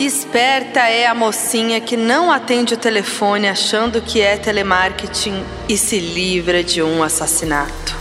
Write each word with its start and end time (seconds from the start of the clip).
Esperta 0.00 0.80
é 0.88 1.06
a 1.06 1.14
mocinha 1.14 1.78
que 1.78 1.94
não 1.94 2.32
atende 2.32 2.72
o 2.72 2.76
telefone 2.78 3.46
achando 3.46 4.00
que 4.00 4.18
é 4.18 4.38
telemarketing 4.38 5.44
e 5.68 5.76
se 5.76 5.98
livra 5.98 6.64
de 6.64 6.82
um 6.82 7.02
assassinato. 7.02 7.94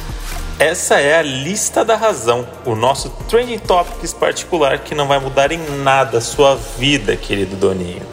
Essa 0.57 1.01
é 1.01 1.19
a 1.19 1.21
lista 1.21 1.83
da 1.83 1.97
razão, 1.97 2.47
o 2.65 2.73
nosso 2.73 3.09
trending 3.27 3.59
topics 3.59 4.13
particular 4.13 4.79
que 4.79 4.95
não 4.95 5.09
vai 5.09 5.19
mudar 5.19 5.51
em 5.51 5.59
nada 5.83 6.19
a 6.19 6.21
sua 6.21 6.55
vida, 6.55 7.17
querido 7.17 7.57
Doninho. 7.57 8.07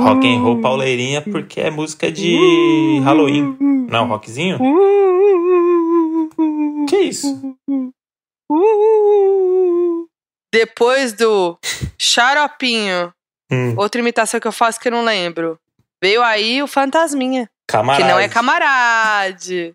Rock 0.00 0.26
and 0.26 0.40
roll 0.40 0.60
pauleirinha 0.60 1.20
porque 1.22 1.60
é 1.60 1.70
música 1.70 2.10
de 2.10 3.00
Halloween. 3.04 3.56
Não 3.60 3.98
é 3.98 4.02
um 4.02 4.08
rockzinho? 4.08 4.58
Que 6.88 6.96
isso? 6.96 7.56
Depois 10.52 11.12
do 11.12 11.58
xaropinho, 11.98 13.12
Hum, 13.52 13.74
outra 13.76 14.00
imitação 14.00 14.40
que 14.40 14.48
eu 14.48 14.52
faço 14.52 14.80
que 14.80 14.88
eu 14.88 14.92
não 14.92 15.04
lembro. 15.04 15.56
Veio 16.02 16.20
aí 16.20 16.60
o 16.62 16.66
Fantasminha, 16.66 17.48
camarada. 17.68 18.02
que 18.04 18.10
não 18.10 18.18
é 18.18 18.28
camarade. 18.28 19.72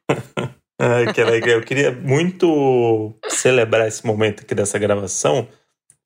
Ai, 0.77 1.07
que 1.15 1.23
legal. 1.23 1.49
Eu 1.51 1.61
queria 1.61 1.89
muito 1.91 3.13
celebrar 3.29 3.87
esse 3.87 4.05
momento 4.05 4.41
aqui 4.43 4.53
dessa 4.53 4.77
gravação, 4.77 5.47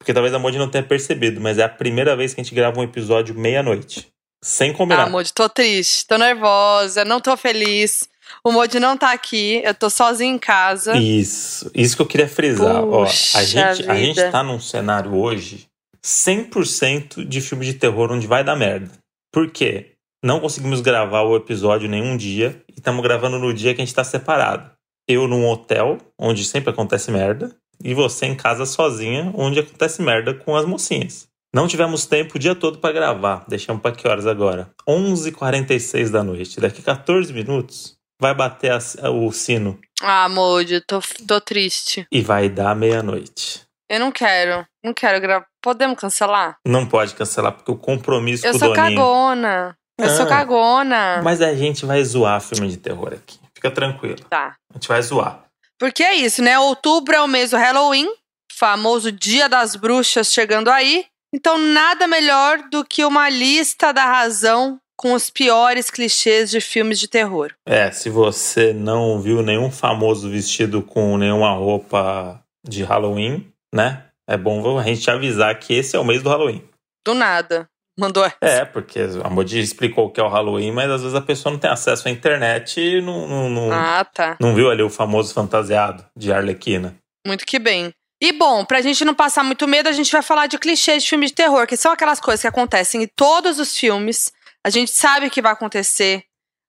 porque 0.06 0.14
talvez 0.14 0.36
a 0.36 0.38
Modi 0.38 0.60
não 0.60 0.70
tenha 0.70 0.84
percebido, 0.84 1.42
mas 1.42 1.58
é 1.58 1.64
a 1.64 1.70
primeira 1.70 2.16
vez 2.16 2.32
que 2.32 2.40
a 2.40 2.44
gente 2.44 2.54
grava 2.54 2.80
um 2.80 2.84
episódio 2.84 3.34
meia-noite. 3.34 4.08
Sem 4.40 4.70
Ah, 4.70 4.74
combinar. 4.76 5.10
Modi, 5.10 5.34
tô 5.34 5.50
triste, 5.50 6.06
tô 6.06 6.16
nervosa, 6.16 7.04
não 7.04 7.20
tô 7.20 7.36
feliz. 7.36 8.08
O 8.44 8.52
Modi 8.52 8.80
não 8.80 8.96
tá 8.96 9.12
aqui, 9.12 9.64
eu 9.66 9.74
tô 9.74 9.90
sozinha 9.90 10.32
em 10.32 10.38
casa. 10.38 10.96
Isso, 10.96 11.72
isso 11.74 11.96
que 11.96 12.04
eu 12.04 12.06
queria 12.06 12.28
frisar. 12.28 12.84
Ó, 12.84 13.04
a, 13.04 13.44
gente, 13.44 13.90
a 13.90 13.96
gente 13.96 14.30
tá 14.30 14.44
num 14.44 14.60
cenário 14.60 15.16
hoje 15.16 15.66
100% 16.06 17.26
de 17.28 17.42
filme 17.42 17.66
de 17.66 17.74
terror 17.74 18.12
onde 18.12 18.28
vai 18.28 18.44
dar 18.44 18.56
merda. 18.56 18.92
Por 19.34 19.50
quê? 19.50 19.94
Não 20.24 20.40
conseguimos 20.40 20.82
gravar 20.82 21.24
o 21.24 21.36
episódio 21.36 21.90
nenhum 21.90 22.16
dia 22.16 22.62
e 22.70 22.78
estamos 22.78 23.02
gravando 23.02 23.40
no 23.40 23.52
dia 23.52 23.74
que 23.74 23.82
a 23.82 23.86
gente 23.86 23.96
tá 23.96 24.04
separado. 24.04 24.70
Eu 25.08 25.28
num 25.28 25.50
hotel, 25.50 25.98
onde 26.16 26.46
sempre 26.46 26.70
acontece 26.70 27.10
merda, 27.10 27.56
e 27.84 27.94
você 27.94 28.26
em 28.26 28.36
casa 28.36 28.66
sozinha, 28.66 29.32
onde 29.36 29.60
acontece 29.60 30.02
merda 30.02 30.34
com 30.34 30.56
as 30.56 30.66
mocinhas. 30.66 31.28
Não 31.54 31.68
tivemos 31.68 32.06
tempo 32.06 32.36
o 32.36 32.40
dia 32.40 32.54
todo 32.54 32.80
para 32.80 32.92
gravar. 32.94 33.46
Deixamos 33.48 33.82
para 33.82 33.96
que 33.96 34.08
horas 34.08 34.28
agora? 34.28 34.70
11h46 34.88 36.10
da 36.12 36.24
noite. 36.24 36.60
Daqui 36.60 36.82
14 36.82 37.32
minutos 37.34 37.96
vai 38.20 38.34
bater 38.34 38.72
a- 38.72 39.10
o 39.10 39.32
sino 39.32 39.80
Ah, 40.02 40.28
Modi, 40.28 40.82
tô, 40.82 41.00
tô 41.28 41.40
triste. 41.40 42.06
e 42.12 42.22
vai 42.22 42.50
dar 42.50 42.76
meia-noite. 42.76 43.64
Eu 43.90 44.00
não 44.00 44.12
quero, 44.12 44.66
não 44.84 44.94
quero 44.94 45.22
gravar. 45.22 45.46
Podemos 45.62 45.98
cancelar? 46.00 46.58
Não 46.68 46.86
pode 46.86 47.14
cancelar, 47.16 47.54
porque 47.54 47.72
o 47.72 47.78
compromisso 47.78 48.46
Eu 48.46 48.52
com 48.52 48.58
o 48.58 48.60
sou 48.60 48.74
Doninho. 48.74 48.98
cagona. 48.98 49.78
Eu 49.98 50.10
sou 50.10 50.26
Ah. 50.26 50.30
cagona. 50.30 51.22
Mas 51.24 51.42
a 51.42 51.54
gente 51.56 51.86
vai 51.86 52.04
zoar 52.04 52.42
filme 52.42 52.68
de 52.68 52.78
terror 52.78 53.14
aqui. 53.14 53.40
Fica 53.56 53.72
tranquilo. 53.72 54.18
Tá. 54.30 54.56
A 54.72 54.74
gente 54.74 54.88
vai 54.90 55.02
zoar. 55.02 55.45
Porque 55.80 56.04
é 56.04 56.14
isso, 56.16 56.42
né? 56.42 56.58
Outubro 56.58 57.16
é 57.16 57.22
o 57.22 57.28
mês 57.28 57.52
do 57.52 57.58
Halloween, 57.58 58.08
famoso 58.52 59.12
Dia 59.12 59.50
das 59.50 59.76
Bruxas 59.76 60.32
chegando 60.32 60.70
aí. 60.70 61.06
Então, 61.34 61.58
nada 61.58 62.08
melhor 62.08 62.70
do 62.70 62.86
que 62.86 63.04
uma 63.04 63.30
lista 63.30 63.92
da 63.92 64.06
razão 64.06 64.80
com 64.96 65.14
os 65.14 65.30
piores 65.30 65.90
clichês 65.90 66.50
de 66.50 66.62
filmes 66.62 67.00
de 67.00 67.08
terror. 67.08 67.52
É, 67.66 67.92
se 67.92 68.10
você 68.10 68.72
não 68.72 69.22
viu 69.22 69.42
nenhum 69.42 69.70
famoso 69.70 70.30
vestido 70.30 70.82
com 70.82 71.18
nenhuma 71.18 71.52
roupa 71.52 72.42
de 72.64 72.84
Halloween, 72.84 73.52
né? 73.74 74.06
É 74.28 74.38
bom 74.38 74.80
a 74.80 74.84
gente 74.84 75.10
avisar 75.12 75.60
que 75.60 75.74
esse 75.74 75.96
é 75.96 76.00
o 76.00 76.06
mês 76.06 76.24
do 76.24 76.30
Halloween. 76.30 76.64
Do 77.06 77.14
nada. 77.14 77.70
Mandou 77.98 78.26
essa. 78.26 78.36
É, 78.42 78.66
porque 78.66 79.00
a 79.24 79.30
Modi 79.30 79.60
explicou 79.60 80.08
o 80.08 80.12
que 80.12 80.20
é 80.20 80.24
o 80.24 80.28
Halloween, 80.28 80.72
mas 80.72 80.90
às 80.92 81.02
vezes 81.02 81.16
a 81.16 81.22
pessoa 81.22 81.54
não 81.54 81.60
tem 81.60 81.70
acesso 81.70 82.08
à 82.08 82.12
internet 82.12 82.80
e 82.80 83.02
não, 83.02 83.28
não, 83.28 83.50
não, 83.50 83.72
Ah, 83.72 84.04
tá. 84.04 84.36
não 84.40 84.54
viu 84.54 84.70
ali 84.70 84.84
o 84.84 84.90
famoso 84.90 85.34
fantasiado 85.34 86.06
de 86.16 86.32
Arlequina. 86.34 86.96
Muito 87.26 87.46
que 87.46 87.58
bem. 87.58 87.94
E 88.22 88.32
bom, 88.34 88.66
pra 88.66 88.82
gente 88.82 89.04
não 89.06 89.14
passar 89.14 89.44
muito 89.44 89.68
medo, 89.68 89.88
a 89.88 89.92
gente 89.94 90.12
vai 90.12 90.22
falar 90.22 90.48
de 90.48 90.58
clichês 90.58 91.04
de 91.04 91.10
filme 91.10 91.28
de 91.28 91.34
terror, 91.34 91.66
que 91.68 91.78
são 91.78 91.92
aquelas 91.92 92.20
coisas 92.20 92.42
que 92.42 92.48
acontecem 92.48 93.04
em 93.04 93.08
todos 93.16 93.60
os 93.60 93.78
filmes. 93.78 94.32
A 94.66 94.70
gente 94.70 94.92
sabe 94.92 95.30
que 95.30 95.42
vai 95.42 95.54
acontecer. 95.54 96.24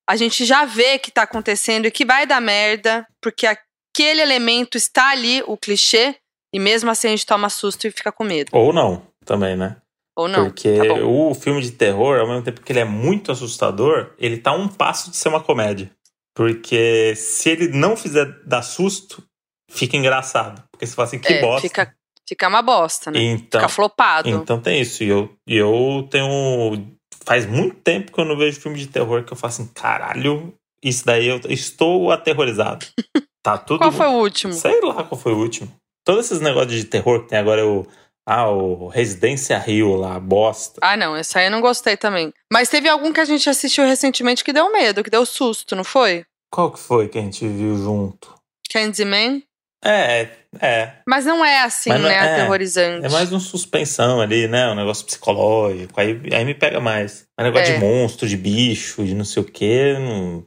A 0.09 0.15
gente 0.17 0.45
já 0.45 0.65
vê 0.65 0.99
que 0.99 1.11
tá 1.11 1.23
acontecendo 1.23 1.87
e 1.87 1.91
que 1.91 2.05
vai 2.05 2.27
dar 2.27 2.41
merda, 2.41 3.07
porque 3.21 3.47
aquele 3.47 4.21
elemento 4.21 4.77
está 4.77 5.11
ali, 5.11 5.43
o 5.47 5.57
clichê, 5.57 6.15
e 6.55 6.59
mesmo 6.61 6.91
assim 6.91 7.09
a 7.09 7.11
gente 7.11 7.27
toma 7.27 7.49
susto 7.49 7.87
e 7.87 7.91
fica 7.91 8.13
com 8.13 8.23
medo. 8.23 8.51
Ou 8.53 8.73
não, 8.73 9.03
também, 9.25 9.57
né? 9.57 9.77
Ou 10.17 10.27
não? 10.29 10.47
Porque 10.47 10.79
Tá 10.79 10.95
o 11.05 11.35
filme 11.35 11.61
de 11.61 11.73
terror, 11.73 12.19
ao 12.19 12.27
mesmo 12.27 12.43
tempo 12.43 12.63
que 12.63 12.73
ele 12.73 12.81
é 12.81 12.85
muito 12.85 13.31
assustador, 13.31 14.13
ele 14.19 14.39
tá 14.39 14.51
a 14.51 14.55
um 14.55 14.67
passo 14.67 15.11
de 15.11 15.17
ser 15.17 15.29
uma 15.29 15.41
comédia. 15.43 15.91
Porque 16.35 17.15
se 17.17 17.51
ele 17.51 17.69
não 17.69 17.97
fizer 17.97 18.27
dar 18.45 18.63
susto, 18.63 19.23
fica 19.71 19.97
engraçado. 19.97 20.63
Porque 20.71 20.87
você 20.87 20.95
fala 20.95 21.09
assim, 21.09 21.19
que 21.19 21.33
É, 21.33 21.41
bosta. 21.41 21.69
Fica, 21.69 21.95
fica 22.29 22.49
uma 22.49 22.63
bosta, 22.63 23.11
né? 23.11 23.21
Então, 23.21 23.61
Fica 23.61 23.69
flopado. 23.69 24.29
então 24.29 24.61
tem 24.61 24.81
isso. 24.81 25.03
E 25.05 25.09
eu, 25.09 25.31
eu 25.47 26.07
tenho. 26.11 26.87
Faz 27.25 27.45
muito 27.47 27.77
tempo 27.77 28.13
que 28.13 28.21
eu 28.21 28.25
não 28.25 28.37
vejo 28.37 28.61
filme 28.61 28.79
de 28.79 28.87
terror 28.87 29.25
que 29.25 29.33
eu 29.33 29.37
falo 29.37 29.53
assim, 29.53 29.67
caralho, 29.75 30.55
isso 30.83 31.05
daí 31.05 31.27
eu 31.27 31.41
estou 31.49 32.11
aterrorizado. 32.11 32.87
Tá 33.43 33.57
tudo. 33.57 33.79
Qual 33.79 33.93
foi 33.93 34.09
o 34.09 34.15
último? 34.15 34.53
Sei 34.53 34.81
lá 34.81 35.05
qual 35.05 35.21
foi 35.21 35.33
o 35.33 35.39
último. 35.39 35.73
Todos 36.05 36.25
esses 36.25 36.41
negócios 36.41 36.73
de 36.73 36.85
terror 36.85 37.23
que 37.23 37.29
tem 37.29 37.39
agora 37.39 37.65
o. 37.65 37.87
Ah, 38.29 38.51
o 38.51 38.89
Residência 38.89 39.57
Rio 39.59 39.95
lá, 39.95 40.19
bosta. 40.19 40.81
Ah, 40.83 40.97
não, 40.97 41.17
esse 41.17 41.39
aí 41.39 41.47
eu 41.47 41.51
não 41.51 41.61
gostei 41.61 41.97
também. 41.97 42.33
Mas 42.53 42.69
teve 42.69 42.89
algum 42.89 43.13
que 43.13 43.21
a 43.21 43.25
gente 43.25 43.49
assistiu 43.49 43.85
recentemente 43.85 44.43
que 44.43 44.53
deu 44.53 44.73
medo, 44.73 45.05
que 45.05 45.11
deu 45.11 45.25
susto, 45.25 45.77
não 45.77 45.85
foi? 45.85 46.25
Qual 46.53 46.73
que 46.73 46.79
foi 46.81 47.09
que 47.09 47.19
a 47.19 47.23
gente 47.23 47.47
viu 47.47 47.77
junto? 47.77 48.35
Candyman? 48.73 49.43
É, 49.85 50.29
é. 50.61 50.93
Mas 51.09 51.25
não 51.25 51.45
é 51.45 51.61
assim, 51.63 51.91
não- 51.91 52.01
né? 52.01 52.15
é, 52.15 52.19
aterrorizante. 52.19 53.07
É 53.07 53.09
mais 53.09 53.33
um 53.33 53.39
suspensão 53.39 54.21
ali, 54.21 54.49
né? 54.49 54.69
Um 54.71 54.75
negócio 54.75 55.07
psicológico. 55.07 56.01
Aí, 56.01 56.21
aí 56.33 56.45
me 56.45 56.55
pega 56.55 56.81
mais. 56.81 57.25
Mas 57.39 57.47
negócio 57.47 57.73
É. 57.73 57.79
de 57.79 57.81
monstro, 57.85 58.27
de 58.29 58.37
bicho, 58.37 59.05
de 59.05 59.15
não 59.15 59.25
sei 59.25 59.43
o 59.43 59.47
quê, 59.47 59.95
não, 60.01 60.45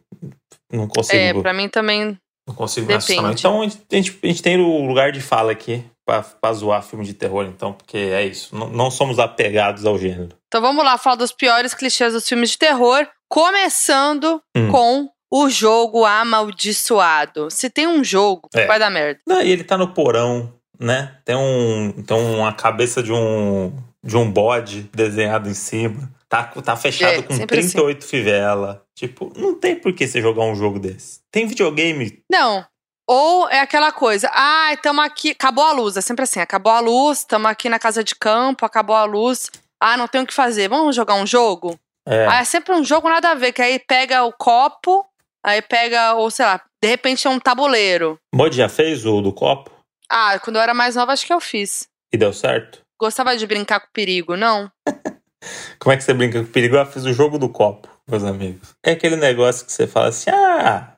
não 0.71 0.87
consigo, 0.87 1.17
É, 1.17 1.33
pra 1.41 1.53
mim 1.53 1.69
também. 1.69 2.17
não 2.45 2.55
consigo 2.55 2.87
depende. 2.87 3.39
Então 3.39 3.61
a 3.61 3.63
gente- 3.65 4.19
a 4.21 4.27
gente 4.27 4.41
tem 4.41 4.59
o 4.59 4.85
lugar 4.85 5.11
de 5.13 5.21
fala 5.21 5.51
aqui 5.53 5.85
pra, 6.09 6.23
pra 6.23 6.53
zoar 6.53 6.81
filme 6.81 7.05
de 7.05 7.13
terror, 7.13 7.45
então, 7.45 7.71
porque 7.71 7.97
é 7.97 8.25
isso. 8.25 8.55
Não, 8.55 8.67
não 8.69 8.89
somos 8.89 9.19
apegados 9.19 9.85
ao 9.85 9.95
gênero. 9.97 10.29
Então 10.47 10.59
vamos 10.59 10.83
lá, 10.83 10.97
falar 10.97 11.17
dos 11.17 11.31
piores 11.31 11.75
clichês 11.75 12.13
dos 12.13 12.27
filmes 12.27 12.49
de 12.51 12.57
terror. 12.57 13.07
Começando 13.29 14.41
Hum. 14.57 14.71
com 14.71 15.09
o 15.31 15.47
jogo 15.49 16.03
amaldiçoado. 16.05 17.49
Se 17.51 17.69
tem 17.69 17.85
um 17.87 18.03
jogo, 18.03 18.49
É. 18.55 18.65
vai 18.65 18.79
dar 18.79 18.89
merda. 18.89 19.19
Não, 19.27 19.41
e 19.41 19.51
ele 19.51 19.63
tá 19.63 19.77
no 19.77 19.93
porão, 19.93 20.51
né? 20.79 21.15
Tem, 21.23 21.35
um, 21.35 21.91
tem 22.05 22.17
uma 22.17 22.51
cabeça 22.53 23.03
de 23.03 23.13
um, 23.13 23.71
de 24.03 24.17
um 24.17 24.29
bode 24.31 24.89
desenhado 24.93 25.47
em 25.47 25.53
cima. 25.53 26.09
Tá, 26.27 26.43
tá 26.43 26.75
fechado 26.75 27.19
É, 27.19 27.21
com 27.21 27.33
sempre 27.35 27.57
38 27.59 28.05
fivela. 28.05 28.83
Tipo, 28.95 29.31
não 29.35 29.53
tem 29.59 29.75
por 29.75 29.93
que 29.93 30.07
você 30.07 30.21
jogar 30.21 30.43
um 30.43 30.55
jogo 30.55 30.79
desse. 30.79 31.19
Tem 31.31 31.45
videogame. 31.47 32.21
Não. 32.31 32.65
Ou 33.11 33.49
é 33.49 33.59
aquela 33.59 33.91
coisa, 33.91 34.29
ah, 34.31 34.71
estamos 34.71 35.03
aqui, 35.03 35.31
acabou 35.31 35.63
a 35.65 35.71
luz, 35.71 35.97
é 35.97 36.01
sempre 36.01 36.21
assim, 36.23 36.39
acabou 36.39 36.71
a 36.71 36.79
luz, 36.79 37.19
estamos 37.19 37.49
aqui 37.49 37.67
na 37.67 37.79
casa 37.79 38.03
de 38.03 38.13
campo, 38.13 38.63
acabou 38.63 38.95
a 38.95 39.03
luz, 39.03 39.49
ah, 39.81 39.97
não 39.97 40.07
tem 40.07 40.21
o 40.21 40.27
que 40.27 40.33
fazer, 40.33 40.69
vamos 40.69 40.95
jogar 40.95 41.15
um 41.15 41.25
jogo? 41.25 41.75
É, 42.07 42.27
Ah, 42.27 42.41
é 42.41 42.43
sempre 42.43 42.71
um 42.75 42.83
jogo 42.83 43.09
nada 43.09 43.31
a 43.31 43.33
ver, 43.33 43.51
que 43.51 43.63
aí 43.63 43.79
pega 43.79 44.23
o 44.23 44.31
copo, 44.31 45.03
aí 45.43 45.59
pega, 45.59 46.13
ou 46.13 46.29
sei 46.29 46.45
lá, 46.45 46.61
de 46.83 46.87
repente 46.87 47.25
é 47.25 47.29
um 47.31 47.39
tabuleiro. 47.39 48.19
Mod 48.31 48.55
já 48.55 48.69
fez 48.69 49.03
o 49.07 49.21
do 49.21 49.33
copo 49.33 49.71
Ah, 50.07 50.37
quando 50.37 50.57
eu 50.57 50.61
era 50.61 50.75
mais 50.75 50.95
nova, 50.95 51.11
acho 51.11 51.25
que 51.25 51.33
eu 51.33 51.39
fiz. 51.41 51.87
e 52.13 52.17
deu 52.17 52.31
certo? 52.31 52.81
Gostava 53.01 53.35
de 53.35 53.47
brincar 53.47 53.79
com 53.79 53.87
perigo, 53.91 54.35
não? 54.35 54.71
Como 55.79 55.93
é 55.93 55.97
que 55.97 56.03
você 56.03 56.13
brinca 56.13 56.43
com 56.43 56.51
perigo? 56.51 56.75
Eu 56.75 56.85
fiz 56.85 57.05
o 57.05 57.13
jogo 57.13 57.39
do 57.39 57.49
copo, 57.49 57.87
meus 58.07 58.23
amigos. 58.23 58.69
É 58.85 58.91
aquele 58.91 59.15
negócio 59.15 59.65
que 59.65 59.71
você 59.71 59.87
fala 59.87 60.09
assim, 60.09 60.29
ah, 60.29 60.93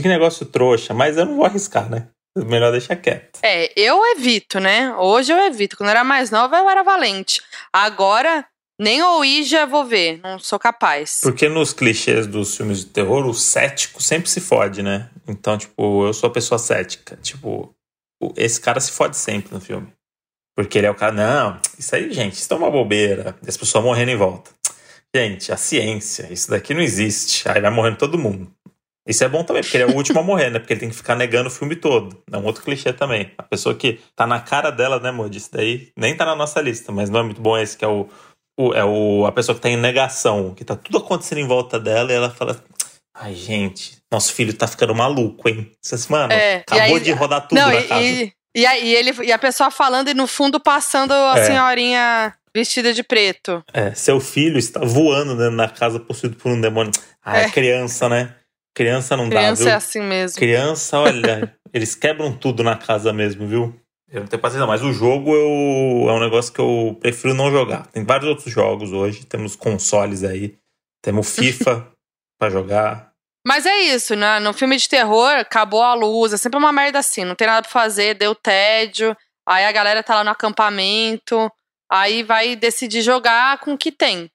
que 0.00 0.08
negócio 0.08 0.46
trouxa, 0.46 0.94
mas 0.94 1.16
eu 1.16 1.24
não 1.24 1.36
vou 1.36 1.44
arriscar, 1.44 1.88
né? 1.88 2.08
Melhor 2.36 2.70
deixar 2.70 2.96
quieto. 2.96 3.38
É, 3.42 3.72
eu 3.74 4.04
evito, 4.14 4.60
né? 4.60 4.94
Hoje 4.96 5.32
eu 5.32 5.38
evito. 5.38 5.76
Quando 5.76 5.88
eu 5.88 5.92
era 5.92 6.04
mais 6.04 6.30
nova, 6.30 6.58
eu 6.58 6.68
era 6.68 6.82
valente. 6.82 7.40
Agora, 7.72 8.44
nem 8.78 9.02
o 9.02 9.16
Ouija 9.16 9.60
eu 9.60 9.66
vou 9.66 9.86
ver, 9.86 10.20
não 10.22 10.38
sou 10.38 10.58
capaz. 10.58 11.20
Porque 11.22 11.48
nos 11.48 11.72
clichês 11.72 12.26
dos 12.26 12.54
filmes 12.54 12.80
de 12.80 12.86
terror, 12.86 13.26
o 13.26 13.32
cético 13.32 14.02
sempre 14.02 14.28
se 14.28 14.40
fode, 14.40 14.82
né? 14.82 15.08
Então, 15.26 15.56
tipo, 15.56 16.06
eu 16.06 16.12
sou 16.12 16.28
a 16.28 16.32
pessoa 16.32 16.58
cética. 16.58 17.16
Tipo, 17.22 17.74
esse 18.36 18.60
cara 18.60 18.80
se 18.80 18.92
fode 18.92 19.16
sempre 19.16 19.54
no 19.54 19.60
filme. 19.60 19.90
Porque 20.54 20.76
ele 20.76 20.86
é 20.86 20.90
o 20.90 20.94
cara, 20.94 21.12
não, 21.12 21.60
isso 21.78 21.94
aí, 21.94 22.12
gente, 22.12 22.34
isso 22.34 22.52
é 22.52 22.56
uma 22.56 22.70
bobeira. 22.70 23.34
E 23.42 23.48
as 23.48 23.56
pessoas 23.56 23.82
morrendo 23.82 24.10
em 24.10 24.16
volta. 24.16 24.50
Gente, 25.14 25.50
a 25.52 25.56
ciência, 25.56 26.30
isso 26.30 26.50
daqui 26.50 26.74
não 26.74 26.82
existe. 26.82 27.48
Aí 27.48 27.60
vai 27.60 27.70
morrendo 27.70 27.96
todo 27.96 28.18
mundo. 28.18 28.52
Isso 29.06 29.22
é 29.22 29.28
bom 29.28 29.44
também, 29.44 29.62
porque 29.62 29.76
ele 29.76 29.84
é 29.84 29.86
o 29.86 29.94
último 29.94 30.18
a 30.18 30.22
morrer, 30.22 30.50
né? 30.50 30.58
Porque 30.58 30.72
ele 30.72 30.80
tem 30.80 30.90
que 30.90 30.96
ficar 30.96 31.14
negando 31.14 31.48
o 31.48 31.52
filme 31.52 31.76
todo. 31.76 32.20
É 32.30 32.36
um 32.36 32.44
outro 32.44 32.64
clichê 32.64 32.92
também. 32.92 33.30
A 33.38 33.42
pessoa 33.44 33.74
que 33.74 34.00
tá 34.16 34.26
na 34.26 34.40
cara 34.40 34.70
dela, 34.70 34.98
né, 34.98 35.12
Moody? 35.12 35.38
Isso 35.38 35.50
daí 35.52 35.92
nem 35.96 36.16
tá 36.16 36.24
na 36.24 36.34
nossa 36.34 36.60
lista, 36.60 36.90
mas 36.90 37.08
não 37.08 37.20
é 37.20 37.22
muito 37.22 37.40
bom 37.40 37.56
esse, 37.56 37.76
que 37.76 37.84
é 37.84 37.88
o, 37.88 38.08
o, 38.58 38.74
é 38.74 38.84
o 38.84 39.24
a 39.24 39.30
pessoa 39.30 39.54
que 39.54 39.60
tá 39.60 39.68
em 39.68 39.76
negação, 39.76 40.54
que 40.54 40.64
tá 40.64 40.74
tudo 40.74 40.98
acontecendo 40.98 41.38
em 41.38 41.46
volta 41.46 41.78
dela 41.78 42.10
e 42.10 42.16
ela 42.16 42.30
fala. 42.30 42.60
Ai, 43.18 43.34
gente, 43.34 43.96
nosso 44.12 44.34
filho 44.34 44.52
tá 44.52 44.66
ficando 44.66 44.94
maluco, 44.94 45.48
hein? 45.48 45.70
Vocês, 45.80 46.06
mano, 46.08 46.32
é, 46.32 46.56
acabou 46.56 46.96
aí, 46.96 47.00
de 47.00 47.12
rodar 47.12 47.46
tudo 47.46 47.58
não, 47.58 47.68
na 47.68 47.76
e, 47.76 47.84
casa. 47.84 48.02
E, 48.02 48.32
e, 48.54 48.66
aí, 48.66 48.94
ele, 48.94 49.14
e 49.22 49.32
a 49.32 49.38
pessoa 49.38 49.70
falando 49.70 50.08
e 50.08 50.14
no 50.14 50.26
fundo 50.26 50.60
passando 50.60 51.12
a 51.12 51.38
é. 51.38 51.44
senhorinha 51.44 52.34
vestida 52.54 52.92
de 52.92 53.02
preto. 53.02 53.62
É, 53.72 53.94
seu 53.94 54.18
filho 54.18 54.58
está 54.58 54.80
voando 54.80 55.34
né, 55.34 55.48
na 55.48 55.68
casa 55.68 56.00
possuído 56.00 56.36
por 56.36 56.50
um 56.50 56.60
demônio. 56.60 56.92
Ah, 57.24 57.40
é, 57.40 57.44
é 57.44 57.50
criança, 57.50 58.08
né? 58.08 58.34
Criança 58.76 59.16
não 59.16 59.30
Criança 59.30 59.64
dá, 59.64 59.70
viu? 59.70 59.72
é 59.72 59.74
assim 59.74 60.02
mesmo. 60.02 60.38
Criança, 60.38 60.98
olha, 61.00 61.56
eles 61.72 61.94
quebram 61.94 62.36
tudo 62.36 62.62
na 62.62 62.76
casa 62.76 63.10
mesmo, 63.10 63.46
viu? 63.46 63.74
Eu 64.08 64.20
não 64.20 64.28
tenho 64.28 64.40
paciência, 64.40 64.66
mas 64.66 64.82
o 64.82 64.92
jogo 64.92 65.34
eu, 65.34 66.10
é 66.10 66.12
um 66.12 66.20
negócio 66.20 66.52
que 66.52 66.60
eu 66.60 66.96
prefiro 67.00 67.32
não 67.32 67.50
jogar. 67.50 67.86
Tem 67.86 68.04
vários 68.04 68.28
outros 68.28 68.52
jogos 68.52 68.92
hoje, 68.92 69.24
temos 69.24 69.56
consoles 69.56 70.22
aí, 70.22 70.58
temos 71.02 71.34
FIFA 71.34 71.90
para 72.38 72.50
jogar. 72.50 73.12
Mas 73.46 73.64
é 73.64 73.78
isso, 73.78 74.14
né? 74.14 74.38
No 74.40 74.52
filme 74.52 74.76
de 74.76 74.88
terror, 74.88 75.30
acabou 75.30 75.82
a 75.82 75.94
luz, 75.94 76.34
é 76.34 76.36
sempre 76.36 76.58
uma 76.58 76.72
merda 76.72 76.98
assim, 76.98 77.24
não 77.24 77.34
tem 77.34 77.46
nada 77.46 77.62
pra 77.62 77.70
fazer, 77.70 78.14
deu 78.14 78.34
tédio, 78.34 79.16
aí 79.48 79.64
a 79.64 79.72
galera 79.72 80.02
tá 80.02 80.16
lá 80.16 80.24
no 80.24 80.30
acampamento, 80.30 81.50
aí 81.90 82.22
vai 82.22 82.54
decidir 82.54 83.00
jogar 83.00 83.58
com 83.58 83.72
o 83.72 83.78
que 83.78 83.90
tem. 83.90 84.30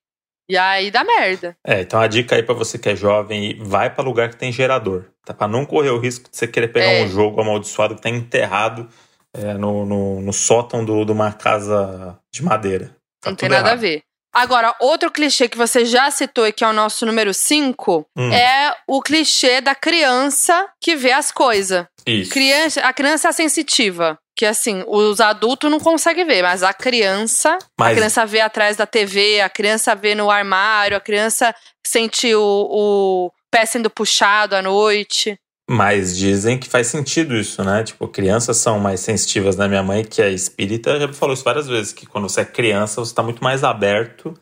E 0.52 0.58
aí 0.58 0.92
dá 0.92 1.02
merda. 1.06 1.56
É, 1.66 1.80
então 1.80 1.98
a 1.98 2.08
dica 2.08 2.36
aí 2.36 2.44
para 2.44 2.54
você 2.54 2.78
que 2.78 2.90
é 2.90 2.96
jovem, 2.96 3.58
vai 3.64 3.90
para 3.90 4.04
lugar 4.04 4.30
que 4.30 4.36
tem 4.36 4.52
gerador, 4.52 5.06
tá? 5.24 5.34
Para 5.34 5.48
não 5.48 5.66
correr 5.66 5.92
o 5.92 5.98
risco 5.98 6.30
de 6.30 6.36
você 6.36 6.46
querer 6.46 6.68
pegar 6.68 6.92
é. 6.92 7.06
um 7.06 7.08
jogo 7.08 7.40
amaldiçoado 7.40 7.96
que 7.96 8.02
tá 8.02 8.10
enterrado 8.10 8.86
é, 9.34 9.54
no, 9.54 9.86
no, 9.86 10.20
no, 10.20 10.34
sótão 10.34 10.84
do, 10.84 11.06
de 11.06 11.12
uma 11.14 11.32
casa 11.32 12.20
de 12.30 12.44
madeira. 12.44 12.94
Tá 13.22 13.30
não 13.30 13.38
tem 13.38 13.48
nada 13.48 13.70
errado. 13.70 13.78
a 13.78 13.82
ver. 13.82 14.02
Agora, 14.34 14.76
outro 14.82 15.10
clichê 15.10 15.48
que 15.48 15.58
você 15.58 15.86
já 15.86 16.12
citou 16.12 16.46
e 16.46 16.52
que 16.52 16.66
é 16.66 16.68
o 16.68 16.74
nosso 16.74 17.06
número 17.06 17.34
5 17.34 18.06
hum. 18.18 18.34
é 18.34 18.76
o 18.86 19.02
clichê 19.02 19.62
da 19.62 19.74
criança 19.74 20.68
que 20.82 20.98
vê 20.98 21.14
as 21.14 21.32
coisas. 21.32 21.86
Isso. 22.06 22.30
Criança, 22.30 22.82
a 22.82 22.92
criança 22.92 23.30
é 23.30 23.32
sensitiva. 23.32 24.18
Que 24.36 24.46
assim, 24.46 24.84
os 24.88 25.20
adultos 25.20 25.70
não 25.70 25.80
conseguem 25.80 26.26
ver, 26.26 26.42
mas 26.42 26.64
a 26.64 26.74
criança, 26.74 27.58
mas... 27.78 27.92
a 27.92 27.96
criança 27.96 28.26
vê 28.26 28.40
atrás 28.40 28.78
da 28.78 28.86
TV, 28.86 29.42
a 29.42 29.50
criança 29.50 29.94
vê 29.94 30.16
no 30.16 30.32
armário, 30.32 30.98
a 30.98 31.02
criança 31.02 31.54
sente 31.86 32.34
o, 32.34 32.42
o 32.42 33.32
pé 33.52 33.66
sendo 33.66 33.90
puxado 33.90 34.56
à 34.56 34.62
noite. 34.62 35.38
Mas 35.70 36.18
dizem 36.18 36.58
que 36.58 36.68
faz 36.68 36.88
sentido 36.88 37.36
isso, 37.36 37.64
né? 37.64 37.84
Tipo, 37.84 38.08
crianças 38.08 38.58
são 38.58 38.80
mais 38.80 39.00
sensitivas, 39.00 39.56
né? 39.56 39.68
Minha 39.68 39.84
mãe, 39.84 40.04
que 40.04 40.22
é 40.22 40.30
espírita, 40.30 41.00
já 41.00 41.12
falou 41.14 41.34
isso 41.34 41.44
várias 41.44 41.68
vezes, 41.68 41.94
que 41.94 42.06
quando 42.06 42.28
você 42.28 42.42
é 42.42 42.46
criança, 42.46 43.00
você 43.00 43.12
está 43.12 43.24
muito 43.24 43.44
mais 43.44 43.64
aberto 43.64 44.34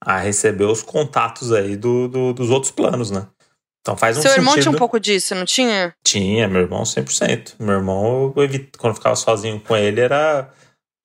a 0.00 0.18
receber 0.18 0.64
os 0.64 0.82
contatos 0.82 1.52
aí 1.52 1.76
do, 1.76 2.06
do, 2.06 2.32
dos 2.32 2.50
outros 2.50 2.70
planos, 2.70 3.10
né? 3.10 3.26
Então 3.86 3.96
faz 3.96 4.18
um 4.18 4.22
Seu 4.22 4.32
irmão 4.32 4.54
sentido... 4.54 4.62
tinha 4.62 4.74
um 4.74 4.78
pouco 4.78 4.98
disso, 4.98 5.32
não 5.36 5.44
tinha? 5.44 5.94
Tinha, 6.04 6.48
meu 6.48 6.62
irmão 6.62 6.82
100%. 6.82 7.54
Meu 7.60 7.76
irmão, 7.76 8.32
eu 8.34 8.42
evito, 8.42 8.76
quando 8.76 8.90
eu 8.90 8.96
ficava 8.96 9.14
sozinho 9.14 9.60
com 9.60 9.76
ele, 9.76 10.00
era 10.00 10.52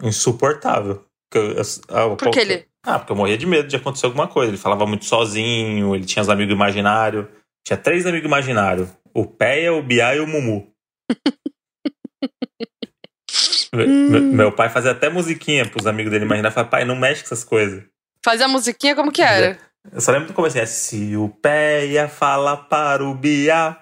insuportável. 0.01 1.05
Eu, 1.31 1.51
eu, 1.51 2.17
Por 2.17 2.31
que 2.31 2.39
ele? 2.39 2.65
Ah, 2.83 2.97
porque 2.97 3.11
eu 3.11 3.15
morria 3.15 3.37
de 3.37 3.45
medo 3.45 3.67
de 3.67 3.75
acontecer 3.75 4.07
alguma 4.07 4.27
coisa. 4.27 4.49
Ele 4.49 4.57
falava 4.57 4.87
muito 4.87 5.05
sozinho, 5.05 5.95
ele 5.95 6.05
tinha 6.05 6.23
os 6.23 6.29
amigos 6.29 6.51
imaginários. 6.51 7.27
Tinha 7.63 7.77
três 7.77 8.07
amigos 8.07 8.25
imaginários. 8.25 8.89
O 9.13 9.27
Péia, 9.27 9.73
o 9.73 9.83
Biá 9.83 10.15
e 10.15 10.19
o 10.19 10.25
Mumu. 10.25 10.67
hum. 13.75 14.33
Meu 14.33 14.51
pai 14.51 14.69
fazia 14.69 14.89
até 14.89 15.07
musiquinha 15.07 15.69
pros 15.69 15.85
amigos 15.85 16.11
dele 16.11 16.25
imaginar. 16.25 16.49
Falava, 16.49 16.71
pai, 16.71 16.83
não 16.83 16.95
mexe 16.95 17.21
com 17.21 17.27
essas 17.27 17.43
coisas. 17.43 17.83
Fazia 18.25 18.47
musiquinha 18.47 18.95
como 18.95 19.11
que 19.11 19.21
era? 19.21 19.59
Eu 19.91 20.01
só 20.01 20.11
lembro 20.11 20.27
do 20.27 20.33
começo, 20.33 20.57
é, 20.57 20.65
se 20.65 21.15
o 21.15 21.29
pé 21.29 21.85
ia 21.85 22.07
falar 22.07 22.57
para 22.57 23.03
o 23.03 23.15
Bia. 23.15 23.77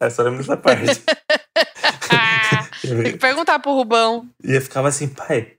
Eu 0.00 0.10
só 0.10 0.22
lembro 0.22 0.38
dessa 0.38 0.56
parte. 0.56 0.84
Tem 2.82 3.12
que 3.12 3.18
perguntar 3.18 3.58
pro 3.58 3.72
Rubão. 3.72 4.28
E 4.44 4.54
eu 4.54 4.60
ficava 4.60 4.88
assim, 4.88 5.08
pai, 5.08 5.54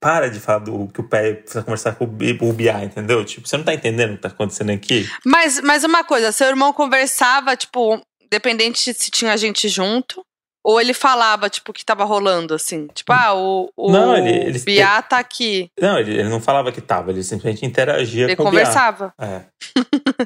para 0.00 0.30
de 0.30 0.40
falar 0.40 0.60
do 0.60 0.88
que 0.88 1.00
o 1.00 1.08
pé 1.08 1.34
precisa 1.34 1.62
conversar 1.62 1.94
com 1.94 2.04
o 2.04 2.52
Bia, 2.52 2.84
entendeu? 2.84 3.24
Tipo, 3.24 3.46
você 3.46 3.56
não 3.56 3.64
tá 3.64 3.74
entendendo 3.74 4.12
o 4.12 4.16
que 4.16 4.22
tá 4.22 4.28
acontecendo 4.28 4.70
aqui? 4.70 5.08
Mas, 5.24 5.60
mas 5.60 5.84
uma 5.84 6.04
coisa, 6.04 6.32
seu 6.32 6.48
irmão 6.48 6.72
conversava, 6.72 7.56
tipo, 7.56 8.00
dependente 8.30 8.94
se 8.94 9.10
tinha 9.10 9.36
gente 9.36 9.68
junto, 9.68 10.24
ou 10.66 10.80
ele 10.80 10.92
falava, 10.92 11.48
tipo, 11.48 11.70
o 11.70 11.72
que 11.72 11.84
tava 11.84 12.02
rolando, 12.02 12.52
assim? 12.52 12.88
Tipo, 12.92 13.12
ah, 13.12 13.32
o, 13.34 13.70
o 13.76 13.92
não, 13.92 14.16
ele, 14.16 14.48
ele, 14.48 14.58
Biá 14.58 15.00
tá 15.00 15.16
aqui. 15.16 15.70
Não, 15.80 15.96
ele, 15.96 16.18
ele 16.18 16.28
não 16.28 16.40
falava 16.40 16.72
que 16.72 16.80
tava, 16.80 17.12
ele 17.12 17.22
simplesmente 17.22 17.64
interagia 17.64 18.24
ele 18.24 18.34
com 18.34 18.42
o 18.42 18.50
Biá. 18.50 18.62
Ele 18.62 18.66
conversava. 18.66 19.14
É. 19.16 19.42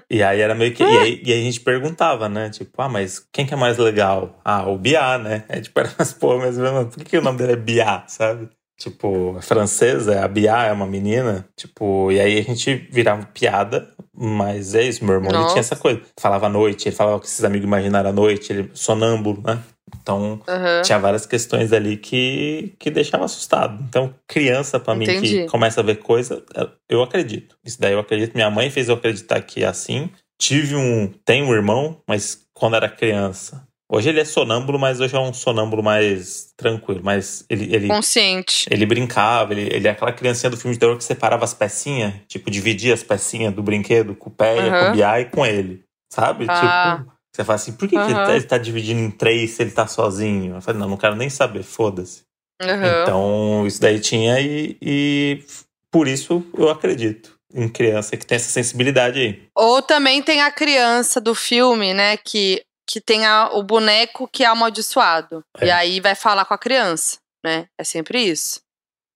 e 0.09 0.23
aí 0.23 0.41
era 0.41 0.55
meio 0.55 0.73
que. 0.73 0.83
e, 0.83 0.87
aí, 0.87 1.23
e 1.23 1.31
aí 1.31 1.41
a 1.41 1.45
gente 1.45 1.61
perguntava, 1.61 2.27
né? 2.27 2.49
Tipo, 2.49 2.81
ah, 2.81 2.89
mas 2.89 3.23
quem 3.31 3.45
que 3.45 3.53
é 3.53 3.57
mais 3.57 3.77
legal? 3.77 4.41
Ah, 4.43 4.67
o 4.67 4.79
Biá, 4.79 5.19
né? 5.19 5.45
É 5.47 5.61
tipo, 5.61 5.79
era 5.79 5.93
umas 5.99 6.15
porra, 6.15 6.47
mas 6.47 6.57
por 6.57 7.05
que, 7.05 7.05
que 7.05 7.19
o 7.19 7.23
nome 7.23 7.37
dele 7.37 7.53
é 7.53 7.57
Biá, 7.57 8.05
sabe? 8.07 8.49
Tipo, 8.81 9.37
é 9.37 9.43
francesa, 9.43 10.25
a 10.25 10.27
Bia 10.27 10.65
é 10.65 10.73
uma 10.73 10.87
menina. 10.87 11.47
Tipo, 11.55 12.11
e 12.11 12.19
aí 12.19 12.39
a 12.39 12.43
gente 12.43 12.89
virava 12.91 13.27
piada, 13.27 13.91
mas 14.11 14.75
é 14.75 14.85
isso. 14.85 15.05
Meu 15.05 15.17
irmão 15.17 15.31
ele 15.31 15.49
tinha 15.49 15.61
essa 15.61 15.77
coisa. 15.77 16.01
Falava 16.19 16.47
à 16.47 16.49
noite, 16.49 16.89
ele 16.89 16.97
falava 16.97 17.21
que 17.21 17.27
esses 17.27 17.45
amigos 17.45 17.67
imaginaram 17.67 18.09
à 18.09 18.13
noite, 18.13 18.51
ele 18.51 18.71
sonâmbulo, 18.73 19.43
né? 19.43 19.63
Então, 20.11 20.41
uhum. 20.49 20.83
tinha 20.83 20.99
várias 20.99 21.25
questões 21.25 21.73
ali 21.73 21.97
que, 21.97 22.75
que 22.79 22.91
deixava 22.91 23.25
assustado. 23.25 23.83
Então, 23.89 24.13
criança, 24.27 24.81
para 24.81 24.95
mim, 24.95 25.07
que 25.07 25.47
começa 25.47 25.81
a 25.81 25.85
ver 25.85 25.97
coisa, 25.97 26.43
eu 26.89 27.03
acredito. 27.03 27.57
Isso 27.65 27.81
daí 27.81 27.93
eu 27.93 28.01
acredito. 28.01 28.35
Minha 28.35 28.51
mãe 28.51 28.71
fez 28.71 28.89
eu 28.89 28.97
acreditar 28.97 29.41
que 29.43 29.63
é 29.63 29.67
assim. 29.67 30.11
Tive 30.39 30.75
um. 30.75 31.13
Tenho 31.25 31.47
um 31.47 31.55
irmão, 31.55 31.99
mas 32.09 32.41
quando 32.53 32.77
era 32.77 32.89
criança, 32.89 33.65
Hoje 33.93 34.09
ele 34.09 34.21
é 34.21 34.25
sonâmbulo, 34.25 34.79
mas 34.79 35.01
hoje 35.01 35.17
é 35.17 35.19
um 35.19 35.35
sonâmbulo 35.35 35.83
mais 35.83 36.53
tranquilo, 36.57 37.03
mais 37.03 37.45
ele, 37.51 37.75
ele 37.75 37.89
consciente. 37.89 38.65
Ele 38.71 38.87
brincava, 38.87 39.53
ele, 39.53 39.63
ele 39.63 39.89
é 39.89 39.91
aquela 39.91 40.13
criancinha 40.13 40.49
do 40.49 40.57
filme 40.57 40.77
de 40.77 40.79
terror 40.79 40.97
que 40.97 41.03
separava 41.03 41.43
as 41.43 41.53
pecinhas, 41.53 42.15
tipo 42.29 42.53
dividia 42.53 42.95
as 42.95 43.03
pecinhas 43.03 43.53
do 43.53 43.65
brinquedo 43.65 44.15
com 44.15 44.31
o 44.31 44.33
pé, 44.33 44.61
uhum. 44.61 44.71
com 44.71 44.91
o 44.91 44.93
Bia 44.93 45.21
e 45.21 45.25
com 45.25 45.45
ele, 45.45 45.83
sabe? 46.09 46.47
Ah. 46.49 46.99
Tipo, 46.99 47.13
você 47.41 47.45
fala 47.45 47.57
assim, 47.57 47.73
por 47.73 47.89
que, 47.89 47.97
uhum. 47.97 48.07
que 48.07 48.13
ele, 48.13 48.25
tá, 48.25 48.37
ele 48.37 48.45
tá 48.45 48.59
dividindo 48.59 49.01
em 49.01 49.11
três 49.11 49.53
se 49.53 49.63
ele 49.63 49.71
tá 49.71 49.87
sozinho? 49.87 50.57
Eu 50.57 50.61
falei, 50.61 50.81
não, 50.81 50.89
não 50.89 50.97
quero 50.97 51.17
nem 51.17 51.31
saber, 51.31 51.63
foda-se. 51.63 52.23
Uhum. 52.63 53.03
Então, 53.03 53.67
isso 53.67 53.81
daí 53.81 53.99
tinha 53.99 54.41
e, 54.41 54.77
e 54.83 55.45
por 55.91 56.07
isso 56.07 56.45
eu 56.57 56.69
acredito 56.69 57.39
em 57.53 57.69
criança 57.69 58.17
que 58.17 58.27
tem 58.27 58.37
essa 58.37 58.51
sensibilidade 58.51 59.19
aí. 59.19 59.43
Ou 59.57 59.81
também 59.83 60.23
tem 60.23 60.43
a 60.43 60.51
criança 60.51 61.21
do 61.21 61.35
filme, 61.35 61.95
né, 61.95 62.17
que 62.17 62.63
que 62.91 63.01
tem 63.01 63.25
a, 63.25 63.51
o 63.53 63.63
boneco 63.63 64.27
que 64.27 64.43
é 64.43 64.47
amaldiçoado. 64.49 65.45
É. 65.59 65.67
E 65.67 65.71
aí 65.71 66.01
vai 66.01 66.17
falar 66.17 66.45
com 66.45 66.55
a 66.55 66.59
criança, 66.59 67.19
né? 67.45 67.67
É 67.79 67.85
sempre 67.85 68.19
isso. 68.21 68.61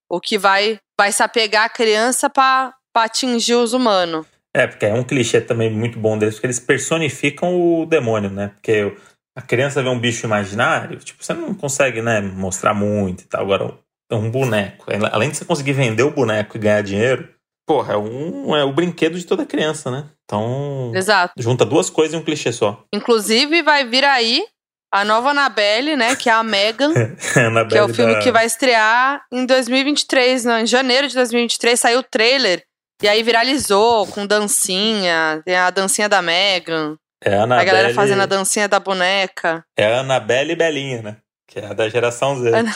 O 0.08 0.20
que 0.20 0.38
vai, 0.38 0.78
vai 0.96 1.10
se 1.10 1.24
apegar 1.24 1.64
à 1.64 1.68
criança 1.68 2.30
para 2.30 2.72
atingir 2.94 3.56
os 3.56 3.72
humanos. 3.72 4.26
É, 4.54 4.66
porque 4.66 4.86
é 4.86 4.94
um 4.94 5.02
clichê 5.02 5.40
também 5.40 5.68
muito 5.68 5.98
bom 5.98 6.16
deles, 6.16 6.34
porque 6.34 6.46
eles 6.46 6.60
personificam 6.60 7.54
o 7.54 7.84
demônio, 7.84 8.30
né? 8.30 8.52
Porque 8.54 8.96
a 9.36 9.42
criança 9.42 9.82
vê 9.82 9.88
um 9.88 9.98
bicho 9.98 10.26
imaginário, 10.26 10.98
tipo, 10.98 11.24
você 11.24 11.34
não 11.34 11.52
consegue, 11.54 12.00
né, 12.00 12.20
mostrar 12.20 12.72
muito 12.72 13.22
e 13.22 13.26
tal. 13.26 13.42
Agora, 13.42 13.74
é 14.10 14.14
um 14.14 14.30
boneco. 14.30 14.86
Além 15.10 15.30
de 15.30 15.36
você 15.36 15.44
conseguir 15.44 15.72
vender 15.72 16.04
o 16.04 16.10
boneco 16.10 16.56
e 16.56 16.60
ganhar 16.60 16.82
dinheiro, 16.82 17.28
porra, 17.66 17.94
é, 17.94 17.96
um, 17.96 18.54
é 18.54 18.62
o 18.62 18.72
brinquedo 18.72 19.18
de 19.18 19.26
toda 19.26 19.44
criança, 19.44 19.90
né? 19.90 20.04
Então. 20.24 20.92
Exato. 20.94 21.34
Junta 21.38 21.64
duas 21.64 21.90
coisas 21.90 22.14
em 22.14 22.18
um 22.18 22.24
clichê 22.24 22.52
só. 22.52 22.84
Inclusive, 22.94 23.62
vai 23.62 23.84
vir 23.84 24.04
aí 24.04 24.44
a 24.92 25.04
nova 25.04 25.30
Annabelle, 25.30 25.96
né? 25.96 26.14
Que 26.14 26.30
é 26.30 26.32
a 26.32 26.42
Megan. 26.42 26.92
que 27.68 27.76
é 27.76 27.82
o 27.82 27.88
filme 27.88 28.14
da... 28.14 28.20
que 28.20 28.30
vai 28.30 28.46
estrear 28.46 29.24
em 29.32 29.44
2023, 29.44 30.44
não, 30.44 30.60
em 30.60 30.66
janeiro 30.66 31.08
de 31.08 31.14
2023. 31.14 31.80
Saiu 31.80 31.98
o 31.98 32.04
trailer. 32.04 32.64
E 33.02 33.08
aí 33.08 33.22
viralizou 33.22 34.06
com 34.06 34.26
dancinha. 34.26 35.42
Tem 35.44 35.56
a 35.56 35.70
dancinha 35.70 36.08
da 36.08 36.22
Megan. 36.22 36.96
É 37.22 37.34
a 37.34 37.42
Annabelle... 37.42 37.70
A 37.70 37.72
galera 37.72 37.94
fazendo 37.94 38.22
a 38.22 38.26
dancinha 38.26 38.68
da 38.68 38.78
boneca. 38.78 39.64
É 39.76 39.86
a 39.86 40.00
Annabelle 40.00 40.54
Belinha, 40.54 41.02
né? 41.02 41.16
Que 41.46 41.60
é 41.60 41.66
a 41.66 41.72
da 41.72 41.88
geração 41.88 42.36
Z. 42.36 42.54
Ana... 42.54 42.74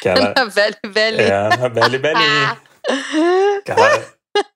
que 0.00 0.08
ela... 0.08 0.32
Annabelle 0.36 0.76
Belinha. 0.86 1.22
É 1.22 1.32
a 1.32 1.54
Annabelle 1.54 1.98
Belinha. 1.98 2.58
Cara, 3.64 4.06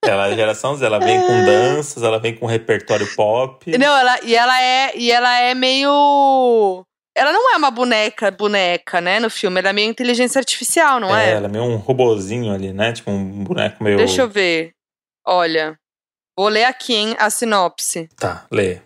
ela 0.04 0.28
é 0.28 0.34
geração 0.34 0.76
Z, 0.76 0.84
ela 0.84 0.98
vem 0.98 1.20
com 1.20 1.44
danças, 1.44 2.02
ela 2.02 2.18
vem 2.18 2.34
com 2.34 2.46
repertório 2.46 3.06
pop. 3.14 3.76
Não, 3.76 3.96
ela, 3.96 4.18
e 4.22 4.34
ela 4.34 4.62
é 4.62 4.96
e 4.96 5.10
ela 5.10 5.40
é 5.40 5.54
meio 5.54 6.84
ela 7.14 7.32
não 7.32 7.54
é 7.54 7.56
uma 7.56 7.70
boneca, 7.70 8.30
boneca, 8.30 9.00
né, 9.00 9.20
no 9.20 9.30
filme. 9.30 9.60
Ela 9.60 9.70
é 9.70 9.72
meio 9.72 9.88
inteligência 9.88 10.38
artificial, 10.38 10.98
não 10.98 11.14
é? 11.14 11.30
É, 11.30 11.32
ela 11.34 11.46
é 11.46 11.50
meio 11.50 11.64
um 11.64 11.76
robozinho 11.76 12.52
ali, 12.52 12.72
né? 12.72 12.92
Tipo 12.92 13.10
um 13.10 13.44
boneco 13.44 13.82
meio. 13.82 13.96
Deixa 13.96 14.22
eu 14.22 14.28
ver. 14.28 14.72
Olha. 15.26 15.78
Vou 16.36 16.48
ler 16.48 16.64
aqui, 16.64 16.94
hein, 16.94 17.16
a 17.18 17.30
sinopse. 17.30 18.08
Tá, 18.16 18.44
lê. 18.50 18.80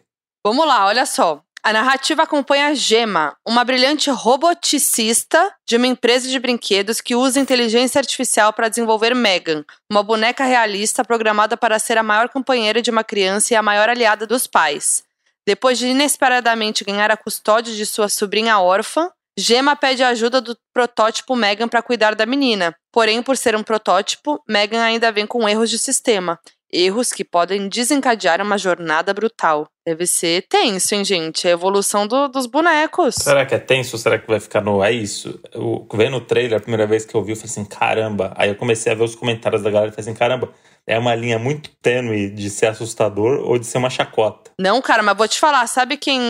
Vamos 0.44 0.66
lá, 0.66 0.86
olha 0.86 1.06
só. 1.06 1.42
A 1.62 1.72
narrativa 1.72 2.22
acompanha 2.22 2.74
Gemma, 2.74 3.36
uma 3.46 3.64
brilhante 3.64 4.08
roboticista 4.10 5.52
de 5.66 5.76
uma 5.76 5.86
empresa 5.86 6.28
de 6.28 6.38
brinquedos 6.38 7.00
que 7.00 7.16
usa 7.16 7.40
inteligência 7.40 7.98
artificial 7.98 8.52
para 8.52 8.68
desenvolver 8.68 9.14
Megan, 9.14 9.64
uma 9.90 10.02
boneca 10.02 10.44
realista 10.44 11.04
programada 11.04 11.56
para 11.56 11.78
ser 11.78 11.98
a 11.98 12.02
maior 12.02 12.28
companheira 12.28 12.80
de 12.80 12.90
uma 12.90 13.02
criança 13.02 13.52
e 13.52 13.56
a 13.56 13.62
maior 13.62 13.88
aliada 13.88 14.26
dos 14.26 14.46
pais. 14.46 15.02
Depois 15.48 15.78
de 15.78 15.86
inesperadamente 15.86 16.84
ganhar 16.84 17.10
a 17.10 17.16
custódia 17.16 17.74
de 17.74 17.86
sua 17.86 18.06
sobrinha 18.10 18.58
órfã, 18.60 19.08
Gemma 19.38 19.74
pede 19.74 20.04
ajuda 20.04 20.42
do 20.42 20.54
protótipo 20.74 21.34
Megan 21.34 21.68
para 21.68 21.80
cuidar 21.80 22.14
da 22.14 22.26
menina. 22.26 22.74
Porém, 22.92 23.22
por 23.22 23.34
ser 23.34 23.56
um 23.56 23.62
protótipo, 23.62 24.42
Megan 24.46 24.82
ainda 24.82 25.10
vem 25.10 25.26
com 25.26 25.48
erros 25.48 25.70
de 25.70 25.78
sistema. 25.78 26.38
Erros 26.70 27.12
que 27.12 27.24
podem 27.24 27.66
desencadear 27.66 28.42
uma 28.42 28.58
jornada 28.58 29.14
brutal. 29.14 29.66
Deve 29.86 30.06
ser 30.06 30.44
tenso, 30.50 30.94
hein, 30.94 31.02
gente? 31.02 31.48
A 31.48 31.52
evolução 31.52 32.06
do- 32.06 32.28
dos 32.28 32.44
bonecos. 32.44 33.14
Será 33.14 33.46
que 33.46 33.54
é 33.54 33.58
tenso 33.58 33.96
será 33.96 34.18
que 34.18 34.26
vai 34.28 34.38
ficar 34.40 34.60
no. 34.60 34.84
É 34.84 34.92
isso. 34.92 35.40
Eu, 35.54 35.88
vendo 35.94 36.18
o 36.18 36.20
trailer, 36.20 36.58
a 36.58 36.60
primeira 36.60 36.86
vez 36.86 37.06
que 37.06 37.14
eu 37.14 37.22
vi, 37.24 37.32
eu 37.32 37.36
falei 37.36 37.50
assim: 37.50 37.64
caramba. 37.64 38.34
Aí 38.36 38.50
eu 38.50 38.54
comecei 38.54 38.92
a 38.92 38.94
ver 38.94 39.04
os 39.04 39.14
comentários 39.14 39.62
da 39.62 39.70
galera 39.70 39.90
e 39.90 39.94
falei 39.94 40.10
assim: 40.10 40.18
caramba, 40.18 40.52
é 40.88 40.98
uma 40.98 41.14
linha 41.14 41.38
muito 41.38 41.70
tênue 41.82 42.30
de 42.30 42.48
ser 42.48 42.66
assustador 42.66 43.40
ou 43.44 43.58
de 43.58 43.66
ser 43.66 43.76
uma 43.76 43.90
chacota. 43.90 44.50
Não, 44.58 44.80
cara, 44.80 45.02
mas 45.02 45.16
vou 45.16 45.28
te 45.28 45.38
falar, 45.38 45.66
sabe 45.66 45.98
quem. 45.98 46.20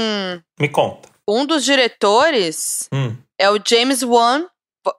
Me 0.60 0.68
conta. 0.68 1.08
Um 1.26 1.46
dos 1.46 1.64
diretores 1.64 2.88
Hum, 2.92 3.16
é 3.38 3.48
o 3.48 3.58
James 3.64 4.02
Wan. 4.02 4.46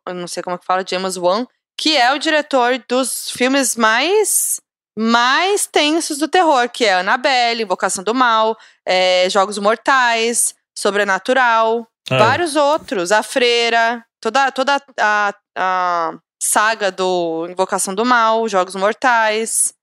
Não 0.08 0.28
sei 0.28 0.42
como 0.42 0.56
é 0.56 0.60
que 0.60 0.66
fala, 0.66 0.86
James 0.88 1.18
Wan, 1.18 1.46
que 1.78 1.98
é 1.98 2.14
o 2.14 2.20
diretor 2.20 2.82
dos 2.88 3.30
filmes 3.32 3.76
mais 3.76 4.62
mais 4.98 5.66
tensos 5.66 6.18
do 6.18 6.28
terror, 6.28 6.70
que 6.70 6.84
é 6.86 6.94
Annabelle, 6.96 7.64
Invocação 7.64 8.04
do 8.04 8.14
Mal, 8.14 8.58
é, 8.86 9.30
Jogos 9.30 9.58
Mortais, 9.58 10.54
Sobrenatural, 10.78 11.88
é. 12.10 12.18
vários 12.18 12.58
outros, 12.58 13.12
A 13.12 13.24
Freira, 13.24 14.04
toda, 14.20 14.52
toda 14.52 14.82
a, 15.00 15.34
a 15.58 16.14
saga 16.54 16.92
do 16.92 17.48
Invocação 17.50 17.94
do 17.94 18.04
Mal, 18.06 18.48
Jogos 18.48 18.76
Mortais. 18.76 19.74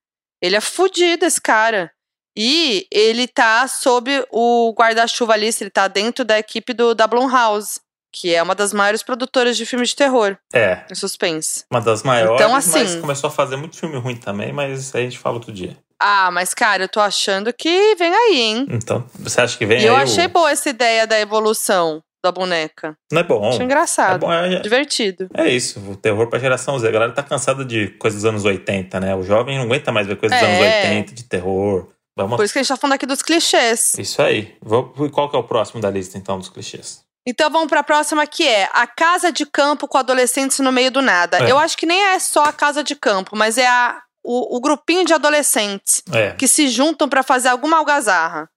Ele 0.42 0.56
é 0.56 0.60
fudido, 0.60 1.24
esse 1.24 1.40
cara. 1.40 1.90
E 2.36 2.86
ele 2.90 3.26
tá 3.26 3.66
sob 3.66 4.10
o 4.30 4.72
guarda-chuva 4.76 5.32
ali, 5.32 5.48
ele 5.60 5.70
tá 5.70 5.88
dentro 5.88 6.24
da 6.24 6.38
equipe 6.38 6.74
do, 6.74 6.94
da 6.94 7.06
Blumhouse, 7.06 7.80
que 8.12 8.34
é 8.34 8.42
uma 8.42 8.54
das 8.54 8.72
maiores 8.74 9.02
produtoras 9.02 9.56
de 9.56 9.64
filmes 9.64 9.90
de 9.90 9.96
terror, 9.96 10.36
É, 10.52 10.84
em 10.90 10.94
suspense. 10.94 11.64
uma 11.70 11.80
das 11.80 12.02
maiores, 12.02 12.34
Então, 12.40 12.52
mas 12.52 12.74
assim- 12.74 13.00
começou 13.00 13.28
a 13.28 13.30
fazer 13.30 13.56
muito 13.56 13.78
filme 13.78 13.96
ruim 13.96 14.16
também, 14.16 14.52
mas 14.52 14.80
isso 14.80 14.96
aí 14.96 15.04
a 15.06 15.08
gente 15.08 15.18
fala 15.18 15.36
outro 15.36 15.52
dia. 15.52 15.76
Ah, 15.98 16.30
mas 16.30 16.52
cara, 16.52 16.84
eu 16.84 16.88
tô 16.90 17.00
achando 17.00 17.50
que 17.54 17.94
vem 17.96 18.14
aí, 18.14 18.38
hein? 18.40 18.66
Então, 18.70 19.08
você 19.18 19.40
acha 19.40 19.56
que 19.56 19.64
vem 19.64 19.80
E 19.80 19.86
eu 19.86 19.94
aí? 19.96 20.00
o- 20.00 20.02
achei 20.04 20.28
boa 20.28 20.50
essa 20.50 20.68
ideia 20.68 21.06
da 21.06 21.18
evolução 21.18 22.02
da 22.26 22.32
boneca. 22.32 22.96
Não 23.12 23.20
é 23.20 23.24
bom. 23.24 23.48
Achei 23.48 23.60
É 23.60 23.64
engraçado, 23.64 24.20
bom, 24.20 24.32
é, 24.32 24.60
divertido. 24.60 25.28
é 25.34 25.48
isso, 25.48 25.78
o 25.80 25.96
terror 25.96 26.26
pra 26.28 26.38
geração 26.38 26.78
Z. 26.78 26.88
A 26.88 26.90
galera 26.90 27.12
tá 27.12 27.22
cansada 27.22 27.64
de 27.64 27.88
coisas 27.98 28.22
dos 28.22 28.28
anos 28.28 28.44
80, 28.44 28.98
né? 29.00 29.14
O 29.14 29.22
jovem 29.22 29.56
não 29.56 29.64
aguenta 29.64 29.92
mais 29.92 30.06
ver 30.06 30.16
coisas 30.16 30.38
dos 30.38 30.48
É. 30.48 30.50
anos 30.50 30.60
80, 30.66 31.14
de 31.14 31.24
terror. 31.24 31.88
Vamos 32.16 32.36
Por 32.36 32.44
isso 32.44 32.52
que 32.52 32.58
a 32.58 32.62
gente 32.62 32.68
tá 32.68 32.76
falando 32.76 32.94
aqui 32.94 33.06
dos 33.06 33.22
clichês. 33.22 33.94
Isso 33.98 34.20
aí. 34.22 34.56
Vou- 34.62 34.92
Qual 35.10 35.28
que 35.30 35.36
é 35.36 35.38
o 35.38 35.44
próximo 35.44 35.80
da 35.80 35.90
lista, 35.90 36.16
então, 36.18 36.38
dos 36.38 36.48
clichês? 36.48 37.04
Então 37.28 37.50
vamos 37.50 37.68
pra 37.68 37.82
próxima 37.82 38.26
que 38.26 38.46
é 38.46 38.68
a 38.72 38.86
casa 38.86 39.30
de 39.32 39.44
campo 39.44 39.86
com 39.88 39.98
adolescentes 39.98 40.58
no 40.60 40.70
meio 40.72 40.90
do 40.90 41.02
nada. 41.02 41.38
É. 41.38 41.50
Eu 41.50 41.58
acho 41.58 41.76
que 41.76 41.84
nem 41.86 42.00
é 42.00 42.18
só 42.18 42.44
a 42.44 42.52
casa 42.52 42.82
de 42.84 42.94
campo, 42.94 43.36
mas 43.36 43.58
é 43.58 43.66
a, 43.66 44.00
o, 44.24 44.56
o 44.56 44.60
grupinho 44.60 45.04
de 45.04 45.12
adolescentes 45.12 46.02
É. 46.12 46.30
que 46.32 46.46
se 46.48 46.68
juntam 46.68 47.08
pra 47.08 47.22
fazer 47.22 47.48
alguma 47.48 47.76
algazarra. 47.78 48.48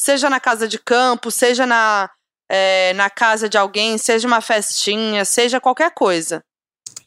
Seja 0.00 0.30
na 0.30 0.38
casa 0.38 0.68
de 0.68 0.78
campo, 0.78 1.28
seja 1.30 1.66
na, 1.66 2.08
é, 2.50 2.92
na 2.94 3.10
casa 3.10 3.48
de 3.48 3.58
alguém, 3.58 3.98
seja 3.98 4.26
uma 4.26 4.40
festinha, 4.40 5.24
seja 5.24 5.60
qualquer 5.60 5.90
coisa. 5.92 6.42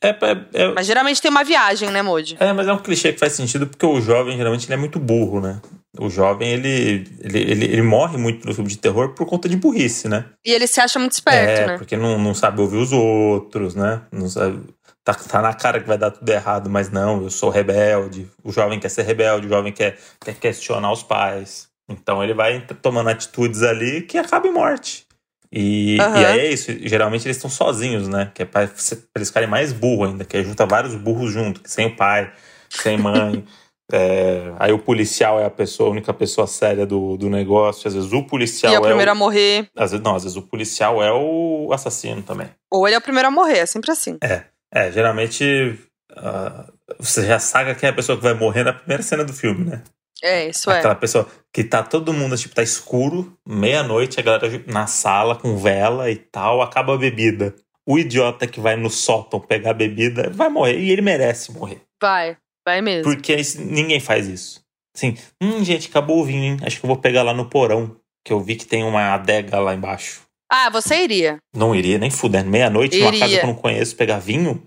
É, 0.04 0.10
é, 0.10 0.64
é, 0.64 0.74
Mas 0.74 0.88
geralmente 0.88 1.22
tem 1.22 1.30
uma 1.30 1.44
viagem, 1.44 1.90
né, 1.92 2.02
Moody? 2.02 2.36
é, 2.40 2.52
mas 2.54 2.68
é 2.68 2.74
um 2.74 2.80
clichê 2.80 3.14
que 3.14 3.20
faz 3.20 3.34
sentido 3.34 3.68
porque 3.68 3.86
o 3.86 4.02
jovem, 4.02 4.36
geralmente, 4.36 4.66
ele 4.66 4.74
é 4.74 4.78
muito 4.78 5.00
burro, 5.00 5.40
né? 5.40 5.62
O 6.00 6.10
jovem, 6.10 6.50
ele, 6.50 7.06
ele, 7.20 7.40
ele, 7.40 7.66
ele 7.66 7.82
morre 7.82 8.18
muito 8.18 8.48
no 8.48 8.54
filme 8.54 8.70
de 8.70 8.78
terror 8.78 9.14
por 9.14 9.28
conta 9.28 9.48
de 9.48 9.58
burrice, 9.58 10.08
né? 10.08 10.26
E 10.44 10.52
ele 10.52 10.66
se 10.66 10.80
acha 10.80 10.98
muito 10.98 11.12
esperto, 11.12 11.62
é, 11.62 11.68
né? 11.68 11.78
porque 11.78 11.96
não, 11.96 12.18
não 12.18 12.34
sabe 12.34 12.62
ouvir 12.62 12.78
os 12.78 12.92
outros, 12.92 13.76
né? 13.76 14.02
Não 14.12 14.28
sabe, 14.28 14.64
tá, 15.04 15.14
tá 15.14 15.42
na 15.42 15.54
cara 15.54 15.80
que 15.80 15.88
vai 15.88 15.98
dar 15.98 16.10
tudo 16.10 16.28
errado, 16.30 16.70
mas 16.70 16.90
não, 16.90 17.22
eu 17.22 17.30
sou 17.30 17.50
rebelde. 17.50 18.28
O 18.44 18.52
jovem 18.52 18.80
quer 18.80 18.90
ser 18.90 19.04
rebelde, 19.04 19.46
o 19.46 19.50
jovem 19.50 19.74
quer, 19.74 20.00
quer 20.20 20.34
questionar 20.34 20.92
os 20.92 21.04
pais. 21.04 21.68
Então 21.90 22.24
ele 22.24 22.34
vai 22.34 22.62
tomando 22.82 23.10
atitudes 23.10 23.62
ali 23.62 24.02
que 24.02 24.18
acabam 24.18 24.50
em 24.50 24.54
morte. 24.54 25.06
E, 25.54 25.98
Aham. 26.00 26.22
e 26.22 26.26
aí 26.26 26.40
é 26.40 26.54
isso, 26.54 26.72
geralmente 26.88 27.26
eles 27.26 27.36
estão 27.38 27.50
sozinhos, 27.50 28.08
né? 28.08 28.32
Que 28.34 28.44
é 28.44 28.46
pra, 28.46 28.68
pra 28.68 28.76
eles 29.18 29.28
ficarem 29.28 29.50
mais 29.50 29.74
burros 29.74 30.10
ainda, 30.10 30.24
que 30.24 30.38
é 30.38 30.44
junta 30.44 30.66
vários 30.66 30.96
burros 30.96 31.32
junto, 31.32 31.62
sem 31.66 31.88
o 31.88 31.96
pai, 31.96 32.32
sem 32.70 32.98
mãe. 32.98 33.44
É, 33.94 34.54
aí 34.58 34.72
o 34.72 34.80
policial 34.80 35.38
é 35.38 35.44
a 35.44 35.50
pessoa, 35.50 35.90
a 35.90 35.92
única 35.92 36.14
pessoa 36.14 36.48
séria 36.48 36.86
do, 36.86 37.18
do 37.18 37.30
negócio. 37.30 37.90
Às 37.90 37.94
vezes 37.94 38.14
o 38.14 38.24
policial 38.24 38.72
E 38.72 38.76
é 38.76 38.78
é 38.78 38.80
o 38.80 38.84
primeiro 38.84 39.10
o, 39.10 39.12
a 39.12 39.16
morrer. 39.16 39.68
às 39.76 39.92
vezes, 39.92 40.02
não, 40.02 40.16
às 40.16 40.24
vezes 40.24 40.38
o 40.38 40.42
policial 40.44 41.04
é 41.04 41.12
o 41.12 41.74
assassino 41.74 42.22
também. 42.22 42.48
Ou 42.72 42.88
ele 42.88 42.96
é 42.96 42.98
o 42.98 43.02
primeiro 43.02 43.28
a 43.28 43.32
morrer, 43.32 43.58
é 43.58 43.66
sempre 43.66 43.92
assim. 43.92 44.18
É, 44.24 44.90
geralmente 44.94 45.78
ah, 46.16 46.72
você 46.98 47.26
já 47.26 47.38
saca 47.38 47.76
quem 47.76 47.88
é 47.88 47.92
a 47.92 47.96
pessoa 47.96 48.18
que 48.18 48.24
vai 48.24 48.34
morrer 48.34 48.64
na 48.64 48.72
primeira 48.72 49.04
cena 49.04 49.26
do 49.26 49.34
filme, 49.34 49.66
né? 49.66 49.84
É, 50.24 50.50
isso 50.50 50.70
é. 50.70 50.80
Aquela 50.80 50.96
pessoa 50.96 51.28
que 51.52 51.64
tá 51.64 51.84
todo 51.84 52.14
mundo, 52.14 52.38
tipo, 52.38 52.56
tá 52.56 52.64
escuro, 52.64 53.36
meia-noite, 53.46 54.20
a 54.20 54.24
galera 54.24 54.64
na 54.68 54.88
sala 54.88 55.36
com 55.36 55.58
vela 55.58 56.10
e 56.12 56.16
tal, 56.16 56.62
acaba 56.62 56.94
a 56.94 56.98
bebida. 56.98 57.56
O 57.88 57.98
idiota 57.98 58.46
que 58.46 58.60
vai 58.60 58.76
no 58.76 58.90
sótão 58.90 59.40
pegar 59.40 59.72
a 59.72 59.74
bebida 59.74 60.30
vai 60.30 60.50
morrer. 60.50 60.80
E 60.80 60.92
ele 60.92 61.02
merece 61.02 61.52
morrer. 61.52 61.82
Vai, 62.02 62.38
vai 62.66 62.82
mesmo. 62.82 63.04
Porque 63.04 63.36
ninguém 63.60 64.00
faz 64.00 64.28
isso. 64.28 64.64
Assim, 64.96 65.18
hum, 65.42 65.64
gente, 65.64 65.90
acabou 65.90 66.20
o 66.20 66.26
vinho, 66.26 66.44
hein? 66.44 66.58
Acho 66.64 66.80
que 66.80 66.86
eu 66.86 66.88
vou 66.88 66.98
pegar 66.98 67.24
lá 67.24 67.34
no 67.34 67.50
porão. 67.50 67.98
Que 68.24 68.32
eu 68.32 68.40
vi 68.40 68.56
que 68.56 68.68
tem 68.68 68.84
uma 68.84 69.16
adega 69.16 69.60
lá 69.60 69.74
embaixo. 69.74 70.22
Ah, 70.52 70.70
você 70.70 71.04
iria. 71.04 71.40
Não 71.56 71.74
iria 71.74 71.98
nem 71.98 72.12
fudendo. 72.12 72.50
Meia-noite, 72.50 73.00
numa 73.00 73.18
casa 73.18 73.40
que 73.40 73.44
eu 73.44 73.48
não 73.48 73.56
conheço, 73.56 73.96
pegar 73.96 74.20
vinho? 74.20 74.62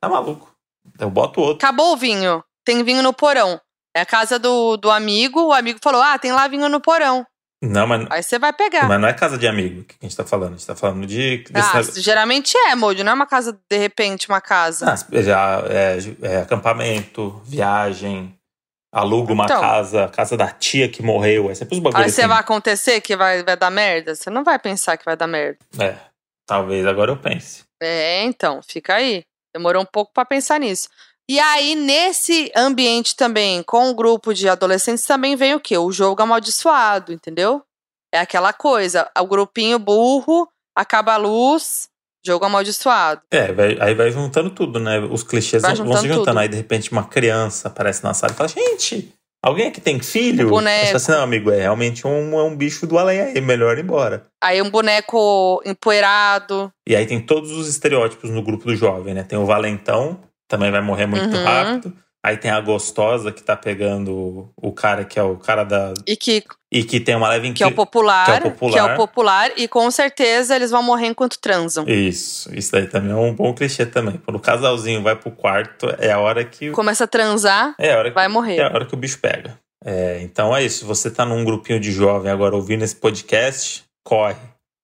Tá 0.00 0.08
maluco. 0.08 0.52
Eu 0.98 1.08
boto 1.08 1.40
outro. 1.40 1.64
Acabou 1.66 1.94
o 1.94 1.96
vinho. 1.96 2.42
Tem 2.64 2.82
vinho 2.82 3.02
no 3.02 3.14
porão. 3.14 3.58
É 3.96 4.00
a 4.02 4.06
casa 4.06 4.38
do, 4.38 4.76
do 4.76 4.90
amigo. 4.90 5.46
O 5.46 5.52
amigo 5.52 5.78
falou: 5.82 6.00
Ah, 6.02 6.18
tem 6.18 6.32
lá 6.32 6.46
vinho 6.48 6.68
no 6.68 6.80
porão. 6.80 7.26
Não, 7.60 7.88
mas, 7.88 8.06
Aí 8.08 8.22
você 8.22 8.38
vai 8.38 8.52
pegar. 8.52 8.86
mas 8.86 9.00
não 9.00 9.08
é 9.08 9.12
casa 9.12 9.36
de 9.36 9.46
amigo 9.48 9.82
que 9.82 9.96
a 10.00 10.04
gente 10.04 10.16
tá 10.16 10.24
falando. 10.24 10.50
A 10.54 10.56
gente 10.56 10.66
tá 10.66 10.76
falando 10.76 11.04
de. 11.06 11.38
desse 11.50 11.68
ah, 11.70 11.74
negócio- 11.80 12.02
geralmente 12.02 12.56
é, 12.56 12.74
Moody. 12.76 13.02
Não 13.02 13.12
é 13.12 13.14
uma 13.14 13.26
casa, 13.26 13.58
de 13.68 13.76
repente, 13.76 14.28
uma 14.28 14.40
casa. 14.40 14.92
Ah, 14.92 15.20
já 15.20 15.62
é, 15.68 15.98
é 16.22 16.36
acampamento, 16.42 17.42
viagem, 17.44 18.32
aluga 18.92 19.32
uma 19.32 19.44
Então. 19.44 19.60
casa, 19.60 20.08
casa 20.08 20.36
da 20.36 20.48
tia 20.52 20.88
que 20.88 21.02
morreu. 21.02 21.50
É 21.50 21.54
sempre 21.54 21.74
os 21.76 21.80
bagulhos 21.82 22.04
Aí 22.04 22.10
você 22.12 22.20
assim. 22.20 22.28
vai 22.28 22.38
acontecer 22.38 23.00
que 23.00 23.16
vai, 23.16 23.42
vai 23.42 23.56
dar 23.56 23.70
merda? 23.70 24.14
Você 24.14 24.30
não 24.30 24.44
vai 24.44 24.58
pensar 24.58 24.96
que 24.96 25.04
vai 25.04 25.16
dar 25.16 25.26
merda. 25.26 25.58
É, 25.80 25.96
talvez 26.46 26.86
agora 26.86 27.10
eu 27.10 27.16
pense. 27.16 27.64
É, 27.82 28.22
então, 28.22 28.60
fica 28.62 28.94
aí. 28.94 29.24
Demorou 29.52 29.82
um 29.82 29.86
pouco 29.86 30.12
pra 30.12 30.24
pensar 30.24 30.60
nisso. 30.60 30.88
E 31.30 31.38
aí, 31.38 31.74
nesse 31.74 32.50
ambiente 32.56 33.14
também, 33.14 33.62
com 33.62 33.90
o 33.90 33.94
grupo 33.94 34.32
de 34.32 34.48
adolescentes, 34.48 35.04
também 35.04 35.36
vem 35.36 35.54
o 35.54 35.60
quê? 35.60 35.76
O 35.76 35.92
jogo 35.92 36.22
amaldiçoado, 36.22 37.12
entendeu? 37.12 37.62
É 38.12 38.18
aquela 38.20 38.52
coisa, 38.52 39.10
o 39.18 39.26
grupinho 39.26 39.78
burro, 39.78 40.48
acaba 40.74 41.12
a 41.12 41.16
luz, 41.18 41.88
jogo 42.24 42.46
amaldiçoado. 42.46 43.20
É, 43.30 43.52
vai- 43.52 43.76
aí 43.78 43.94
vai 43.94 44.10
juntando 44.10 44.48
tudo, 44.50 44.80
né? 44.80 44.98
Os 45.00 45.22
clichês 45.22 45.62
vão, 45.62 45.74
vão 45.84 45.96
se 45.98 46.08
juntando 46.08 46.24
tudo. 46.26 46.38
Aí, 46.38 46.48
de 46.48 46.56
repente, 46.56 46.90
uma 46.90 47.04
criança 47.06 47.68
aparece 47.68 48.02
na 48.02 48.14
sala 48.14 48.32
e 48.32 48.36
fala: 48.36 48.48
Gente, 48.48 49.12
alguém 49.44 49.68
aqui 49.68 49.82
tem 49.82 50.00
filho? 50.00 50.46
Um 50.46 50.50
boneco. 50.50 50.96
Assim, 50.96 51.12
não, 51.12 51.22
amigo, 51.22 51.50
é 51.50 51.60
realmente 51.60 52.06
um, 52.06 52.38
é 52.38 52.42
um 52.42 52.56
bicho 52.56 52.86
do 52.86 52.96
além 52.98 53.20
aí, 53.20 53.40
melhor 53.42 53.76
ir 53.76 53.82
embora. 53.84 54.26
Aí 54.42 54.62
um 54.62 54.70
boneco 54.70 55.60
empoeirado. 55.66 56.72
E 56.88 56.96
aí 56.96 57.04
tem 57.04 57.20
todos 57.20 57.50
os 57.50 57.68
estereótipos 57.68 58.30
no 58.30 58.40
grupo 58.42 58.64
do 58.64 58.74
jovem, 58.74 59.12
né? 59.12 59.22
Tem 59.22 59.38
o 59.38 59.44
valentão, 59.44 60.18
também 60.48 60.70
vai 60.70 60.80
morrer 60.80 61.06
muito 61.06 61.36
Uhum. 61.36 61.44
rápido. 61.44 61.92
Aí 62.24 62.36
tem 62.36 62.50
a 62.50 62.60
gostosa 62.60 63.30
que 63.30 63.40
tá 63.42 63.56
pegando 63.56 64.50
o 64.56 64.72
cara 64.72 65.04
que 65.04 65.18
é 65.20 65.22
o 65.22 65.36
cara 65.36 65.62
da. 65.62 65.94
E 66.04 66.16
que, 66.16 66.42
E 66.70 66.82
que 66.82 66.98
tem 66.98 67.14
uma 67.14 67.28
leve 67.28 67.52
que 67.52 67.62
é 67.62 67.66
o 67.66 67.72
popular. 67.74 68.24
que 68.26 68.32
é 68.32 68.36
o 68.36 68.40
popular. 68.50 68.96
popular, 68.96 69.50
E 69.56 69.68
com 69.68 69.88
certeza 69.90 70.56
eles 70.56 70.70
vão 70.72 70.82
morrer 70.82 71.06
enquanto 71.06 71.38
transam. 71.38 71.84
Isso, 71.88 72.52
isso 72.52 72.72
daí 72.72 72.88
também 72.88 73.12
é 73.12 73.14
um 73.14 73.32
bom 73.32 73.54
clichê 73.54 73.86
também. 73.86 74.20
Quando 74.24 74.36
o 74.36 74.40
casalzinho 74.40 75.00
vai 75.00 75.14
pro 75.14 75.30
quarto, 75.30 75.86
é 75.98 76.10
a 76.10 76.18
hora 76.18 76.44
que. 76.44 76.72
Começa 76.72 77.04
a 77.04 77.06
transar, 77.06 77.74
É 77.78 77.94
a 77.94 77.98
hora 77.98 78.08
que, 78.10 78.14
vai 78.16 78.26
morrer. 78.26 78.56
é 78.56 78.62
a 78.64 78.72
hora 78.74 78.84
que 78.84 78.94
o 78.94 78.98
bicho 78.98 79.20
pega. 79.20 79.56
É, 79.84 80.18
então 80.22 80.54
é 80.54 80.64
isso. 80.64 80.84
Você 80.86 81.08
tá 81.12 81.24
num 81.24 81.44
grupinho 81.44 81.78
de 81.78 81.92
jovem 81.92 82.32
agora 82.32 82.56
ouvindo 82.56 82.82
esse 82.82 82.96
podcast, 82.96 83.84
corre, 84.04 84.34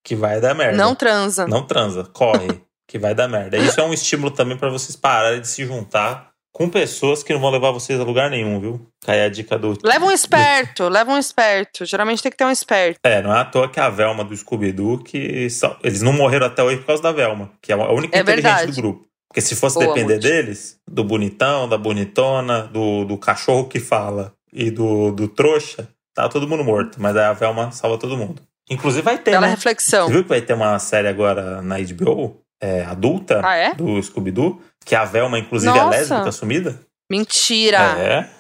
que 0.04 0.14
vai 0.14 0.40
dar 0.40 0.54
merda. 0.54 0.76
Não 0.78 0.94
transa. 0.94 1.49
Não 1.49 1.66
transa, 1.66 2.04
corre, 2.04 2.47
que 2.86 2.98
vai 2.98 3.14
dar 3.14 3.28
merda. 3.28 3.56
Isso 3.56 3.80
é 3.80 3.84
um 3.84 3.92
estímulo 3.92 4.30
também 4.30 4.56
pra 4.56 4.68
vocês 4.70 4.96
pararem 4.96 5.40
de 5.40 5.48
se 5.48 5.64
juntar 5.64 6.30
com 6.52 6.68
pessoas 6.68 7.22
que 7.22 7.32
não 7.32 7.40
vão 7.40 7.50
levar 7.50 7.72
vocês 7.72 7.98
a 7.98 8.04
lugar 8.04 8.30
nenhum, 8.30 8.60
viu? 8.60 8.86
Cai 9.04 9.24
a 9.24 9.28
dica 9.28 9.58
do. 9.58 9.76
Leva 9.82 10.04
um 10.04 10.10
esperto, 10.10 10.88
leva 10.88 11.10
um 11.12 11.18
esperto. 11.18 11.84
Geralmente 11.84 12.22
tem 12.22 12.30
que 12.30 12.38
ter 12.38 12.44
um 12.44 12.50
esperto. 12.50 13.00
É, 13.04 13.20
não 13.20 13.34
é 13.34 13.40
à 13.40 13.44
toa 13.44 13.68
que 13.68 13.80
a 13.80 13.88
Velma 13.90 14.24
do 14.24 14.36
Scooby-Doo, 14.36 14.98
que 15.02 15.48
eles 15.82 16.00
não 16.02 16.12
morreram 16.12 16.46
até 16.46 16.62
hoje 16.62 16.76
por 16.78 16.86
causa 16.86 17.02
da 17.02 17.10
Velma, 17.12 17.50
que 17.60 17.72
é 17.72 17.74
a 17.74 17.92
única 17.92 18.16
É 18.16 18.20
inteligente 18.20 18.44
verdade. 18.52 18.72
do 18.72 18.80
grupo. 18.82 19.06
Porque 19.28 19.40
se 19.40 19.56
fosse 19.56 19.74
Boa, 19.80 19.88
depender 19.92 20.20
deles, 20.20 20.76
do 20.88 21.02
bonitão, 21.02 21.68
da 21.68 21.76
bonitona, 21.76 22.62
do, 22.62 23.04
do 23.04 23.18
cachorro 23.18 23.64
que 23.66 23.80
fala 23.80 24.32
e 24.52 24.70
do, 24.70 25.10
do 25.10 25.26
trouxa, 25.26 25.88
tá 26.14 26.28
todo 26.28 26.46
mundo 26.46 26.62
morto. 26.62 27.02
Mas 27.02 27.16
aí 27.16 27.24
a 27.24 27.32
Velma 27.32 27.72
salva 27.72 27.98
todo 27.98 28.16
mundo. 28.16 28.40
Inclusive 28.70 29.02
vai 29.02 29.18
ter, 29.18 29.32
Bela 29.32 29.46
né? 29.48 29.54
reflexão. 29.54 30.06
Você 30.06 30.12
viu 30.12 30.22
que 30.22 30.28
vai 30.28 30.40
ter 30.40 30.54
uma 30.54 30.78
série 30.78 31.08
agora 31.08 31.60
na 31.60 31.78
HBO, 31.80 32.40
é, 32.64 32.85
adulta, 32.85 33.40
Ah, 33.44 33.54
é? 33.56 33.75
do 33.75 34.00
Scooby-Doo, 34.02 34.61
que 34.85 34.94
a 34.94 35.04
Velma, 35.04 35.38
inclusive, 35.38 35.73
Nossa. 35.73 35.94
é 35.97 35.99
lésbica 35.99 36.28
assumida? 36.28 36.80
Mentira. 37.11 37.78
É, 37.99 38.30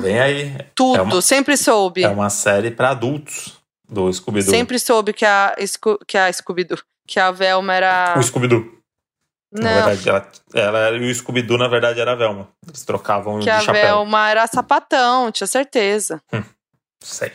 vem 0.00 0.20
aí. 0.20 0.56
Tudo, 0.74 0.98
É 0.98 1.02
uma- 1.02 1.22
sempre 1.22 1.56
soube. 1.56 2.02
É 2.04 2.08
uma 2.08 2.28
série 2.30 2.70
pra 2.70 2.90
adultos 2.90 3.58
do 3.88 4.12
Scooby-Doo. 4.12 4.50
Sempre 4.50 4.78
soube 4.78 5.12
que 5.12 5.24
a, 5.24 5.54
que 6.06 6.18
a 6.18 6.32
Scooby-Doo, 6.32 6.78
que 7.06 7.18
a 7.18 7.30
Velma 7.30 7.74
era. 7.74 8.14
O 8.18 8.22
Scooby-Doo. 8.22 8.80
Na 9.54 9.60
Não, 9.60 9.84
verdade, 9.86 10.08
ela, 10.08 10.28
ela 10.54 10.78
era- 10.78 10.96
e 10.96 11.10
o 11.10 11.14
Scooby-Doo, 11.14 11.58
na 11.58 11.68
verdade, 11.68 12.00
era 12.00 12.12
a 12.12 12.16
Velma. 12.16 12.48
Eles 12.66 12.84
trocavam 12.84 13.38
que 13.38 13.44
de 13.44 13.50
a 13.50 13.60
chapéu. 13.60 13.82
Velma 13.98 14.30
era 14.30 14.46
sapatão, 14.46 15.30
tinha 15.30 15.46
certeza. 15.46 16.22
Sei. 17.02 17.30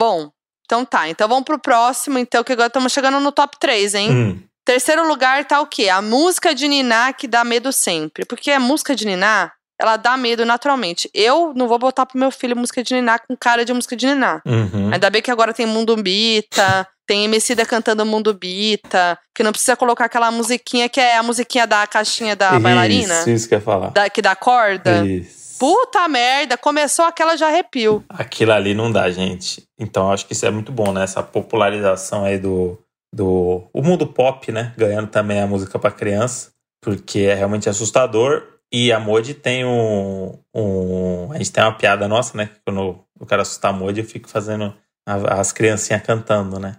Bom, 0.00 0.30
então 0.64 0.84
tá. 0.84 1.08
Então 1.08 1.28
vamos 1.28 1.44
pro 1.44 1.58
próximo, 1.58 2.18
então, 2.18 2.42
que 2.42 2.52
agora 2.52 2.66
estamos 2.66 2.92
chegando 2.92 3.20
no 3.20 3.30
top 3.30 3.56
3, 3.60 3.94
hein? 3.94 4.10
Hum, 4.10 4.42
Terceiro 4.64 5.06
lugar 5.06 5.44
tá 5.44 5.60
o 5.60 5.66
quê? 5.66 5.88
A 5.88 6.00
música 6.00 6.54
de 6.54 6.66
Niná 6.66 7.12
que 7.12 7.28
dá 7.28 7.44
medo 7.44 7.70
sempre. 7.72 8.24
Porque 8.24 8.50
a 8.50 8.58
música 8.58 8.94
de 8.94 9.04
Niná, 9.06 9.52
ela 9.78 9.96
dá 9.96 10.16
medo 10.16 10.46
naturalmente. 10.46 11.10
Eu 11.12 11.52
não 11.54 11.68
vou 11.68 11.78
botar 11.78 12.06
pro 12.06 12.18
meu 12.18 12.30
filho 12.30 12.56
música 12.56 12.82
de 12.82 12.94
Niná 12.94 13.18
com 13.18 13.36
cara 13.36 13.64
de 13.64 13.72
música 13.72 13.94
de 13.94 14.06
Niná. 14.06 14.40
uhum. 14.46 14.90
Ainda 14.92 15.10
bem 15.10 15.20
que 15.20 15.30
agora 15.30 15.52
tem 15.52 15.66
Mundo 15.66 15.94
Bita, 15.96 16.86
tem 17.06 17.24
Emicida 17.24 17.66
cantando 17.66 18.06
Mundo 18.06 18.32
Bita, 18.32 19.18
que 19.34 19.42
não 19.42 19.52
precisa 19.52 19.76
colocar 19.76 20.06
aquela 20.06 20.30
musiquinha 20.30 20.88
que 20.88 21.00
é 21.00 21.16
a 21.18 21.22
musiquinha 21.22 21.66
da 21.66 21.86
caixinha 21.86 22.34
da 22.34 22.58
bailarina, 22.58 23.20
Isso, 23.20 23.30
isso 23.30 23.48
que 23.48 23.54
eu 23.54 23.58
ia 23.58 23.64
falar. 23.64 23.90
da, 23.90 24.08
que 24.08 24.22
dá 24.22 24.34
corda. 24.34 25.04
Isso. 25.04 25.44
Puta 25.58 26.08
merda, 26.08 26.56
começou 26.56 27.04
aquela 27.04 27.36
já 27.36 27.46
arrepio. 27.46 28.04
Aquilo 28.08 28.52
ali 28.52 28.74
não 28.74 28.90
dá, 28.90 29.08
gente. 29.10 29.62
Então, 29.78 30.10
acho 30.10 30.26
que 30.26 30.32
isso 30.32 30.44
é 30.44 30.50
muito 30.50 30.72
bom, 30.72 30.92
né? 30.92 31.04
Essa 31.04 31.22
popularização 31.22 32.24
aí 32.24 32.38
do, 32.38 32.78
do 33.14 33.68
o 33.72 33.80
mundo 33.82 34.06
pop, 34.06 34.50
né? 34.50 34.72
Ganhando 34.76 35.08
também 35.08 35.40
a 35.40 35.46
música 35.46 35.78
pra 35.78 35.90
criança, 35.90 36.50
porque 36.82 37.20
é 37.20 37.34
realmente 37.34 37.68
assustador. 37.68 38.42
E 38.72 38.90
a 38.92 38.98
Modi 38.98 39.34
tem 39.34 39.64
um, 39.64 40.36
um. 40.52 41.30
A 41.32 41.36
gente 41.38 41.52
tem 41.52 41.62
uma 41.62 41.76
piada 41.76 42.08
nossa, 42.08 42.36
né? 42.36 42.50
Quando 42.66 42.98
eu 43.20 43.26
quero 43.26 43.42
assustar 43.42 43.72
a 43.72 43.76
Modi, 43.76 44.00
eu 44.00 44.06
fico 44.06 44.28
fazendo 44.28 44.74
a- 45.06 45.40
as 45.40 45.52
criancinhas 45.52 46.02
cantando, 46.02 46.58
né? 46.58 46.76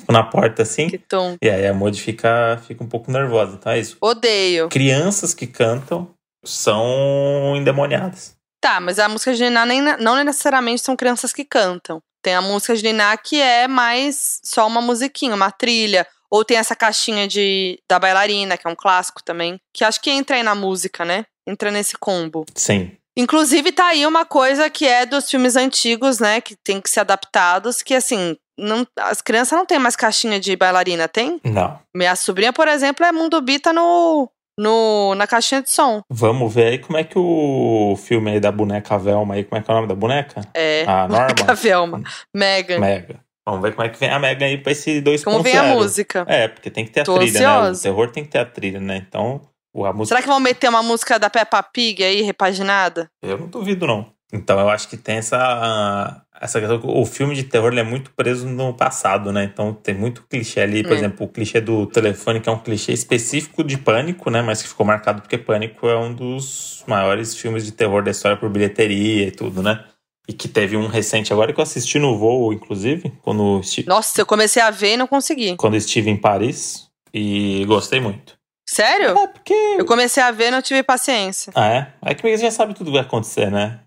Fico 0.00 0.12
na 0.12 0.22
porta 0.22 0.62
assim. 0.62 0.88
Que 0.88 0.98
tom. 0.98 1.36
E 1.42 1.48
aí 1.48 1.66
a 1.66 1.74
Modi 1.74 2.00
fica, 2.00 2.60
fica 2.66 2.82
um 2.84 2.88
pouco 2.88 3.10
nervosa. 3.10 3.56
Então 3.58 3.72
é 3.72 3.78
isso. 3.78 3.96
Odeio. 4.00 4.68
Crianças 4.68 5.32
que 5.34 5.46
cantam 5.46 6.10
são 6.44 7.54
endemoniadas. 7.56 8.36
Tá, 8.60 8.80
mas 8.80 8.98
a 8.98 9.08
música 9.08 9.32
de 9.34 9.42
Niná 9.44 9.64
nem, 9.66 9.80
não 9.98 10.22
necessariamente 10.24 10.82
são 10.82 10.96
crianças 10.96 11.32
que 11.32 11.44
cantam. 11.44 12.00
Tem 12.26 12.34
a 12.34 12.42
música 12.42 12.74
de 12.74 12.82
Niná 12.82 13.16
que 13.16 13.40
é 13.40 13.68
mais 13.68 14.40
só 14.42 14.66
uma 14.66 14.80
musiquinha, 14.80 15.32
uma 15.32 15.52
trilha. 15.52 16.04
Ou 16.28 16.44
tem 16.44 16.56
essa 16.56 16.74
caixinha 16.74 17.28
de, 17.28 17.78
da 17.88 18.00
bailarina, 18.00 18.58
que 18.58 18.66
é 18.66 18.70
um 18.70 18.74
clássico 18.74 19.22
também. 19.22 19.60
Que 19.72 19.84
acho 19.84 20.00
que 20.00 20.10
entra 20.10 20.34
aí 20.34 20.42
na 20.42 20.52
música, 20.52 21.04
né? 21.04 21.24
Entra 21.46 21.70
nesse 21.70 21.96
combo. 21.96 22.44
Sim. 22.52 22.90
Inclusive, 23.16 23.70
tá 23.70 23.86
aí 23.86 24.04
uma 24.04 24.24
coisa 24.24 24.68
que 24.68 24.84
é 24.88 25.06
dos 25.06 25.30
filmes 25.30 25.54
antigos, 25.54 26.18
né? 26.18 26.40
Que 26.40 26.56
tem 26.56 26.80
que 26.80 26.90
ser 26.90 26.98
adaptados, 26.98 27.80
que 27.80 27.94
assim, 27.94 28.36
não, 28.58 28.84
as 28.98 29.22
crianças 29.22 29.56
não 29.56 29.64
têm 29.64 29.78
mais 29.78 29.94
caixinha 29.94 30.40
de 30.40 30.56
bailarina, 30.56 31.06
tem? 31.06 31.40
Não. 31.44 31.78
Minha 31.94 32.16
sobrinha, 32.16 32.52
por 32.52 32.66
exemplo, 32.66 33.06
é 33.06 33.12
Mundo 33.12 33.40
Bita 33.40 33.72
no, 33.72 34.28
no, 34.58 35.14
na 35.14 35.26
caixinha 35.26 35.62
de 35.62 35.70
som. 35.70 36.02
Vamos 36.10 36.52
ver 36.54 36.66
aí 36.66 36.78
como 36.78 36.98
é 36.98 37.04
que 37.04 37.18
o 37.18 37.96
filme 37.96 38.32
aí 38.32 38.40
da 38.40 38.50
boneca 38.50 38.98
Velma 38.98 39.34
aí, 39.34 39.44
como 39.44 39.58
é 39.60 39.62
que 39.62 39.70
é 39.70 39.74
o 39.74 39.76
nome 39.76 39.88
da 39.88 39.94
boneca? 39.94 40.40
É. 40.54 40.84
A 40.88 41.06
Norma? 41.08 41.44
A 41.46 41.54
Velma. 41.54 42.02
Megan. 42.34 42.78
Mega. 42.78 43.20
Vamos 43.48 43.62
ver 43.62 43.74
como 43.74 43.86
é 43.86 43.90
que 43.90 43.98
vem 44.00 44.10
a 44.10 44.18
Mega 44.18 44.44
aí 44.44 44.58
pra 44.58 44.72
esse 44.72 45.00
2.0. 45.00 45.22
Como 45.22 45.40
vem 45.40 45.56
a 45.56 45.62
música? 45.62 46.24
É, 46.28 46.48
porque 46.48 46.68
tem 46.68 46.84
que 46.84 46.90
ter 46.90 47.02
a 47.02 47.04
Tô 47.04 47.16
trilha, 47.16 47.40
né? 47.40 47.46
O 47.46 47.50
ansiosa. 47.60 47.82
terror 47.84 48.10
tem 48.10 48.24
que 48.24 48.30
ter 48.30 48.38
a 48.38 48.44
trilha, 48.44 48.80
né? 48.80 48.96
Então, 48.96 49.40
a 49.84 49.92
música. 49.92 50.06
Será 50.16 50.20
que 50.20 50.26
vão 50.26 50.40
meter 50.40 50.68
uma 50.68 50.82
música 50.82 51.16
da 51.16 51.30
Peppa 51.30 51.62
Pig 51.62 52.02
aí, 52.02 52.22
repaginada? 52.22 53.08
Eu 53.22 53.38
não 53.38 53.46
duvido, 53.46 53.86
não. 53.86 54.12
Então, 54.32 54.58
eu 54.58 54.68
acho 54.68 54.88
que 54.88 54.96
tem 54.96 55.18
essa. 55.18 56.25
Essa 56.40 56.60
questão. 56.60 56.78
que 56.80 56.86
O 56.86 57.04
filme 57.06 57.34
de 57.34 57.44
terror 57.44 57.72
é 57.76 57.82
muito 57.82 58.10
preso 58.10 58.46
no 58.48 58.74
passado, 58.74 59.32
né? 59.32 59.44
Então, 59.44 59.72
tem 59.72 59.94
muito 59.94 60.22
clichê 60.28 60.60
ali. 60.60 60.82
Por 60.82 60.92
É. 60.92 60.96
exemplo, 60.96 61.26
o 61.26 61.28
clichê 61.28 61.60
do 61.60 61.86
telefone, 61.86 62.40
que 62.40 62.48
é 62.48 62.52
um 62.52 62.58
clichê 62.58 62.92
específico 62.92 63.64
de 63.64 63.78
Pânico, 63.78 64.30
né? 64.30 64.42
Mas 64.42 64.62
que 64.62 64.68
ficou 64.68 64.84
marcado 64.86 65.22
porque 65.22 65.38
Pânico 65.38 65.88
é 65.88 65.96
um 65.98 66.12
dos 66.12 66.84
maiores 66.86 67.34
filmes 67.36 67.64
de 67.64 67.72
terror 67.72 68.02
da 68.02 68.10
história 68.10 68.36
por 68.36 68.48
bilheteria 68.50 69.28
e 69.28 69.30
tudo, 69.30 69.62
né? 69.62 69.82
E 70.28 70.32
que 70.32 70.48
teve 70.48 70.76
um 70.76 70.88
recente 70.88 71.32
agora 71.32 71.52
que 71.52 71.60
eu 71.60 71.62
assisti 71.62 71.98
no 71.98 72.18
voo, 72.18 72.52
inclusive, 72.52 73.12
quando, 73.22 73.60
Nossa, 73.86 74.20
eu 74.20 74.26
comecei 74.26 74.60
a 74.60 74.70
ver 74.70 74.94
e 74.94 74.96
não 74.96 75.06
consegui. 75.06 75.54
quando 75.56 75.76
estive 75.76 76.10
em 76.10 76.16
Paris. 76.16 76.86
E 77.14 77.64
gostei 77.66 78.00
muito. 78.00 78.36
Sério? 78.68 79.16
É, 79.16 79.26
porque. 79.28 79.54
Eu 79.78 79.86
comecei 79.86 80.20
a 80.22 80.30
ver 80.32 80.48
e 80.48 80.50
não 80.50 80.60
tive 80.60 80.82
paciência. 80.82 81.52
Ah, 81.54 81.68
é? 81.68 81.92
É 82.02 82.14
que 82.14 82.22
você 82.22 82.36
já 82.38 82.50
sabe 82.50 82.74
tudo 82.74 82.86
que 82.90 82.96
vai 82.96 83.06
acontecer, 83.06 83.50
né? 83.50 83.78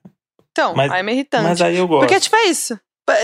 Então, 0.60 0.76
Mas- 0.76 0.92
aí 0.92 1.00
é 1.00 1.04
meio 1.04 1.16
irritante. 1.16 1.44
Mas 1.44 1.62
aí 1.62 1.78
eu 1.78 1.88
gosto. 1.88 2.02
Porque, 2.06 2.20
tipo, 2.20 2.36
é 2.36 2.46
isso. 2.48 2.78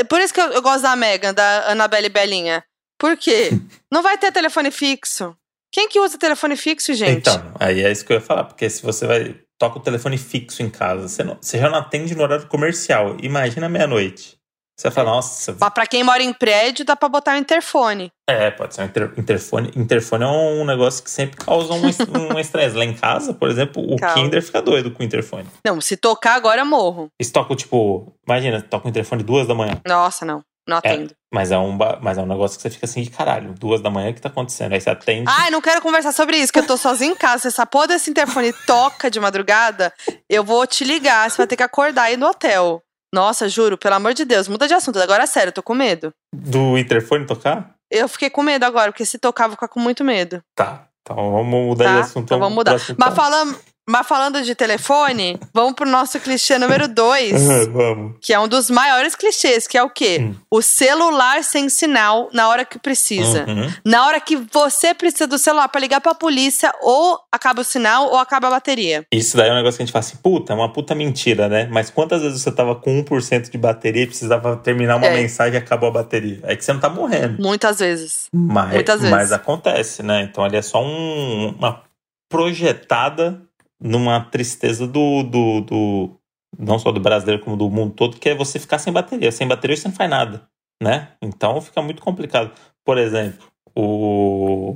Por 0.10 0.22
isso 0.22 0.34
que 0.34 0.40
eu, 0.42 0.48
eu 0.54 0.62
gosto 0.62 0.82
da 0.84 0.96
Megan, 0.96 1.34
da 1.34 1.70
Annabelle 1.72 2.10
Belinha. 2.10 2.64
Por 2.98 3.18
quê? 3.18 3.50
não 3.92 4.02
vai 4.02 4.18
ter 4.18 4.32
telefone 4.32 4.72
fixo. 4.72 5.36
Quem 5.72 5.90
que 5.90 6.00
usa 6.00 6.18
telefone 6.18 6.56
fixo, 6.56 6.94
gente? 6.94 7.18
Então, 7.18 7.52
aí 7.60 7.84
é 7.84 7.92
isso 7.92 8.06
que 8.06 8.14
eu 8.14 8.16
ia 8.16 8.22
falar, 8.22 8.46
porque 8.46 8.70
se 8.70 8.82
você 8.82 9.06
vai. 9.06 9.36
Toca 9.58 9.78
o 9.78 9.82
telefone 9.82 10.18
fixo 10.18 10.62
em 10.62 10.70
casa, 10.70 11.08
você, 11.08 11.24
não- 11.24 11.38
você 11.40 11.58
já 11.58 11.70
não 11.70 11.78
atende 11.78 12.14
no 12.16 12.24
horário 12.24 12.48
comercial. 12.48 13.16
Imagina 13.22 13.70
meia-noite. 13.70 14.35
Você 14.78 14.90
vai 14.90 14.92
falar, 14.96 15.12
nossa. 15.12 15.56
Mas 15.60 15.74
pra 15.74 15.88
quem 15.88 16.04
mora 16.04 16.22
em 16.22 16.34
prédio, 16.34 16.84
dá 16.84 16.96
pra 16.98 17.08
botar 17.08 17.36
o 17.36 17.38
interfone. 17.38 18.12
É, 18.30 18.52
pode 18.52 18.76
ser 18.76 18.82
um 18.82 18.86
inter- 18.86 19.14
interfone. 19.18 19.72
Interfone 19.76 20.24
é 20.24 20.28
um 20.28 20.66
negócio 20.66 21.02
que 21.04 21.10
sempre 21.10 21.38
causa 21.38 21.74
um 21.74 21.82
um 22.36 22.40
estresse. 22.40 22.76
Lá 22.76 22.84
em 22.84 22.94
casa, 22.94 23.34
por 23.34 23.50
exemplo, 23.50 23.82
o 23.82 23.96
Calma. 23.96 24.16
Kinder 24.16 24.44
fica 24.44 24.62
doido 24.62 24.92
com 24.92 25.02
o 25.02 25.06
interfone. 25.06 25.48
Não, 25.66 25.80
se 25.80 25.96
tocar 25.96 26.36
agora 26.36 26.62
eu 26.62 26.66
morro. 26.66 27.08
Eles 27.20 27.32
tocam, 27.32 27.56
tipo, 27.56 28.14
imagina, 28.28 28.62
toca 28.62 28.88
o 28.88 28.90
interfone 28.90 29.24
duas 29.24 29.48
da 29.48 29.56
manhã. 29.56 29.80
Nossa, 29.88 30.26
não. 30.26 30.42
Não 30.68 30.78
atendo. 30.78 31.14
Mas 31.32 31.52
é, 31.52 31.58
um, 31.60 31.78
mas 32.02 32.18
é 32.18 32.22
um 32.22 32.26
negócio 32.26 32.58
que 32.58 32.64
você 32.64 32.72
fica 32.72 32.86
assim 32.88 33.04
de 33.04 33.12
caralho, 33.12 33.54
duas 33.54 33.82
da 33.82 33.90
manhã, 33.92 34.10
o 34.10 34.14
que 34.16 34.22
tá 34.22 34.30
acontecendo? 34.30 34.74
Aí 34.74 34.82
você 34.82 34.90
atende. 34.90 35.26
Ai, 35.28 35.52
não 35.52 35.62
quero 35.62 35.80
conversar 35.80 36.12
sobre 36.12 36.38
isso, 36.38 36.52
que 36.52 36.58
eu 36.58 36.66
tô 36.66 36.76
sozinha 36.76 37.12
em 37.12 37.16
casa. 37.16 37.44
Se 37.44 37.48
essa 37.50 37.68
porra 37.68 37.90
desse 37.90 38.10
interfone 38.10 38.52
toca 38.66 39.12
de 39.12 39.20
madrugada, 39.20 39.94
eu 40.28 40.44
vou 40.44 40.66
te 40.66 40.84
ligar. 40.84 41.30
Você 41.30 41.38
vai 41.38 41.46
ter 41.46 41.56
que 41.56 41.62
acordar 41.62 42.04
aí 42.04 42.18
no 42.18 42.26
hotel. 42.28 42.82
Nossa, 43.16 43.48
juro, 43.48 43.78
pelo 43.78 43.96
amor 43.96 44.14
de 44.14 44.26
Deus, 44.26 44.50
muda 44.50 44.68
de 44.68 44.74
assunto. 44.74 45.00
Agora 45.00 45.24
é 45.24 45.26
sério, 45.26 45.48
eu 45.48 45.54
tô 45.54 45.64
com 45.64 45.74
medo. 45.74 46.12
Do 46.36 46.78
interfone 46.78 47.26
tocar? 47.26 47.74
Eu 47.90 48.10
fiquei 48.10 48.30
com 48.30 48.44
medo 48.44 48.66
agora, 48.66 48.92
porque 48.92 49.06
se 49.06 49.18
tocar, 49.18 49.46
eu 49.46 49.50
vou 49.52 49.56
ficar 49.56 49.70
com 49.70 49.80
muito 49.80 50.04
medo. 50.04 50.42
Tá. 50.54 50.88
Então 51.02 51.16
vamos 51.32 51.48
mudar 51.68 51.86
Tá? 51.86 51.94
de 51.94 52.00
assunto. 52.02 52.26
Então 52.26 52.40
vamos 52.40 52.56
mudar. 52.56 52.72
próximo 52.72 52.98
Mas 53.00 53.10
ponto. 53.10 53.16
falando, 53.22 53.58
mas 53.88 54.08
falando 54.08 54.42
de 54.42 54.56
telefone, 54.56 55.40
vamos 55.54 55.74
pro 55.74 55.88
nosso 55.90 56.20
clichê 56.20 56.58
número 56.58 56.88
2. 56.88 57.34
vamos. 57.72 58.16
Que 58.22 58.34
é 58.34 58.40
um 58.40 58.48
dos 58.48 58.70
maiores 58.70 59.16
clichês, 59.16 59.68
que 59.68 59.78
é 59.78 59.84
o 59.84 59.90
quê? 59.90 60.20
Hum. 60.22 60.36
O 60.50 60.62
celular 60.62 61.44
sem 61.44 61.70
sinal 61.70 62.30
na 62.34 62.48
hora 62.50 62.66
que 62.66 62.80
precisa. 62.80 63.46
Uhum. 63.48 63.72
Na 63.86 64.08
hora 64.08 64.20
que 64.20 64.36
você 64.36 64.94
precisa 64.94 65.28
do 65.28 65.38
celular 65.38 65.68
pra 65.70 65.80
ligar 65.82 66.02
pra 66.02 66.16
polícia, 66.16 66.74
ou 66.82 67.20
acaba 67.32 67.62
o 67.62 67.64
sinal 67.64 68.06
ou 68.08 68.18
acaba 68.18 68.48
a 68.48 68.52
bateria. 68.52 69.06
Isso 69.12 69.38
daí 69.38 69.50
é 69.50 69.52
um 69.52 69.56
negócio 69.56 69.78
que 69.78 69.84
a 69.84 69.86
gente 69.86 69.94
fala 69.94 70.04
assim, 70.06 70.18
puta, 70.18 70.54
é 70.54 70.56
uma 70.56 70.72
puta 70.72 70.96
mentira, 70.96 71.48
né? 71.48 71.68
Mas 71.72 71.90
quantas 71.90 72.22
vezes 72.22 72.42
você 72.42 72.52
tava 72.52 72.76
com 72.76 73.04
1% 73.04 73.50
de 73.52 73.58
bateria 73.58 74.04
e 74.04 74.08
precisava 74.08 74.56
terminar 74.58 74.96
uma 74.96 75.06
É. 75.08 75.14
mensagem 75.16 75.54
e 75.56 75.58
acabou 75.58 75.90
a 75.90 75.92
bateria? 75.92 76.40
É 76.44 76.56
que 76.56 76.64
você 76.66 76.74
não 76.74 76.80
tá 76.80 76.90
morrendo. 76.90 77.42
Muitas 77.42 77.80
vezes. 77.80 78.30
Mas, 78.34 78.74
Muitas 78.74 79.00
vezes. 79.02 79.12
mas 79.16 79.32
acontece, 79.32 80.02
né? 80.02 80.24
Então 80.24 80.44
ali 80.44 80.58
é 80.58 80.62
só 80.62 80.84
um- 80.84 81.56
uma 81.58 81.84
projetada 82.28 83.42
numa 83.86 84.20
tristeza 84.20 84.88
do, 84.88 85.22
do, 85.24 85.62
do- 85.62 86.10
Não 86.58 86.80
só 86.80 86.92
do 86.92 87.00
brasileiro, 87.00 87.44
como 87.44 87.56
do 87.56 87.70
mundo 87.70 87.94
todo, 87.94 88.18
que 88.18 88.30
é 88.30 88.36
você 88.36 88.58
ficar 88.60 88.80
sem 88.80 88.92
bateria. 88.92 89.32
Sem 89.32 89.48
bateria 89.48 89.78
você 89.78 89.88
não 89.88 89.96
faz 89.96 90.10
nada, 90.10 90.48
né? 90.82 91.10
Então 91.22 91.62
fica 91.62 91.82
muito 91.82 92.02
complicado. 92.02 92.52
Por 92.84 92.98
exemplo, 92.98 93.46
o, 93.76 94.76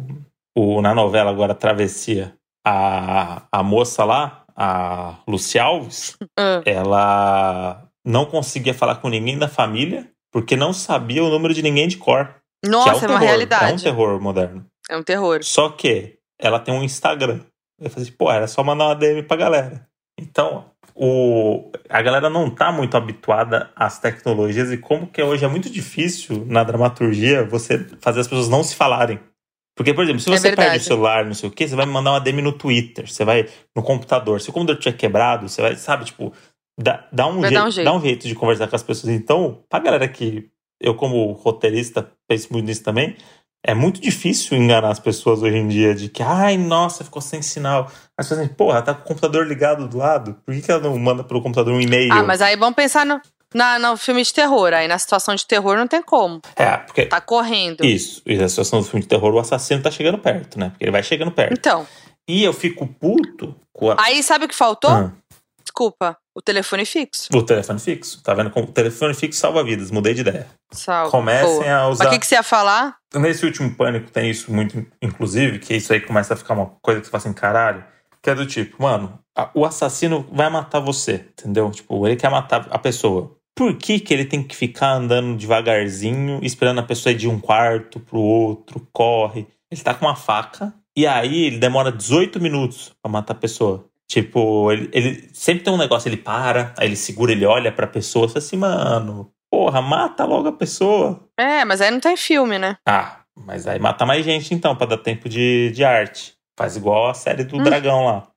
o, 0.56 0.82
na 0.82 0.94
novela 0.94 1.30
agora 1.32 1.56
Travessia, 1.56 2.36
a, 2.66 3.44
a 3.52 3.64
moça 3.64 4.04
lá, 4.04 4.44
a 4.56 5.16
Luci 5.28 5.58
Alves, 5.58 6.18
Ah, 6.38 6.62
ela 6.66 7.84
não 8.06 8.26
conseguia 8.26 8.74
falar 8.74 8.96
com 8.96 9.10
ninguém 9.10 9.38
da 9.38 9.48
família 9.48 10.10
porque 10.32 10.56
não 10.56 10.72
sabia 10.74 11.24
o 11.24 11.30
número 11.30 11.54
de 11.54 11.62
ninguém 11.62 11.88
de 11.88 11.98
cor. 11.98 12.36
que 12.64 12.70
Nossa, 12.70 12.90
é, 12.90 12.94
um 12.94 12.96
uma 12.98 13.20
terror, 13.20 13.20
realidade. 13.20 13.72
É 13.72 13.74
um 13.74 13.78
terror 13.78 14.22
moderno. 14.22 14.66
É 14.90 14.98
um 14.98 15.04
terror. 15.04 15.44
Só 15.44 15.70
que 15.70 16.18
ela 16.40 16.60
tem 16.60 16.74
um 16.74 16.84
Instagram. 16.84 17.42
Eu 17.80 17.90
falei 17.90 18.08
assim, 18.08 18.16
pô, 18.18 18.32
era 18.32 18.48
só 18.48 18.64
mandar 18.64 18.88
uma 18.88 18.96
DM 18.96 19.24
pra 19.24 19.38
galera. 19.38 19.88
Então, 20.20 20.66
o, 20.94 21.72
a 21.90 22.02
galera 22.02 22.30
não 22.30 22.50
tá 22.50 22.72
muito 22.72 22.98
habituada 22.98 23.72
às 23.76 24.00
tecnologias 24.00 24.72
e 24.72 24.78
como 24.78 25.08
que 25.08 25.22
hoje 25.24 25.46
é 25.46 25.48
muito 25.48 25.70
difícil 25.70 26.46
na 26.46 26.64
dramaturgia 26.64 27.46
você 27.46 27.86
fazer 28.02 28.20
as 28.20 28.28
pessoas 28.28 28.50
não 28.50 28.64
se 28.64 28.76
falarem. 28.76 29.20
Porque, 29.78 29.94
por 29.94 30.04
exemplo, 30.04 30.20
se 30.20 30.30
É 30.30 30.38
você 30.38 30.50
verdade. 30.50 30.70
perde 30.72 30.84
o 30.84 30.88
celular, 30.88 31.26
não 31.26 31.34
sei 31.34 31.48
o 31.48 31.52
quê, 31.52 31.66
você 31.66 31.76
vai 31.76 31.86
mandar 31.86 32.12
uma 32.12 32.20
DM 32.20 32.42
no 32.42 32.52
Twitter, 32.52 33.10
você 33.10 33.24
vai 33.24 33.48
no 33.74 33.82
computador. 33.82 34.42
Se 34.42 34.50
o 34.50 34.54
computador 34.54 34.82
tiver 34.82 34.98
quebrado, 34.98 35.48
você 35.48 35.62
vai, 35.62 35.76
sabe, 35.78 36.04
tipo, 36.04 36.34
dá, 36.78 37.08
dá, 37.14 37.28
um, 37.28 37.40
jeito, 37.42 37.64
um 37.64 37.72
jeito. 37.72 37.86
dá 37.86 37.94
um 37.94 38.02
jeito 38.02 38.28
de 38.28 38.36
conversar 38.36 38.68
com 38.68 38.76
as 38.76 38.84
pessoas. 38.84 39.14
Então, 39.14 39.64
pra 39.70 39.80
galera 39.80 40.06
que 40.10 40.50
eu, 40.82 40.96
como 40.96 41.32
roteirista, 41.32 42.12
penso 42.28 42.52
muito 42.52 42.66
nisso 42.66 42.84
também, 42.84 43.16
é 43.66 43.74
muito 43.74 44.00
difícil 44.00 44.58
enganar 44.58 44.90
as 44.90 45.00
pessoas 45.00 45.42
hoje 45.42 45.58
em 45.58 45.68
dia 45.68 45.94
de 45.94 46.08
que, 46.10 46.24
ai, 46.24 46.58
nossa, 46.58 47.04
ficou 47.04 47.22
sem 47.22 47.42
sinal. 47.42 47.92
As 48.18 48.26
pessoas 48.28 48.42
dizem, 48.42 48.56
porra, 48.56 48.82
tá 48.82 48.94
com 48.94 49.02
o 49.02 49.08
computador 49.08 49.46
ligado 49.46 49.88
do 49.88 49.98
lado, 49.98 50.36
por 50.46 50.54
que, 50.56 50.62
que 50.62 50.72
ela 50.72 50.82
não 50.82 50.98
manda 50.98 51.24
pelo 51.24 51.42
computador 51.42 51.74
um 51.74 51.82
e-mail? 51.82 52.12
Ah, 52.14 52.24
mas 52.24 52.42
aí 52.42 52.56
vamos 52.56 52.76
pensar 52.76 53.06
no, 53.06 53.20
na, 53.54 53.78
no 53.78 53.98
filme 53.98 54.24
de 54.24 54.34
terror. 54.34 54.74
Aí 54.74 54.88
na 54.88 54.98
situação 54.98 55.36
de 55.36 55.46
terror 55.46 55.76
não 55.76 55.88
tem 55.88 56.02
como. 56.02 56.42
É, 56.56 56.78
porque. 56.78 57.06
Tá 57.06 57.20
correndo. 57.20 57.86
Isso, 57.86 58.22
e 58.26 58.38
na 58.38 58.48
situação 58.48 58.80
do 58.80 58.86
filme 58.86 59.02
de 59.02 59.08
terror, 59.08 59.34
o 59.34 59.40
assassino 59.40 59.82
tá 59.82 59.92
chegando 59.92 60.18
perto, 60.18 60.58
né? 60.58 60.70
Porque 60.70 60.86
ele 60.86 60.92
vai 60.92 61.04
chegando 61.04 61.32
perto. 61.32 61.54
Então, 61.54 61.86
E 62.28 62.44
eu 62.44 62.54
fico 62.54 62.88
puto 62.88 63.56
com 63.74 63.92
a. 63.92 63.98
aí 64.00 64.24
sabe 64.24 64.46
o 64.46 64.48
que 64.48 64.56
faltou? 64.56 64.90
Ah, 64.92 65.12
Desculpa, 65.64 66.18
o 66.40 66.42
telefone 66.42 66.86
fixo. 66.86 67.28
o 67.36 67.44
telefone 67.44 67.80
fixo. 67.80 68.24
Tá 68.24 68.34
vendo? 68.34 68.50
O 68.56 68.68
telefone 68.68 69.14
fixo 69.14 69.40
salva 69.40 69.62
vidas, 69.64 69.92
mudei 69.92 70.14
de 70.14 70.22
ideia. 70.22 70.48
Salve. 70.72 71.12
Comecem 71.12 71.60
Boa. 71.60 71.76
a 71.76 71.84
Mas 71.84 71.92
usar. 71.94 72.08
o 72.08 72.10
que, 72.12 72.20
que 72.20 72.26
você 72.26 72.36
ia 72.36 72.44
falar? 72.44 72.96
Nesse 73.14 73.46
último 73.46 73.76
pânico 73.76 74.10
tem 74.10 74.30
isso 74.30 74.52
muito, 74.54 74.86
inclusive, 75.02 75.60
que 75.60 75.76
isso 75.76 75.92
aí 75.92 76.00
começa 76.00 76.34
a 76.34 76.38
ficar 76.38 76.54
uma 76.54 76.68
coisa 76.82 77.02
que 77.02 77.08
você 77.08 77.12
fala 77.12 77.22
assim, 77.24 77.34
caralho. 77.34 77.84
Que 78.22 78.30
é 78.30 78.36
do 78.36 78.46
tipo, 78.46 78.82
mano, 78.82 79.20
a- 79.38 79.50
o 79.54 79.66
assassino 79.66 80.28
vai 80.32 80.50
matar 80.50 80.80
você, 80.80 81.26
entendeu? 81.38 81.70
Tipo, 81.72 82.08
ele 82.08 82.16
quer 82.16 82.30
matar 82.30 82.68
a 82.70 82.78
pessoa. 82.80 83.36
Por 83.56 83.76
que, 83.76 84.00
que 84.00 84.14
ele 84.14 84.24
tem 84.26 84.42
que 84.42 84.56
ficar 84.56 84.94
andando 84.94 85.38
devagarzinho, 85.38 86.40
esperando 86.44 86.80
a 86.80 86.84
pessoa 86.84 87.12
ir 87.12 87.18
de 87.18 87.28
um 87.28 87.40
quarto 87.40 88.00
pro 88.00 88.20
outro, 88.20 88.88
corre? 88.94 89.48
Ele 89.72 89.82
tá 89.82 89.94
com 89.94 90.06
uma 90.06 90.16
faca, 90.16 90.74
e 90.98 91.06
aí 91.06 91.44
ele 91.46 91.58
demora 91.60 91.92
18 91.92 92.40
minutos 92.42 92.92
pra 93.02 93.12
matar 93.12 93.34
a 93.34 93.38
pessoa. 93.38 93.86
Tipo, 94.10 94.72
ele, 94.72 94.90
ele 94.92 95.30
sempre 95.34 95.64
tem 95.64 95.72
um 95.72 95.78
negócio, 95.78 96.10
ele 96.10 96.18
para, 96.18 96.74
aí 96.78 96.88
ele 96.88 96.96
segura, 96.96 97.32
ele 97.32 97.46
olha 97.46 97.72
pra 97.72 97.86
pessoa, 97.86 98.28
fala 98.28 98.40
assim, 98.40 98.58
mano, 98.58 99.32
porra, 99.52 99.82
mata 99.82 100.26
logo 100.26 100.48
a 100.48 100.52
pessoa. 100.54 101.28
É, 101.40 101.64
mas 101.64 101.80
aí 101.80 101.92
não 101.92 102.00
tem 102.00 102.18
filme, 102.18 102.58
né? 102.58 102.78
Ah, 102.88 103.20
mas 103.38 103.68
aí 103.68 103.80
mata 103.80 104.06
mais 104.08 104.26
gente 104.26 104.54
então, 104.54 104.76
pra 104.76 104.88
dar 104.88 104.98
tempo 104.98 105.30
de, 105.30 105.72
de 105.72 105.84
arte. 105.84 106.34
Faz 106.58 106.76
igual 106.76 107.08
a 107.10 107.14
série 107.14 107.44
do 107.44 107.58
Hum. 107.58 107.64
dragão 107.64 108.06
lá. 108.06 108.28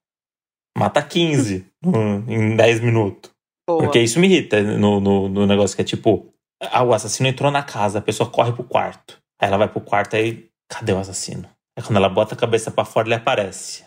Mata 0.77 1.03
15 1.03 1.67
no- 1.83 2.25
em 2.31 2.55
10 2.55 2.81
minutos. 2.81 3.31
Boa. 3.67 3.83
Porque 3.83 3.99
isso 3.99 4.21
me 4.21 4.27
irrita 4.27 4.61
no, 4.63 5.01
no, 5.01 5.29
no 5.29 5.47
negócio 5.47 5.75
que 5.75 5.83
é 5.83 5.85
tipo: 5.85 6.33
ah, 6.63 6.83
o 6.83 6.93
assassino 6.95 7.29
entrou 7.29 7.51
na 7.51 7.63
casa, 7.63 7.99
a 7.99 8.03
pessoa 8.03 8.29
corre 8.31 8.53
pro 8.53 8.65
quarto. 8.65 9.19
Aí 9.41 9.49
ela 9.49 9.57
vai 9.59 9.69
pro 9.69 9.81
quarto, 9.81 10.17
aí, 10.17 10.49
cadê 10.69 10.93
o 10.93 10.99
assassino? 10.99 11.49
Aí 11.77 11.83
quando 11.85 11.97
ela 11.97 12.09
bota 12.09 12.35
a 12.35 12.39
cabeça 12.39 12.71
pra 12.71 12.85
fora, 12.85 13.09
ele 13.09 13.15
aparece. 13.15 13.85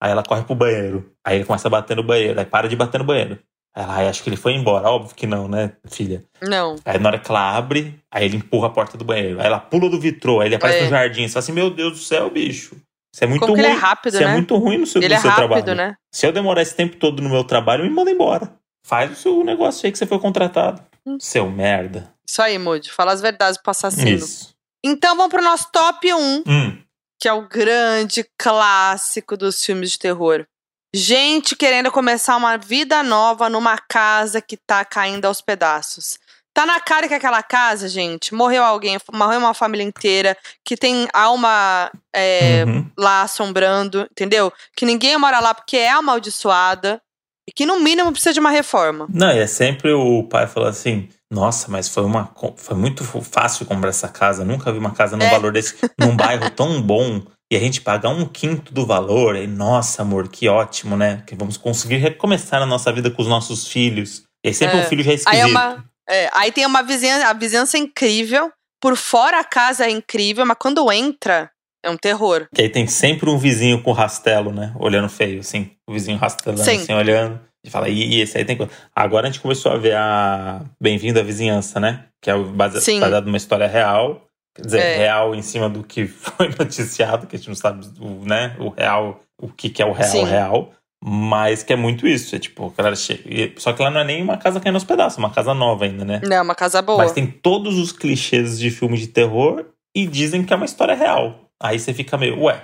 Aí 0.00 0.10
ela 0.10 0.22
corre 0.22 0.42
pro 0.44 0.54
banheiro. 0.54 1.10
Aí 1.24 1.36
ele 1.36 1.44
começa 1.44 1.68
a 1.68 1.70
bater 1.70 1.96
no 1.96 2.02
banheiro. 2.02 2.38
Aí 2.38 2.46
para 2.46 2.68
de 2.68 2.76
bater 2.76 2.98
no 2.98 3.04
banheiro. 3.04 3.38
Aí 3.74 3.84
ela, 3.84 3.94
ai, 3.96 4.08
acho 4.08 4.22
que 4.22 4.28
ele 4.28 4.36
foi 4.36 4.52
embora. 4.54 4.88
Óbvio 4.88 5.14
que 5.14 5.26
não, 5.26 5.48
né, 5.48 5.72
filha? 5.86 6.24
Não. 6.40 6.76
Aí 6.84 6.98
na 6.98 7.08
hora 7.10 7.18
que 7.18 7.30
ela 7.30 7.56
abre, 7.56 7.98
aí 8.10 8.24
ele 8.24 8.36
empurra 8.36 8.68
a 8.68 8.70
porta 8.70 8.96
do 8.96 9.04
banheiro. 9.04 9.40
Aí 9.40 9.46
ela 9.46 9.58
pula 9.60 9.88
do 9.90 9.98
vitrô, 10.00 10.40
aí 10.40 10.48
ele 10.48 10.54
aparece 10.56 10.80
É. 10.80 10.84
no 10.84 10.90
jardim. 10.90 11.22
Você 11.26 11.32
fala 11.34 11.42
assim, 11.42 11.52
meu 11.52 11.70
Deus 11.70 11.92
do 11.92 11.98
céu, 11.98 12.30
bicho. 12.30 12.76
Isso 13.14 13.24
é 13.24 13.26
muito 13.26 13.40
Como 13.40 13.54
ruim. 13.54 13.62
ele 13.64 13.72
é 13.72 13.76
rápido, 13.76 14.14
Isso 14.14 14.22
né? 14.22 14.30
é 14.30 14.32
muito 14.32 14.56
ruim 14.56 14.78
no 14.78 14.86
seu, 14.86 15.00
Ele 15.02 15.08
no 15.08 15.14
é 15.14 15.20
seu 15.20 15.30
rápido, 15.30 15.48
trabalho. 15.48 15.74
né? 15.74 15.94
Se 16.12 16.26
eu 16.26 16.32
demorar 16.32 16.62
esse 16.62 16.74
tempo 16.76 16.96
todo 16.96 17.22
no 17.22 17.28
meu 17.28 17.42
trabalho, 17.42 17.82
me 17.84 17.90
manda 17.90 18.10
embora. 18.10 18.52
Faz 18.86 19.10
o 19.12 19.14
seu 19.16 19.42
negócio 19.44 19.84
aí 19.86 19.92
que 19.92 19.98
você 19.98 20.06
foi 20.06 20.18
contratado. 20.18 20.80
Hum. 21.06 21.16
Seu 21.20 21.50
merda. 21.50 22.12
Isso 22.28 22.40
aí, 22.42 22.58
Moody. 22.58 22.90
Fala 22.90 23.12
as 23.12 23.20
verdades 23.20 23.58
pro 23.60 23.70
assassino. 23.70 24.10
Isso. 24.10 24.54
Então 24.84 25.16
vamos 25.16 25.32
pro 25.32 25.42
nosso 25.42 25.68
top 25.72 26.12
1, 26.12 26.42
Hum. 26.46 26.78
Que 27.18 27.28
é 27.28 27.32
o 27.32 27.48
grande 27.48 28.24
clássico 28.38 29.36
dos 29.36 29.64
filmes 29.64 29.90
de 29.92 29.98
terror. 29.98 30.46
Gente 30.94 31.54
querendo 31.54 31.90
começar 31.90 32.36
uma 32.36 32.56
vida 32.56 33.02
nova 33.02 33.48
numa 33.48 33.76
casa 33.76 34.40
que 34.40 34.56
tá 34.56 34.84
caindo 34.84 35.26
aos 35.26 35.40
pedaços. 35.40 36.18
Tá 36.54 36.64
na 36.64 36.80
cara 36.80 37.06
que 37.06 37.14
aquela 37.14 37.42
casa, 37.42 37.88
gente, 37.88 38.34
morreu 38.34 38.64
alguém, 38.64 38.98
morreu 39.12 39.38
uma 39.38 39.54
família 39.54 39.84
inteira, 39.84 40.36
que 40.64 40.76
tem 40.76 41.06
alma 41.12 41.90
é, 42.14 42.64
Uhum. 42.66 42.90
lá 42.98 43.22
assombrando, 43.22 44.08
entendeu? 44.10 44.52
Que 44.74 44.86
ninguém 44.86 45.16
mora 45.18 45.38
lá 45.40 45.54
porque 45.54 45.76
é 45.76 45.90
amaldiçoada. 45.90 47.00
E 47.48 47.52
que 47.52 47.64
no 47.64 47.80
mínimo 47.80 48.10
precisa 48.12 48.34
de 48.34 48.40
uma 48.40 48.50
reforma. 48.50 49.06
Não, 49.08 49.32
e 49.32 49.38
é 49.38 49.46
sempre 49.46 49.90
o 49.92 50.22
pai 50.24 50.46
falando 50.46 50.70
assim: 50.70 51.08
Nossa, 51.30 51.70
mas 51.70 51.88
foi 51.88 52.04
uma 52.04 52.32
foi 52.56 52.76
muito 52.76 53.04
fácil 53.04 53.66
comprar 53.66 53.90
essa 53.90 54.08
casa. 54.08 54.44
Nunca 54.44 54.72
vi 54.72 54.78
uma 54.78 54.92
casa 54.92 55.16
num 55.16 55.26
É. 55.26 55.30
valor 55.30 55.52
desse, 55.52 55.76
num 55.98 56.16
bairro 56.16 56.48
tão 56.50 56.80
bom. 56.80 57.22
E 57.50 57.56
a 57.56 57.60
gente 57.60 57.80
pagar 57.80 58.10
um 58.10 58.26
quinto 58.26 58.72
do 58.74 58.84
valor. 58.86 59.34
E, 59.36 59.46
nossa, 59.46 60.02
amor, 60.02 60.28
que 60.28 60.48
ótimo, 60.48 60.96
né? 60.96 61.22
Que 61.26 61.34
vamos 61.34 61.56
conseguir 61.56 61.96
recomeçar 61.96 62.60
a 62.62 62.66
nossa 62.66 62.92
vida 62.92 63.10
com 63.10 63.22
os 63.22 63.28
nossos 63.28 63.66
filhos. 63.68 64.22
E 64.44 64.48
aí 64.48 64.54
sempre 64.54 64.78
É. 64.78 64.80
um 64.82 64.84
filho 64.84 65.02
já 65.02 65.10
é 65.10 65.12
Aí, 65.12 65.16
esquisito. 65.18 65.42
é 65.42 65.46
uma, 65.46 65.84
é, 66.08 66.30
aí 66.32 66.52
tem 66.52 66.66
uma 66.66 66.82
vizinhança, 66.82 67.26
a 67.26 67.32
vizinhança 67.32 67.76
é 67.76 67.80
incrível. 67.80 68.50
Por 68.80 68.96
fora 68.96 69.40
a 69.40 69.44
casa 69.44 69.86
é 69.86 69.90
incrível, 69.90 70.44
mas 70.46 70.56
quando 70.60 70.90
entra, 70.92 71.50
é 71.84 71.90
um 71.90 71.96
terror. 71.96 72.46
Que 72.54 72.62
aí 72.62 72.68
tem 72.68 72.86
sempre 72.86 73.28
um 73.30 73.38
vizinho 73.38 73.82
com 73.82 73.92
rastelo, 73.92 74.52
né? 74.52 74.72
Olhando 74.78 75.08
feio, 75.08 75.40
assim. 75.40 75.70
O 75.88 75.92
vizinho 75.92 76.18
rastelando, 76.18 76.62
Sim. 76.64 76.76
assim, 76.82 76.92
olhando. 76.92 77.40
E 77.64 77.70
fala, 77.70 77.88
e, 77.88 78.16
e 78.16 78.20
esse 78.20 78.38
aí 78.38 78.44
tem 78.44 78.56
coisa. 78.56 78.72
Agora 78.94 79.26
a 79.26 79.30
gente 79.30 79.40
começou 79.40 79.72
a 79.72 79.76
ver 79.76 79.94
a 79.96 80.62
Bem-vindo 80.80 81.18
à 81.18 81.22
Vizinhança, 81.22 81.80
né? 81.80 82.04
Que 82.22 82.30
é 82.30 82.38
base... 82.38 82.78
Baseado 83.00 83.26
numa 83.26 83.36
história 83.36 83.66
real. 83.66 84.24
Quer 84.54 84.62
dizer, 84.62 84.78
É. 84.80 84.96
real 84.96 85.34
em 85.34 85.42
cima 85.42 85.68
do 85.68 85.82
que 85.82 86.06
foi 86.08 86.48
noticiado, 86.58 87.26
que 87.26 87.36
a 87.36 87.38
gente 87.38 87.48
não 87.48 87.56
sabe 87.56 87.86
o, 88.00 88.24
né, 88.24 88.56
o 88.58 88.68
real, 88.68 89.20
o 89.40 89.48
que, 89.48 89.70
que 89.70 89.82
é 89.82 89.86
o 89.86 89.92
real, 89.92 90.10
Sim. 90.10 90.24
real. 90.24 90.72
Mas 91.02 91.62
que 91.62 91.72
é 91.72 91.76
muito 91.76 92.08
isso. 92.08 92.34
É 92.34 92.38
tipo, 92.40 92.70
galera 92.76 92.96
chega. 92.96 93.52
Só 93.56 93.72
que 93.72 93.80
lá 93.82 93.88
não 93.90 94.00
é 94.00 94.04
nem 94.04 94.22
uma 94.22 94.36
casa 94.36 94.58
caindo 94.58 94.74
aos 94.74 94.84
pedaços, 94.84 95.16
é 95.16 95.20
uma 95.20 95.30
casa 95.30 95.54
nova 95.54 95.84
ainda, 95.84 96.04
né? 96.04 96.20
Não, 96.24 96.36
é 96.36 96.42
uma 96.42 96.56
casa 96.56 96.82
boa. 96.82 96.98
Mas 96.98 97.12
tem 97.12 97.24
todos 97.26 97.78
os 97.78 97.92
clichês 97.92 98.58
de 98.58 98.68
filme 98.70 98.98
de 98.98 99.06
terror 99.06 99.64
e 99.94 100.06
dizem 100.08 100.42
que 100.42 100.52
é 100.52 100.56
uma 100.56 100.64
história 100.64 100.94
real. 100.94 101.48
Aí 101.62 101.78
você 101.78 101.94
fica 101.94 102.16
meio, 102.18 102.40
ué, 102.42 102.60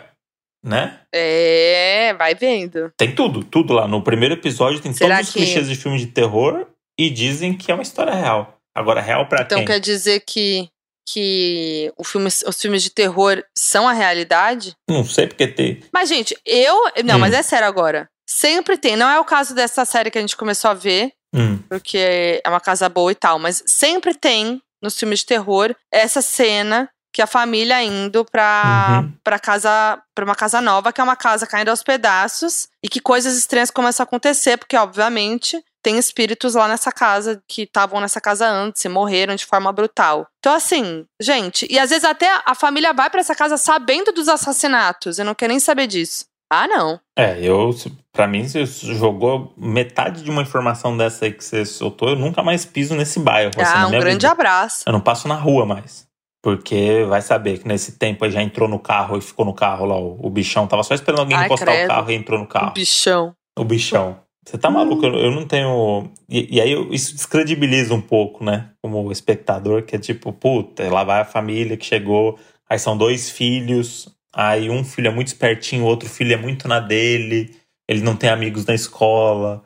né? 0.64 1.00
É, 1.14 2.14
vai 2.18 2.34
vendo. 2.34 2.90
Tem 2.96 3.14
tudo, 3.14 3.44
tudo 3.44 3.72
lá. 3.74 3.86
No 3.86 4.02
primeiro 4.02 4.34
episódio 4.34 4.80
tem 4.80 4.92
Será 4.92 5.16
todos 5.16 5.28
os 5.28 5.34
que- 5.34 5.40
clichês 5.40 5.68
de 5.68 5.76
filme 5.76 5.98
de 5.98 6.06
terror 6.06 6.66
e 6.98 7.10
dizem 7.10 7.54
que 7.56 7.70
é 7.70 7.74
uma 7.74 7.82
história 7.82 8.14
real. 8.14 8.56
Agora, 8.74 9.00
real 9.00 9.28
pra 9.28 9.42
Então 9.42 9.58
quem? 9.58 9.66
quer 9.66 9.78
dizer 9.80 10.20
que, 10.26 10.68
que 11.08 11.92
o 11.96 12.02
filme, 12.04 12.26
os 12.28 12.60
filmes 12.60 12.82
de 12.82 12.90
terror 12.90 13.42
são 13.56 13.86
a 13.88 13.92
realidade? 13.92 14.74
Não 14.88 15.04
sei 15.04 15.26
porque 15.26 15.46
tem. 15.46 15.80
Mas, 15.92 16.08
gente, 16.08 16.36
eu. 16.44 16.74
Não, 17.04 17.16
Hum. 17.16 17.18
mas 17.20 17.34
é 17.34 17.42
sério 17.42 17.66
agora. 17.68 18.08
Sempre 18.28 18.76
tem. 18.78 18.96
Não 18.96 19.08
é 19.08 19.20
o 19.20 19.24
caso 19.24 19.54
dessa 19.54 19.84
série 19.84 20.10
que 20.10 20.18
a 20.18 20.20
gente 20.20 20.36
começou 20.36 20.70
a 20.70 20.74
ver, 20.74 21.12
Hum, 21.34 21.58
porque 21.68 22.40
é 22.44 22.48
uma 22.48 22.60
casa 22.60 22.88
boa 22.88 23.10
e 23.12 23.14
tal, 23.14 23.38
mas 23.38 23.62
sempre 23.66 24.14
tem 24.14 24.60
nos 24.82 24.98
filmes 24.98 25.20
de 25.20 25.26
terror 25.26 25.74
essa 25.92 26.22
cena 26.22 26.88
que 27.14 27.22
a 27.22 27.26
família 27.28 27.80
indo 27.82 28.24
pra, 28.24 29.00
Uhum. 29.04 29.12
pra 29.22 29.38
casa 29.38 29.98
para 30.14 30.24
uma 30.24 30.34
casa 30.34 30.60
nova, 30.60 30.92
que 30.92 31.00
é 31.00 31.04
uma 31.04 31.14
casa 31.16 31.46
caindo 31.46 31.68
aos 31.68 31.82
pedaços 31.82 32.68
e 32.82 32.88
que 32.88 33.00
coisas 33.00 33.36
estranhas 33.38 33.70
começam 33.70 34.02
a 34.02 34.06
acontecer, 34.06 34.56
porque 34.58 34.76
obviamente 34.76 35.64
tem 35.82 35.96
espíritos 35.98 36.54
lá 36.54 36.66
nessa 36.66 36.90
casa 36.90 37.40
que 37.46 37.62
estavam 37.62 38.00
nessa 38.00 38.20
casa 38.20 38.48
antes 38.48 38.84
e 38.84 38.88
morreram 38.88 39.34
de 39.36 39.44
forma 39.46 39.70
brutal. 39.72 40.26
Então 40.40 40.54
assim, 40.54 41.06
gente, 41.20 41.66
e 41.70 41.78
às 41.78 41.90
vezes 41.90 42.04
até 42.04 42.28
a 42.44 42.54
família 42.54 42.92
vai 42.92 43.08
pra 43.08 43.20
essa 43.20 43.34
casa 43.34 43.56
sabendo 43.56 44.10
dos 44.12 44.28
assassinatos 44.28 45.18
e 45.18 45.24
não 45.24 45.34
quer 45.34 45.48
nem 45.48 45.60
saber 45.60 45.86
disso. 45.86 46.24
Ah, 46.50 46.66
não. 46.68 47.00
É, 47.18 47.38
eu, 47.40 47.70
pra 48.12 48.26
mim, 48.28 48.46
você 48.46 48.64
jogou 48.66 49.52
metade 49.56 50.22
de 50.22 50.30
uma 50.30 50.42
informação 50.42 50.96
dessa 50.96 51.24
aí 51.24 51.32
que 51.32 51.44
você 51.44 51.64
soltou, 51.64 52.10
eu 52.10 52.16
nunca 52.16 52.42
mais 52.42 52.64
piso 52.64 52.94
nesse 52.94 53.18
bairro. 53.18 53.50
assim, 53.56 53.72
ah, 53.74 53.80
na 53.80 53.86
um 53.88 53.90
grande 53.90 54.14
vida. 54.26 54.30
abraço. 54.30 54.82
Eu 54.86 54.92
não 54.92 55.00
passo 55.00 55.26
na 55.28 55.34
rua 55.34 55.64
mais. 55.66 56.06
Porque 56.44 57.06
vai 57.08 57.22
saber 57.22 57.56
que 57.56 57.66
nesse 57.66 57.92
tempo 57.92 58.22
aí 58.22 58.30
já 58.30 58.42
entrou 58.42 58.68
no 58.68 58.78
carro 58.78 59.16
e 59.16 59.20
ficou 59.22 59.46
no 59.46 59.54
carro 59.54 59.86
lá, 59.86 59.96
o, 59.96 60.26
o 60.26 60.28
bichão. 60.28 60.66
Tava 60.66 60.82
só 60.82 60.92
esperando 60.92 61.20
alguém 61.20 61.38
Ai, 61.38 61.46
encostar 61.46 61.68
credo. 61.68 61.86
o 61.86 61.88
carro 61.88 62.10
e 62.10 62.14
entrou 62.14 62.38
no 62.38 62.46
carro. 62.46 62.74
bichão. 62.74 63.34
O 63.58 63.64
bichão. 63.64 64.20
Você 64.46 64.58
tá 64.58 64.68
maluco? 64.68 65.06
Eu, 65.06 65.14
eu 65.14 65.30
não 65.30 65.46
tenho. 65.46 66.12
E, 66.28 66.56
e 66.56 66.60
aí 66.60 66.74
isso 66.90 67.14
descredibiliza 67.14 67.94
um 67.94 68.00
pouco, 68.02 68.44
né? 68.44 68.68
Como 68.82 69.10
espectador, 69.10 69.84
que 69.84 69.96
é 69.96 69.98
tipo, 69.98 70.34
puta, 70.34 70.86
lá 70.92 71.02
vai 71.02 71.22
a 71.22 71.24
família 71.24 71.78
que 71.78 71.86
chegou, 71.86 72.38
aí 72.68 72.78
são 72.78 72.94
dois 72.94 73.30
filhos, 73.30 74.14
aí 74.30 74.68
um 74.68 74.84
filho 74.84 75.08
é 75.08 75.10
muito 75.10 75.28
espertinho, 75.28 75.84
o 75.84 75.86
outro 75.86 76.10
filho 76.10 76.34
é 76.34 76.36
muito 76.36 76.68
na 76.68 76.78
dele, 76.78 77.56
ele 77.88 78.02
não 78.02 78.16
tem 78.16 78.28
amigos 78.28 78.66
na 78.66 78.74
escola, 78.74 79.64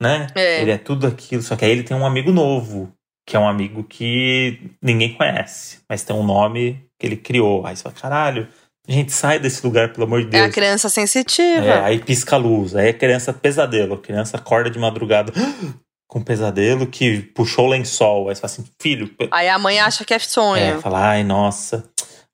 né? 0.00 0.28
É. 0.36 0.62
Ele 0.62 0.70
é 0.70 0.78
tudo 0.78 1.08
aquilo, 1.08 1.42
só 1.42 1.56
que 1.56 1.64
aí 1.64 1.72
ele 1.72 1.82
tem 1.82 1.96
um 1.96 2.06
amigo 2.06 2.30
novo, 2.30 2.94
que 3.30 3.36
é 3.36 3.38
um 3.38 3.46
amigo 3.48 3.84
que 3.84 4.58
ninguém 4.82 5.12
conhece, 5.14 5.78
mas 5.88 6.02
tem 6.02 6.16
um 6.16 6.24
nome 6.24 6.84
que 6.98 7.06
ele 7.06 7.16
criou. 7.16 7.64
Aí 7.64 7.76
você 7.76 7.82
fala, 7.84 7.94
caralho, 7.94 8.48
A 8.88 8.92
gente 8.92 9.12
sai 9.12 9.38
desse 9.38 9.64
lugar, 9.64 9.92
pelo 9.92 10.04
amor 10.04 10.20
de 10.22 10.26
É 10.26 10.30
Deus. 10.30 10.46
a 10.46 10.50
criança 10.52 10.88
sensitiva. 10.88 11.64
É, 11.64 11.80
aí 11.84 12.00
pisca 12.00 12.34
a 12.34 12.38
luz, 12.38 12.74
aí 12.74 12.88
a 12.88 12.92
criança 12.94 13.32
pesadelo, 13.32 13.94
a 13.94 13.98
criança 13.98 14.36
acorda 14.36 14.68
de 14.68 14.80
madrugada 14.80 15.32
com 16.08 16.20
pesadelo 16.20 16.88
que 16.88 17.18
puxou 17.20 17.66
o 17.66 17.68
lençol. 17.70 18.28
Aí 18.28 18.34
você 18.34 18.40
fala 18.40 18.52
assim, 18.52 18.64
filho, 18.82 19.08
Aí 19.30 19.48
a 19.48 19.58
mãe 19.60 19.78
acha 19.78 20.04
que 20.04 20.12
é 20.12 20.16
é, 20.16 20.18
sonho. 20.18 20.80
fala, 20.80 21.10
ai, 21.10 21.22
nossa, 21.22 21.84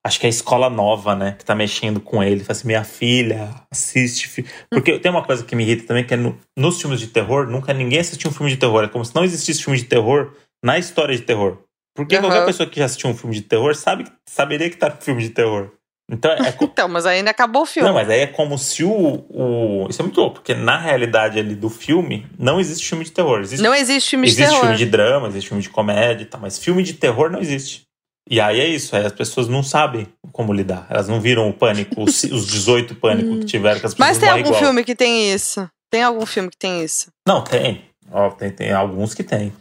acho 0.03 0.19
que 0.19 0.25
é 0.25 0.29
a 0.29 0.31
escola 0.31 0.67
nova, 0.67 1.15
né, 1.15 1.35
que 1.37 1.45
tá 1.45 1.53
mexendo 1.53 1.99
com 1.99 2.23
ele. 2.23 2.43
Fala 2.43 2.57
assim, 2.57 2.67
minha 2.67 2.83
filha, 2.83 3.49
assiste. 3.69 4.27
fi-" 4.27 4.45
Porque 4.71 4.97
tem 4.97 5.11
uma 5.11 5.23
coisa 5.23 5.43
que 5.43 5.55
me 5.55 5.63
irrita 5.63 5.85
também, 5.85 6.03
que 6.05 6.13
é 6.15 6.17
no- 6.17 6.39
nos 6.57 6.81
filmes 6.81 6.99
de 6.99 7.07
terror, 7.07 7.45
nunca 7.47 7.71
ninguém 7.71 7.99
assistiu 7.99 8.31
um 8.31 8.33
filme 8.33 8.49
de 8.51 8.57
terror. 8.57 8.83
É 8.85 8.87
como 8.87 9.05
se 9.05 9.13
não 9.13 9.23
existisse 9.23 9.61
filme 9.63 9.77
de 9.77 9.85
terror 9.85 10.33
na 10.63 10.77
história 10.77 11.15
de 11.15 11.21
terror. 11.23 11.59
Porque 11.95 12.15
Aham. 12.15 12.25
qualquer 12.27 12.45
pessoa 12.45 12.69
que 12.69 12.79
já 12.79 12.85
assistiu 12.85 13.09
um 13.09 13.15
filme 13.17 13.35
de 13.35 13.41
terror 13.41 13.75
sabe, 13.75 14.05
saberia 14.27 14.69
que 14.69 14.77
tá 14.77 14.89
no 14.89 14.97
filme 15.01 15.21
de 15.21 15.29
terror. 15.31 15.71
Então 16.09 16.31
é, 16.31 16.51
co- 16.51 16.65
Então, 16.71 16.87
mas 16.87 17.05
ainda 17.05 17.31
acabou 17.31 17.63
o 17.63 17.65
filme. 17.65 17.87
não, 17.87 17.95
mas 17.95 18.09
aí 18.09 18.21
é 18.21 18.27
como 18.27 18.57
se 18.57 18.83
o, 18.83 19.25
o. 19.29 19.87
Isso 19.89 20.01
é 20.01 20.03
muito 20.03 20.19
louco, 20.21 20.35
porque 20.35 20.53
na 20.53 20.77
realidade 20.77 21.39
ali 21.39 21.55
do 21.55 21.69
filme 21.69 22.25
não 22.37 22.59
existe 22.59 22.87
filme 22.87 23.03
de 23.03 23.11
terror. 23.11 23.39
Existe, 23.41 23.63
Não 23.63 23.73
existe 23.73 24.11
filme 24.11 24.27
de 24.27 24.33
existe 24.33 24.49
terror. 24.49 24.61
filme 24.61 24.77
de 24.77 24.85
drama, 24.85 25.27
existe 25.27 25.47
filme 25.49 25.63
de 25.63 25.69
comédia 25.69 26.23
e 26.23 26.27
tal, 26.27 26.39
mas 26.39 26.57
filme 26.59 26.83
de 26.83 26.93
terror 26.93 27.29
não 27.31 27.39
existe. 27.39 27.81
E 28.29 28.39
aí 28.41 28.59
é 28.59 28.67
isso, 28.67 28.93
aí 28.95 29.05
as 29.05 29.13
pessoas 29.13 29.47
não 29.47 29.63
sabem 29.63 30.05
como 30.33 30.51
lidar. 30.53 30.85
Elas 30.89 31.07
não 31.07 31.19
viram 31.19 31.49
o 31.49 31.53
pânico, 31.53 32.03
os, 32.03 32.23
os 32.31 32.45
18 32.45 32.95
pânicos 32.95 33.39
que 33.39 33.45
tiveram, 33.45 33.79
que 33.79 33.85
as 33.85 33.93
pessoas 33.93 34.09
Mas 34.09 34.17
tem 34.19 34.29
algum 34.29 34.47
igual. 34.47 34.61
filme 34.61 34.83
que 34.83 34.95
tem 34.95 35.33
isso? 35.33 35.67
Tem 35.89 36.03
algum 36.03 36.25
filme 36.25 36.49
que 36.49 36.57
tem 36.57 36.83
isso? 36.83 37.07
Não, 37.27 37.41
tem. 37.43 37.85
Ó, 38.11 38.29
tem, 38.31 38.51
tem 38.51 38.71
alguns 38.73 39.13
que 39.13 39.23
tem. 39.23 39.51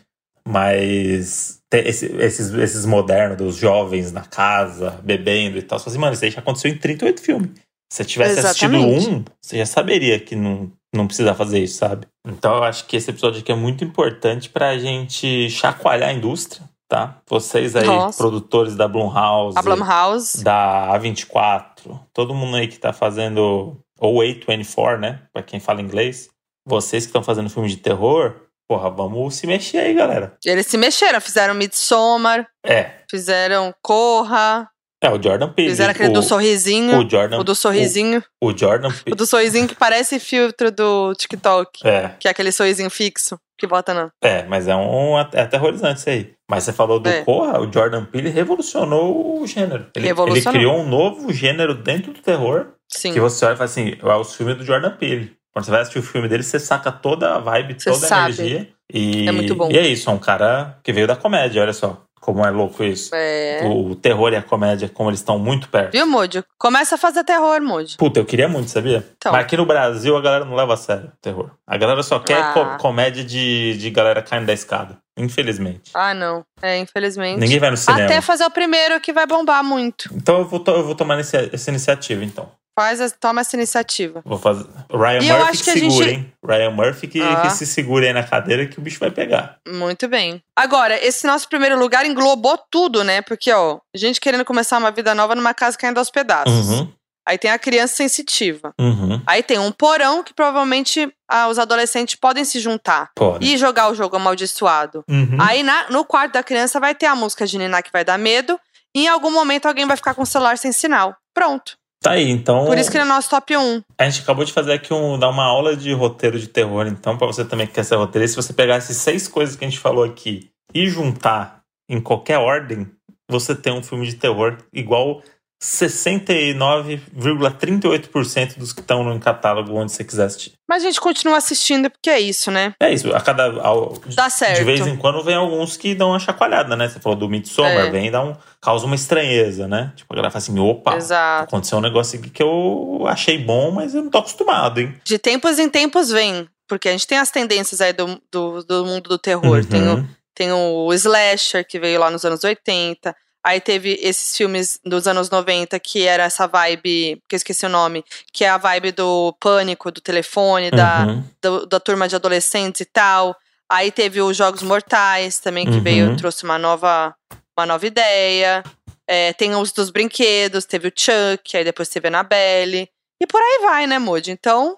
Mas 0.47 1.61
esse- 1.73 2.07
esses, 2.17 2.53
esses 2.55 2.87
modernos, 2.87 3.37
dos 3.37 3.57
jovens 3.57 4.13
na 4.13 4.23
casa, 4.23 4.99
bebendo 5.03 5.59
e 5.59 5.63
tal. 5.63 5.79
Você 5.79 5.85
fala 5.85 5.93
assim, 5.95 6.01
mano, 6.01 6.13
isso 6.15 6.25
aí 6.25 6.31
já 6.31 6.39
aconteceu 6.41 6.71
em 6.71 6.79
38 6.79 7.21
filmes. 7.21 7.51
Se 7.93 7.99
você 7.99 8.05
tivesse 8.05 8.39
Exatamente. 8.39 8.85
assistido 8.95 9.17
um, 9.19 9.25
você 9.41 9.59
já 9.59 9.67
saberia 9.67 10.19
que 10.19 10.35
não, 10.35 10.71
não 10.95 11.07
precisa 11.07 11.35
fazer 11.35 11.61
isso, 11.61 11.79
sabe? 11.79 12.07
Então 12.27 12.57
eu 12.57 12.65
acho 12.65 12.87
que 12.87 12.97
esse 12.97 13.11
episódio 13.11 13.41
aqui 13.41 13.53
é 13.53 13.55
muito 13.55 13.85
importante 13.85 14.49
pra 14.49 14.77
gente 14.79 15.49
chacoalhar 15.51 16.09
a 16.09 16.13
indústria, 16.13 16.63
tá? 16.89 17.19
Vocês 17.29 17.77
aí, 17.77 17.87
Nossa. 17.87 18.17
produtores 18.19 18.75
da 18.75 18.89
Blumhouse, 18.89 19.57
A 19.59 19.63
Blumhouse. 19.63 20.43
da 20.43 20.89
A24, 20.99 21.99
todo 22.13 22.35
mundo 22.35 22.57
aí 22.57 22.67
que 22.69 22.79
tá 22.79 22.93
fazendo, 22.93 23.77
ou 24.01 24.19
A24, 24.21 24.99
né? 24.99 25.21
Pra 25.33 25.43
quem 25.43 25.61
fala 25.61 25.81
inglês. 25.83 26.29
Vocês 26.69 27.05
que 27.05 27.11
estão 27.11 27.23
fazendo 27.23 27.49
filme 27.51 27.69
de 27.69 27.77
terror, 27.77 28.35
porra, 28.69 28.91
vamos 28.91 29.35
se 29.37 29.47
mexer 29.47 29.79
aí, 29.79 29.95
galera. 29.95 30.35
Eles 30.45 30.67
se 30.67 30.77
mexeram, 30.77 31.21
fizeram 31.21 31.55
Midsommar, 31.55 32.47
É, 32.65 32.91
fizeram 33.11 33.75
Corra, 33.83 34.69
é 35.03 35.11
o 35.11 35.23
Jordan 35.23 35.53
Peele. 35.53 35.69
fizeram 35.71 35.91
aquele 35.91 36.09
o, 36.09 36.13
do 36.15 36.23
sorrisinho. 36.23 36.99
o 36.99 37.09
Jordan, 37.09 37.39
O 37.39 37.45
do 37.45 37.55
sorrisinho. 37.55 38.25
O, 38.43 38.49
o 38.49 38.57
Jordan 38.59 38.89
O 38.89 39.05
Peele. 39.05 39.17
do 39.17 39.27
sorrisinho 39.27 39.69
que 39.69 39.75
parece 39.75 40.19
filtro 40.19 40.71
do 40.73 41.15
TikTok. 41.15 41.87
É, 41.87 42.09
Que 42.19 42.27
é 42.29 42.31
aquele 42.31 42.51
sorrisinho 42.51 42.89
fixo 42.91 43.39
que 43.59 43.67
bota 43.67 43.95
na. 43.95 44.11
é, 44.23 44.43
mas 44.45 44.67
é 44.69 44.75
um 44.75 45.19
é 45.19 45.41
aterrorizante 45.43 46.01
isso 46.01 46.11
aí. 46.11 46.33
Mas 46.51 46.65
você 46.65 46.73
falou 46.73 46.99
do 46.99 47.09
É. 47.09 47.23
Corra, 47.25 47.61
o 47.61 47.71
Jordan 47.73 48.05
Peele 48.07 48.31
revolucionou 48.31 49.41
o 49.41 49.47
gênero. 49.47 49.87
Ele, 49.95 50.09
ele 50.09 50.43
criou 50.43 50.79
um 50.79 50.89
novo 50.89 51.33
gênero 51.33 51.75
dentro 51.75 52.13
do 52.13 52.21
terror 52.21 52.69
Sim. 52.91 53.13
que 53.13 53.21
você 53.21 53.45
olha 53.45 53.55
e 53.55 53.57
fala 53.57 53.65
assim, 53.71 53.97
é 54.03 54.15
os 54.17 54.35
filmes 54.35 54.57
do 54.57 54.65
Jordan 54.65 54.91
Peele. 54.97 55.36
Quando 55.57 55.65
você 55.65 55.71
vai 55.71 55.81
assistir 55.81 55.99
o 56.01 56.03
filme 56.03 56.29
dele, 56.29 56.43
você 56.43 56.61
saca 56.61 56.93
toda 56.93 57.35
a 57.37 57.39
vibe, 57.39 57.77
Você 57.81 57.91
toda 57.91 58.05
a 58.05 58.09
sabe. 58.11 58.35
energia. 58.43 58.69
E, 58.93 59.27
É 59.27 59.33
muito 59.33 59.55
bom. 59.55 59.71
E 59.73 59.79
é 59.79 59.87
isso, 59.87 60.11
é 60.11 60.13
um 60.13 60.19
cara 60.19 60.77
que 60.83 60.93
veio 60.93 61.07
da 61.07 61.17
comédia, 61.17 61.63
olha 61.63 61.73
só. 61.73 62.03
Como 62.21 62.45
é 62.45 62.51
louco 62.51 62.85
isso. 62.85 63.15
É. 63.15 63.61
O, 63.65 63.93
o 63.93 63.97
terror 63.97 64.31
e 64.35 64.37
a 64.37 64.43
comédia, 64.43 64.87
como 64.93 65.09
eles 65.09 65.21
estão 65.21 65.39
muito 65.39 65.71
perto. 65.71 65.93
Viu, 65.93 66.07
Moody? 66.07 66.45
Começa 66.59 66.97
a 66.97 66.99
fazer 66.99 67.25
terror, 67.25 67.59
Moody. 67.63 67.97
Puta, 67.97 68.21
eu 68.21 68.27
queria 68.27 68.49
muito, 68.49 68.71
sabia? 68.71 69.03
Então. 69.17 69.33
Mas 69.33 69.47
aqui 69.47 69.57
no 69.57 69.65
Brasil 69.65 70.15
a 70.15 70.21
galera 70.21 70.45
não 70.45 70.55
leva 70.55 70.75
a 70.75 70.77
sério 70.77 71.07
o 71.07 71.17
terror. 71.23 71.51
A 71.67 71.79
galera 71.79 72.03
só 72.03 72.19
quer 72.19 72.43
Ah. 72.43 72.53
co- 72.53 72.77
comédia 72.77 73.25
de, 73.25 73.79
de 73.79 73.89
galera 73.91 74.21
caindo 74.21 74.45
da 74.45 74.53
escada. 74.53 74.99
Infelizmente. 75.17 75.91
Ah, 75.95 76.13
não. 76.13 76.45
É, 76.61 76.77
infelizmente. 76.79 77.41
Ninguém 77.41 77.59
vai 77.59 77.71
no 77.71 77.79
cinema. 77.79 78.05
Até 78.05 78.21
fazer 78.21 78.45
o 78.45 78.51
primeiro 78.51 79.01
que 79.01 79.11
vai 79.13 79.27
bombar 79.27 79.65
muito. 79.65 80.11
Então 80.13 80.41
eu 80.41 80.45
vou, 80.45 80.63
eu 80.67 80.85
vou 80.85 80.95
tomar 80.95 81.19
essa 81.19 81.71
iniciativa, 81.71 82.23
então. 82.23 82.51
Faz, 82.79 83.01
a- 83.01 83.09
toma 83.11 83.41
essa 83.41 83.57
iniciativa. 83.57 84.21
Vou 84.25 84.39
fazer. 84.39 84.67
Ryan 84.93 85.21
E 85.23 85.29
eu 85.29 85.37
Murphy 85.39 85.51
acho 85.51 85.65
que, 85.65 85.65
que 85.65 85.71
a 85.71 85.81
segura, 85.81 86.05
gente- 86.09 86.19
hein? 86.19 86.33
Ryan 86.47 86.71
Murphy 86.71 87.07
que, 87.09 87.23
Ah. 87.23 87.41
que 87.43 87.51
se 87.51 87.67
segura 87.67 88.07
aí 88.07 88.13
na 88.13 88.23
cadeira 88.23 88.67
que 88.67 88.79
o 88.79 88.83
bicho 88.83 89.01
vai 89.01 89.11
pegar. 89.11 89.57
Muito 89.67 90.07
bem. 90.09 90.43
Agora, 90.55 91.03
esse 91.03 91.27
nosso 91.27 91.49
primeiro 91.49 91.79
lugar 91.79 92.05
englobou 92.05 92.59
tudo, 92.71 93.03
né? 93.03 93.23
Porque, 93.23 93.51
ó, 93.51 93.79
gente 93.95 94.21
querendo 94.21 94.45
começar 94.45 94.77
uma 94.79 94.91
vida 94.91 95.15
nova 95.15 95.35
numa 95.35 95.55
casa 95.55 95.79
caindo 95.79 95.99
aos 95.99 96.11
pedaços. 96.11 96.69
Uhum, 96.69 96.93
Aí 97.29 97.39
tem 97.39 97.51
a 97.51 97.59
criança 97.59 97.97
sensitiva. 97.97 98.73
uhum. 98.79 99.21
Aí 99.27 99.43
tem 99.43 99.59
um 99.59 99.73
porão 99.73 100.23
que 100.23 100.33
provavelmente 100.35 101.11
ah, 101.29 101.49
os 101.49 101.59
adolescentes 101.59 102.15
podem 102.15 102.45
se 102.45 102.61
juntar 102.61 103.11
Pode. 103.17 103.45
e 103.45 103.57
jogar 103.57 103.91
o 103.91 103.95
jogo 103.95 104.15
amaldiçoado. 104.15 105.03
Uhum. 105.11 105.37
Aí 105.41 105.63
na- 105.65 105.89
no 105.91 106.05
quarto 106.05 106.35
da 106.35 106.43
criança 106.43 106.79
vai 106.79 106.95
ter 106.95 107.07
a 107.07 107.17
música 107.17 107.45
de 107.47 107.59
Niná 107.59 107.83
que 107.83 107.91
vai 107.93 108.05
dar 108.05 108.17
medo. 108.19 108.61
E 108.95 109.01
em 109.05 109.09
algum 109.09 109.31
momento 109.33 109.67
alguém 109.67 109.85
vai 109.87 109.97
ficar 109.97 110.15
com 110.15 110.23
o 110.23 110.27
celular 110.27 110.57
sem 110.57 110.71
sinal. 110.73 111.17
Pronto. 111.35 111.73
Tá 112.07 112.13
aí, 112.13 112.31
então. 112.31 112.67
Por 112.67 112.79
isso 112.79 112.89
que 112.89 112.97
ele 112.97 113.03
é 113.03 113.09
nosso 113.09 113.29
top 113.29 113.57
1. 113.57 113.83
A 113.99 114.09
gente 114.09 114.23
acabou 114.23 114.45
de 114.45 114.53
fazer 114.53 114.75
aqui 114.75 114.95
um, 114.95 115.19
dar 115.19 115.29
uma 115.29 115.43
aula 115.43 115.77
de 115.77 115.93
roteiro 115.93 116.39
de 116.39 116.47
terror, 116.47 116.87
então, 116.87 117.19
pra 117.19 117.27
você 117.27 117.45
também 117.45 117.67
que 117.67 117.73
quer 117.73 117.85
ser 117.85 117.97
roteirista, 117.97 118.41
se 118.41 118.47
você 118.47 118.53
pegar 118.53 118.77
essas 118.77 118.97
seis 118.97 119.27
coisas 119.27 119.57
que 119.57 119.65
a 119.65 119.69
gente 119.69 119.81
falou 119.81 120.05
aqui 120.05 120.49
e 120.73 120.89
juntar 120.89 121.63
em 121.89 122.01
qualquer 122.01 122.39
ordem, 122.39 122.89
você 123.29 123.57
tem 123.57 123.73
um 123.73 123.83
filme 123.83 124.07
de 124.07 124.15
terror 124.15 124.57
igual 124.73 125.21
69,38% 125.63 128.59
dos 128.59 128.73
que 128.73 128.81
estão 128.81 129.03
no 129.05 129.19
catálogo 129.19 129.75
onde 129.75 129.93
você 129.93 130.05
quiser 130.05 130.25
assistir. 130.27 130.53
Mas 130.69 130.83
a 130.83 130.87
gente 130.87 131.01
continua 131.01 131.37
assistindo 131.39 131.89
porque 131.91 132.11
é 132.11 132.21
isso, 132.21 132.51
né? 132.51 132.75
É 132.81 132.93
isso, 132.93 133.15
a 133.15 133.21
cada. 133.21 133.61
Ao, 133.63 133.95
Dá 134.15 134.29
certo. 134.29 134.59
De 134.59 134.65
vez 134.65 134.87
em 134.87 134.97
quando 134.97 135.23
vem 135.23 135.35
alguns 135.37 135.77
que 135.77 135.95
dão 135.95 136.09
uma 136.11 136.19
chacoalhada, 136.19 136.75
né? 136.77 136.89
Você 136.89 136.99
falou 137.01 137.17
do 137.19 137.29
Midsommar, 137.29 137.87
É. 137.87 137.91
vem 137.91 138.09
e 138.09 138.11
dá 138.11 138.23
um, 138.25 138.35
causa 138.61 138.85
uma 138.87 138.95
estranheza, 138.95 139.67
né? 139.69 139.93
Tipo, 139.97 140.13
a 140.13 140.17
galera 140.17 140.31
fala 140.31 140.43
assim: 140.43 140.59
opa, 140.59 140.97
Exato. 140.97 141.45
aconteceu 141.45 141.79
um 141.79 141.83
negócio 141.83 142.19
aqui 142.19 142.31
que 142.31 142.43
eu 142.43 143.05
achei 143.07 143.39
bom, 143.39 143.71
mas 143.71 143.95
eu 143.95 144.03
não 144.03 144.11
tô 144.11 144.19
acostumado, 144.19 144.81
hein? 144.81 144.95
De 145.05 145.19
tempos 145.19 145.59
em 145.59 145.69
tempos 145.69 146.11
vem. 146.11 146.49
Porque 146.69 146.89
a 146.89 146.93
gente 146.93 147.07
tem 147.07 147.19
as 147.19 147.31
tendências 147.31 147.81
aí 147.81 147.93
do, 147.93 148.21
do, 148.31 148.65
do 148.65 148.85
mundo 148.85 149.09
do 149.09 149.19
terror. 149.19 149.65
Tem, 149.65 149.87
o, 149.89 149.95
Uhum. 149.99 150.09
tem 150.35 150.51
o 150.53 150.93
slasher, 150.95 151.65
que 151.65 151.79
veio 151.79 152.01
lá 152.01 152.11
nos 152.11 152.25
anos 152.25 152.43
80. 152.43 153.15
Aí 153.47 153.61
teve 153.61 153.97
esses 154.03 154.37
filmes 154.37 154.81
dos 154.85 155.07
anos 155.07 155.31
90, 155.31 155.79
que 155.79 156.03
era 156.05 156.25
essa 156.25 156.49
vibe, 156.49 157.23
que 157.29 157.35
eu 157.35 157.37
esqueci 157.37 157.65
o 157.65 157.69
nome, 157.69 158.05
que 158.33 158.45
é 158.45 158.49
a 158.49 158.59
vibe 158.59 158.91
do 158.91 159.33
pânico, 159.39 159.91
do 159.93 160.01
telefone, 160.01 160.71
da, 160.73 161.07
Uhum. 161.07 161.25
do- 161.41 161.67
da 161.67 161.79
turma 161.79 162.09
de 162.09 162.17
adolescentes 162.17 162.81
e 162.81 162.85
tal. 162.85 163.37
Aí 163.71 163.93
teve 163.93 164.21
os 164.21 164.37
Jogos 164.37 164.63
Mortais 164.65 165.39
também, 165.39 165.65
que 165.65 165.77
Uhum. 165.77 165.81
veio, 165.83 166.17
trouxe 166.17 166.43
uma 166.43 166.59
nova, 166.59 167.15
uma 167.57 167.65
nova 167.67 167.87
ideia. 167.87 168.65
É, 169.07 169.33
tem 169.35 169.55
os 169.55 169.71
dos 169.71 169.91
brinquedos, 169.91 170.65
teve 170.65 170.89
o 170.89 170.93
Chuck, 170.93 171.57
aí 171.57 171.63
depois 171.63 171.89
teve 171.89 172.09
a 172.09 172.11
Annabelle. 172.11 172.89
E 173.23 173.27
por 173.29 173.41
aí 173.41 173.61
vai, 173.63 173.87
né, 173.87 174.01
Moody? 174.01 174.33
Então, 174.33 174.77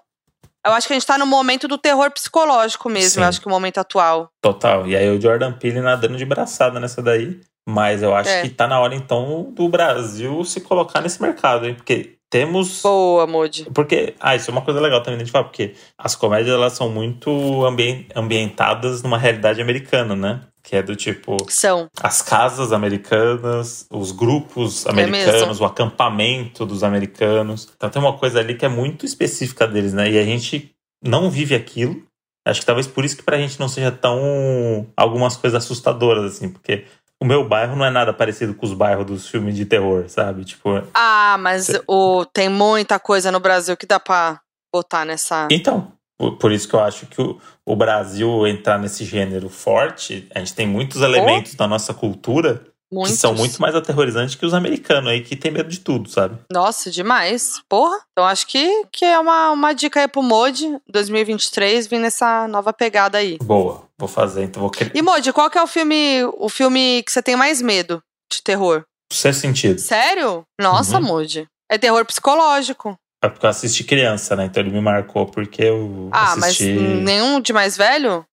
eu 0.63 0.71
acho 0.73 0.85
que 0.85 0.93
a 0.93 0.95
gente 0.95 1.07
tá 1.07 1.17
no 1.17 1.25
momento 1.25 1.67
do 1.67 1.77
terror 1.79 2.11
psicológico 2.11 2.87
mesmo, 2.87 3.09
Sim. 3.15 3.21
eu 3.21 3.27
acho 3.27 3.41
que 3.41 3.47
o 3.47 3.49
momento 3.49 3.79
atual. 3.79 4.29
Total. 4.39 4.85
E 4.87 4.95
aí 4.95 5.09
o 5.09 5.19
Jordan 5.19 5.53
Peele 5.53 5.81
nadando 5.81 6.15
de 6.17 6.25
braçada 6.25 6.79
nessa 6.79 7.01
daí. 7.01 7.41
Mas 7.67 8.01
eu 8.01 8.15
acho 8.15 8.29
É. 8.29 8.41
que 8.41 8.49
tá 8.49 8.67
na 8.67 8.79
hora, 8.79 8.95
então, 8.95 9.51
do 9.53 9.67
Brasil 9.69 10.43
se 10.43 10.61
colocar 10.61 11.01
nesse 11.01 11.21
mercado, 11.21 11.67
hein? 11.67 11.75
Porque 11.75 12.15
temos. 12.29 12.81
Boa, 12.81 13.25
Moody. 13.27 13.65
Porque, 13.73 14.13
ah, 14.19 14.35
isso 14.35 14.49
é 14.49 14.53
uma 14.53 14.61
coisa 14.61 14.79
legal 14.79 15.01
também 15.03 15.23
de 15.23 15.31
falar, 15.31 15.45
porque 15.45 15.73
as 15.97 16.15
comédias 16.15 16.55
elas 16.55 16.73
são 16.73 16.89
muito 16.89 17.29
ambien- 17.65 18.05
ambientadas 18.15 19.01
numa 19.03 19.17
realidade 19.17 19.61
americana, 19.61 20.15
né? 20.15 20.41
Que 20.63 20.75
é 20.75 20.83
do 20.83 20.95
tipo 20.95 21.37
São. 21.47 21.87
as 22.01 22.21
casas 22.21 22.71
americanas, 22.71 23.87
os 23.91 24.11
grupos 24.11 24.85
É 24.85 24.89
americanos, 24.91 25.59
o 25.59 25.65
acampamento 25.65 26.65
dos 26.65 26.83
americanos. 26.83 27.67
Então 27.75 27.89
tem 27.89 28.01
uma 28.01 28.13
coisa 28.17 28.39
ali 28.39 28.55
que 28.55 28.65
é 28.65 28.69
muito 28.69 29.05
específica 29.05 29.67
deles, 29.67 29.93
né? 29.93 30.09
E 30.11 30.17
a 30.19 30.23
gente 30.23 30.71
não 31.03 31.29
vive 31.31 31.55
aquilo. 31.55 32.03
Acho 32.47 32.59
que 32.61 32.65
talvez 32.65 32.87
por 32.87 33.05
isso 33.05 33.17
que 33.17 33.23
pra 33.23 33.37
gente 33.37 33.59
não 33.59 33.67
seja 33.67 33.91
tão 33.91 34.87
algumas 34.95 35.35
coisas 35.35 35.63
assustadoras 35.63 36.23
assim, 36.35 36.49
porque 36.49 36.85
o 37.21 37.25
meu 37.25 37.47
bairro 37.47 37.75
não 37.75 37.85
é 37.85 37.89
nada 37.89 38.13
parecido 38.13 38.53
com 38.53 38.65
os 38.65 38.73
bairros 38.73 39.05
dos 39.05 39.27
filmes 39.27 39.55
de 39.55 39.65
terror, 39.65 40.07
sabe? 40.07 40.45
Tipo, 40.45 40.81
Ah, 40.93 41.37
mas 41.39 41.65
Cê- 41.65 41.83
o, 41.87 42.25
tem 42.25 42.47
muita 42.47 42.99
coisa 42.99 43.31
no 43.31 43.39
Brasil 43.39 43.75
que 43.75 43.85
dá 43.85 43.99
pra 43.99 44.39
botar 44.73 45.03
nessa. 45.05 45.47
Então, 45.51 45.91
por, 46.39 46.51
isso 46.51 46.67
que 46.67 46.73
eu 46.75 46.79
acho 46.79 47.05
que 47.07 47.21
o, 47.21 47.39
o 47.65 47.75
Brasil 47.75 48.47
entrar 48.47 48.77
nesse 48.77 49.03
gênero 49.03 49.49
forte, 49.49 50.27
a 50.33 50.39
gente 50.39 50.53
tem 50.53 50.67
muitos 50.67 51.01
elementos 51.01 51.55
da 51.55 51.67
nossa 51.67 51.93
cultura 51.93 52.65
Muitos. 52.91 53.13
que 53.13 53.19
são 53.19 53.33
muito 53.35 53.61
mais 53.61 53.75
aterrorizantes 53.75 54.33
que 54.35 54.45
os 54.45 54.53
americanos 54.53 55.11
aí, 55.11 55.21
que 55.21 55.35
tem 55.35 55.51
medo 55.51 55.69
de 55.69 55.79
tudo, 55.79 56.09
sabe? 56.09 56.39
Nossa, 56.51 56.89
demais. 56.89 57.61
Porra. 57.69 57.97
Então 58.11 58.25
acho 58.25 58.47
que, 58.47 58.85
que 58.91 59.05
é 59.05 59.19
uma, 59.19 59.51
uma 59.51 59.73
dica 59.73 59.99
aí 60.01 60.07
pro 60.07 60.23
Modi 60.23 60.75
2023 60.89 61.87
vir 61.87 61.99
nessa 61.99 62.47
nova 62.47 62.73
pegada 62.73 63.17
aí. 63.19 63.37
Boa, 63.43 63.83
vou 63.97 64.07
fazer, 64.07 64.43
então 64.43 64.61
vou. 64.61 64.71
E 64.93 65.01
Modi, 65.01 65.31
qual 65.31 65.49
que 65.49 65.57
é 65.57 65.63
o 65.63 65.67
filme, 65.67 66.23
o 66.37 66.49
filme 66.49 67.03
que 67.03 67.11
você 67.11 67.21
tem 67.21 67.35
mais 67.35 67.61
medo 67.61 68.01
de 68.31 68.41
terror? 68.41 68.83
Ser 69.11 69.33
sentido. 69.33 69.79
Sério? 69.79 70.43
Nossa, 70.59 70.97
Uhum. 70.99 71.05
Modi. 71.05 71.47
É 71.71 71.77
terror 71.77 72.03
psicológico. 72.05 72.95
É 73.21 73.27
porque 73.29 73.45
eu 73.45 73.49
assisti 73.49 73.83
criança, 73.83 74.35
né? 74.35 74.45
Então 74.45 74.63
ele 74.63 74.71
me 74.71 74.79
marcou 74.81 75.25
porque 75.25 75.63
eu 75.63 76.09
Ah, 76.11 76.33
assisti... 76.33 76.73
mas 76.73 77.03
nenhum 77.03 77.41
de 77.41 77.51
mais 77.53 77.75
velho? 77.75 78.25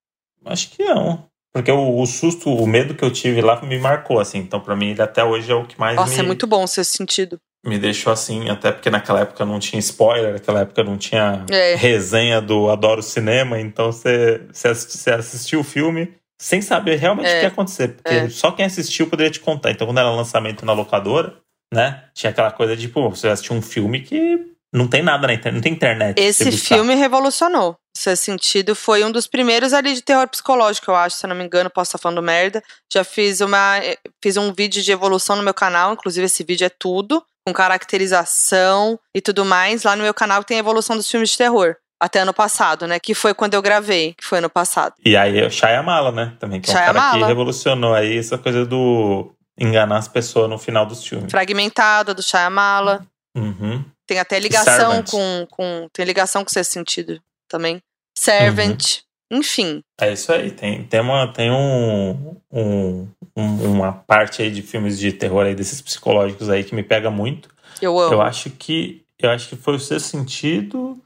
Acho 0.45 0.71
que 0.71 0.85
não. 0.85 1.25
Porque 1.57 1.73
o, 1.73 2.01
o, 2.01 2.07
susto, 2.07 2.53
o 2.53 2.67
medo 2.67 2.95
que 2.95 3.03
eu 3.03 3.11
tive 3.11 3.41
lá 3.41 3.61
me 3.63 3.79
marcou, 3.79 4.21
assim. 4.21 4.39
Então, 4.39 4.61
pra 4.61 4.77
mim, 4.77 4.91
ele 4.91 5.01
até 5.01 5.25
hoje 5.25 5.51
é 5.51 5.55
o 5.55 5.65
que 5.65 5.79
mais 5.81 5.97
Nossa, 5.97 6.13
me, 6.15 6.19
é 6.21 6.23
muito 6.23 6.47
bom 6.47 6.65
esse 6.65 6.85
sentido. 6.85 7.39
me 7.65 7.79
deixou 7.79 8.13
assim. 8.13 8.51
Até 8.51 8.71
porque 8.73 8.91
naquela 8.91 9.21
época 9.21 9.45
não 9.47 9.59
tinha 9.59 9.81
spoiler, 9.81 10.35
naquela 10.35 10.61
época 10.61 10.85
não 10.85 10.99
tinha 10.99 11.45
É. 11.51 11.75
resenha 11.75 12.41
do 12.43 12.71
Adoro 12.71 13.03
Cinema. 13.03 13.59
Então, 13.59 13.91
você, 13.91 14.43
você, 14.53 14.69
assisti- 14.69 14.99
você 14.99 15.11
assistiu 15.11 15.61
o 15.61 15.65
filme 15.65 16.13
sem 16.39 16.61
saber 16.61 16.97
realmente 16.97 17.27
É. 17.29 17.37
o 17.37 17.39
que 17.39 17.43
ia 17.45 17.49
acontecer. 17.49 17.89
Porque 17.97 18.15
É. 18.15 18.29
só 18.29 18.51
quem 18.53 18.67
assistiu 18.67 19.09
poderia 19.09 19.31
te 19.33 19.41
contar. 19.41 19.71
Então, 19.71 19.87
quando 19.87 19.99
era 19.99 20.11
lançamento 20.11 20.67
na 20.67 20.75
locadora, 20.75 21.35
né? 21.73 22.05
Tinha 22.15 22.31
aquela 22.31 22.51
coisa 22.53 22.77
de, 22.77 22.87
pô, 22.89 23.09
você 23.09 23.29
assistiu 23.29 23.57
um 23.57 23.63
filme 23.63 24.01
que 24.03 24.53
não 24.73 24.87
tem 24.89 25.03
nada 25.03 25.27
na 25.27 25.35
internet, 25.35 25.55
não 25.55 25.63
tem 25.63 25.73
internet. 25.73 26.19
Esse 26.21 26.53
filme 26.53 26.95
revolucionou. 26.95 27.77
Nesse 27.97 28.17
sentido, 28.25 28.75
foi 28.75 29.03
um 29.05 29.11
dos 29.11 29.27
primeiros 29.27 29.73
ali 29.73 29.95
de 29.95 30.03
terror 30.03 30.29
psicológico, 30.29 30.91
eu 30.91 30.95
acho, 30.97 31.17
se 31.17 31.25
eu 31.25 31.29
não 31.29 31.37
me 31.37 31.43
engano, 31.45 31.71
posso 31.71 31.89
estar 31.89 31.99
falando 31.99 32.23
merda. 32.23 32.63
Já 32.93 33.03
fiz 33.03 33.41
uma. 33.41 33.79
eh, 33.79 33.97
Fiz 34.23 34.37
um 34.37 34.53
vídeo 34.53 34.83
de 34.83 34.93
evolução 34.93 35.35
no 35.37 35.43
meu 35.43 35.55
canal, 35.55 35.95
inclusive 35.95 36.27
esse 36.27 36.45
vídeo 36.45 36.67
é 36.67 36.69
tudo, 36.71 37.25
com 37.47 37.55
caracterização 37.55 38.99
e 39.15 39.21
tudo 39.21 39.45
mais. 39.45 39.83
Lá 39.83 39.97
no 39.97 40.03
meu 40.03 40.15
canal 40.15 40.43
tem 40.45 40.57
a 40.59 40.61
evolução 40.61 40.97
dos 40.97 41.11
filmes 41.11 41.31
de 41.31 41.39
terror. 41.39 41.77
Até 41.99 42.21
ano 42.21 42.35
passado, 42.35 42.87
né? 42.87 43.01
Que 43.01 43.15
foi 43.15 43.33
quando 43.33 43.55
eu 43.55 43.63
gravei, 43.63 44.13
que 44.19 44.25
foi 44.25 44.39
ano 44.39 44.51
passado. 44.51 44.95
E 45.03 45.17
aí 45.17 45.43
o 45.43 45.51
Shyamala, 45.51 46.13
né? 46.13 46.35
Também, 46.39 46.61
que 46.61 46.71
é 46.71 46.75
um 46.75 46.77
cara 46.77 47.13
que 47.13 47.25
revolucionou 47.25 47.95
aí 47.95 48.19
essa 48.19 48.37
coisa 48.37 48.67
do 48.67 49.33
enganar 49.59 49.97
as 49.97 50.07
pessoas 50.09 50.51
no 50.51 50.59
final 50.59 50.85
dos 50.85 51.03
filmes. 51.03 51.31
Fragmentada, 51.31 52.13
do 52.13 52.23
Shyamala. 52.23 53.07
Uhum. 53.35 53.83
Tem 54.07 54.19
até 54.19 54.39
ligação 54.39 55.03
Servant. 55.05 55.11
com, 55.11 55.47
com. 55.51 55.89
Tem 55.93 56.05
ligação 56.05 56.45
com 56.45 56.49
esse 56.51 56.65
sentido 56.71 57.21
também. 57.49 57.83
Servant. 58.17 58.99
Enfim. 59.31 59.83
É 60.01 60.13
isso 60.13 60.33
aí. 60.33 60.51
Tem, 60.53 60.85
tem, 60.85 61.01
uma, 61.01 61.33
tem 61.33 61.51
um, 61.51 62.37
um- 62.53 63.09
um- 63.37 63.73
uma 63.73 63.93
parte 63.93 64.41
aí 64.43 64.51
de 64.51 64.63
filmes 64.63 64.99
de 64.99 65.13
terror 65.13 65.45
aí, 65.47 65.55
desses 65.55 65.81
psicológicos 65.81 66.49
aí, 66.49 66.63
que 66.63 66.75
me 66.75 66.83
pega 66.85 67.11
muito. 67.11 67.49
Eu 67.83 67.99
amo. 67.99 68.15
Eu 68.15 68.23
acho 68.23 68.51
que. 68.51 69.03
Eu 69.19 69.31
acho 69.31 69.49
que 69.49 69.57
foi 69.57 69.75
o 69.75 69.81
seu 69.81 69.99
sentido. 69.99 70.97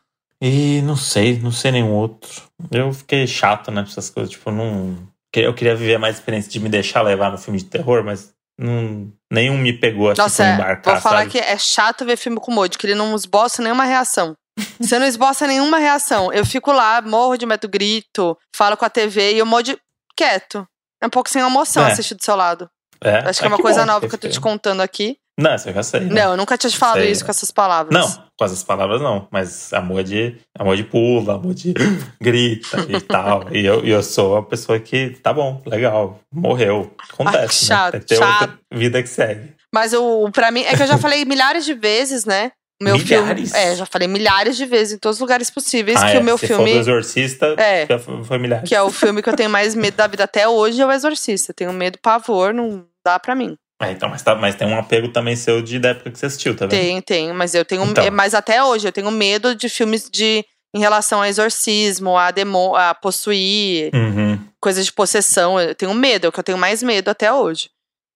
E 0.42 0.80
não 0.82 0.96
sei, 0.96 1.38
não 1.38 1.52
sei 1.52 1.70
nenhum 1.70 1.92
outro. 1.92 2.42
Eu 2.70 2.92
fiquei 2.92 3.26
chato, 3.26 3.70
né, 3.70 3.82
essas 3.86 4.08
coisas. 4.10 4.30
Tipo, 4.30 4.50
não. 4.50 4.96
Eu 5.34 5.54
queria 5.54 5.76
viver 5.76 5.98
mais 5.98 6.16
experiência 6.16 6.50
de 6.50 6.58
me 6.60 6.68
deixar 6.68 7.02
levar 7.02 7.30
no 7.30 7.38
filme 7.38 7.58
de 7.58 7.64
terror, 7.66 8.02
mas 8.02 8.32
não, 8.60 9.10
nenhum 9.30 9.56
me 9.56 9.72
pegou 9.72 10.10
assim 10.10 10.20
Nossa, 10.20 10.42
pra 10.42 10.52
é, 10.52 10.54
embarcar, 10.54 10.94
vou 10.94 11.02
falar 11.02 11.18
sabe? 11.20 11.30
que 11.30 11.38
é 11.38 11.56
chato 11.56 12.04
ver 12.04 12.16
filme 12.16 12.38
com 12.38 12.52
o 12.52 12.54
Moody, 12.54 12.76
que 12.76 12.86
ele 12.86 12.94
não 12.94 13.14
esboça 13.16 13.62
nenhuma 13.62 13.84
reação. 13.84 14.36
Você 14.78 14.98
não 14.98 15.06
esboça 15.06 15.46
nenhuma 15.46 15.78
reação. 15.78 16.32
Eu 16.32 16.44
fico 16.44 16.70
lá, 16.70 17.00
morro 17.00 17.36
de 17.36 17.46
medo, 17.46 17.68
grito, 17.68 18.36
falo 18.54 18.76
com 18.76 18.84
a 18.84 18.90
TV 18.90 19.34
e 19.36 19.42
o 19.42 19.46
Moody 19.46 19.78
quieto. 20.14 20.66
É 21.02 21.06
um 21.06 21.10
pouco 21.10 21.30
sem 21.30 21.40
emoção 21.40 21.86
É. 21.86 21.92
assistir 21.92 22.14
do 22.14 22.22
seu 22.22 22.36
lado. 22.36 22.68
É, 23.02 23.20
Acho 23.20 23.40
que 23.40 23.46
é 23.46 23.48
ah, 23.48 23.52
uma 23.54 23.58
coisa 23.58 23.80
bom, 23.80 23.86
nova 23.86 24.06
que 24.06 24.14
eu 24.14 24.18
tô 24.18 24.28
te 24.28 24.38
contando 24.38 24.82
aqui. 24.82 25.16
Não, 25.40 25.54
isso 25.54 25.68
eu 25.68 25.74
já 25.74 25.82
sei. 25.82 26.00
né? 26.00 26.22
Não, 26.22 26.32
eu 26.32 26.36
nunca 26.36 26.56
tinha 26.58 26.70
te 26.70 26.76
falado 26.76 27.00
Sei. 27.00 27.10
isso 27.10 27.24
com 27.24 27.30
essas 27.30 27.50
palavras. 27.50 27.92
Não, 27.92 28.24
com 28.38 28.44
essas 28.44 28.62
palavras 28.62 29.00
não, 29.00 29.26
mas 29.30 29.72
amor 29.72 30.02
de, 30.04 30.36
amor 30.58 30.76
de 30.76 30.84
pula, 30.84 31.34
amor 31.36 31.54
de 31.54 31.72
grita 32.20 32.78
e 32.88 33.00
tal. 33.02 33.46
E 33.52 33.64
eu, 33.64 33.84
eu 33.84 34.02
sou 34.02 34.34
uma 34.34 34.42
pessoa 34.42 34.78
que, 34.78 35.10
tá 35.22 35.32
bom, 35.32 35.60
legal, 35.66 36.20
morreu. 36.32 36.92
Acontece, 37.12 37.72
Ai, 37.72 37.78
chato, 37.78 37.94
né? 37.94 38.00
Tem 38.00 38.18
chato. 38.18 38.40
outra 38.42 38.58
vida 38.72 39.02
que 39.02 39.08
segue. 39.08 39.52
Mas 39.74 39.92
o 39.92 40.30
para 40.32 40.50
mim 40.50 40.62
é 40.62 40.76
que 40.76 40.82
eu 40.82 40.86
já 40.86 40.98
falei 40.98 41.24
milhares 41.24 41.64
de 41.64 41.74
vezes, 41.74 42.24
né? 42.24 42.52
O 42.80 42.84
meu 42.84 42.96
Milhares? 42.96 43.50
filme. 43.52 43.66
É, 43.66 43.76
já 43.76 43.84
falei 43.84 44.08
milhares 44.08 44.56
de 44.56 44.64
vezes 44.64 44.94
em 44.94 44.98
todos 44.98 45.16
os 45.16 45.20
lugares 45.20 45.50
possíveis 45.50 46.00
ah, 46.02 46.10
que 46.10 46.16
é, 46.16 46.20
o 46.20 46.24
meu 46.24 46.38
se 46.38 46.46
for 46.48 46.56
filme. 46.56 46.72
do 46.72 46.78
Exorcista, 46.78 47.54
É. 47.58 47.86
foi, 47.98 48.24
foi 48.24 48.38
milhares. 48.38 48.66
Que 48.66 48.74
é 48.74 48.80
o 48.82 48.88
filme 48.90 49.22
que 49.22 49.28
eu 49.28 49.36
tenho 49.36 49.50
mais 49.50 49.74
medo 49.74 49.96
da 49.96 50.06
vida 50.06 50.24
até 50.24 50.48
hoje, 50.48 50.80
é 50.80 50.86
o 50.86 50.90
Exorcista. 50.90 51.52
Tenho 51.52 51.72
medo, 51.74 51.98
pavor, 52.00 52.54
não 52.54 52.86
dá 53.04 53.18
pra 53.18 53.34
mim. 53.34 53.54
É, 53.80 53.90
então, 53.92 54.08
mas, 54.10 54.22
tá- 54.22 54.34
mas 54.34 54.54
tem 54.54 54.68
um 54.68 54.78
apego 54.78 55.08
também 55.08 55.34
seu 55.34 55.62
de 55.62 55.78
da 55.78 55.90
época 55.90 56.10
que 56.10 56.18
você 56.18 56.26
assistiu, 56.26 56.54
tá 56.54 56.66
vendo? 56.66 56.70
Tem, 56.78 57.00
tem, 57.00 57.32
mas 57.32 57.54
eu 57.54 57.64
tenho. 57.64 57.82
Então. 57.84 58.10
Mas 58.12 58.34
até 58.34 58.62
hoje 58.62 58.86
eu 58.86 58.92
tenho 58.92 59.10
medo 59.10 59.54
de 59.54 59.68
filmes 59.68 60.08
de 60.10 60.44
em 60.74 60.78
relação 60.78 61.20
a 61.20 61.28
exorcismo, 61.28 62.16
a, 62.16 62.30
demo, 62.30 62.76
a 62.76 62.94
possuir, 62.94 63.90
Uhum, 63.92 64.38
coisas 64.60 64.84
de 64.84 64.92
possessão. 64.92 65.58
Eu 65.58 65.74
tenho 65.74 65.92
medo, 65.94 66.26
é 66.26 66.28
o 66.28 66.32
que 66.32 66.38
eu 66.38 66.44
tenho 66.44 66.58
mais 66.58 66.82
medo 66.82 67.08
até 67.08 67.32
hoje. 67.32 67.70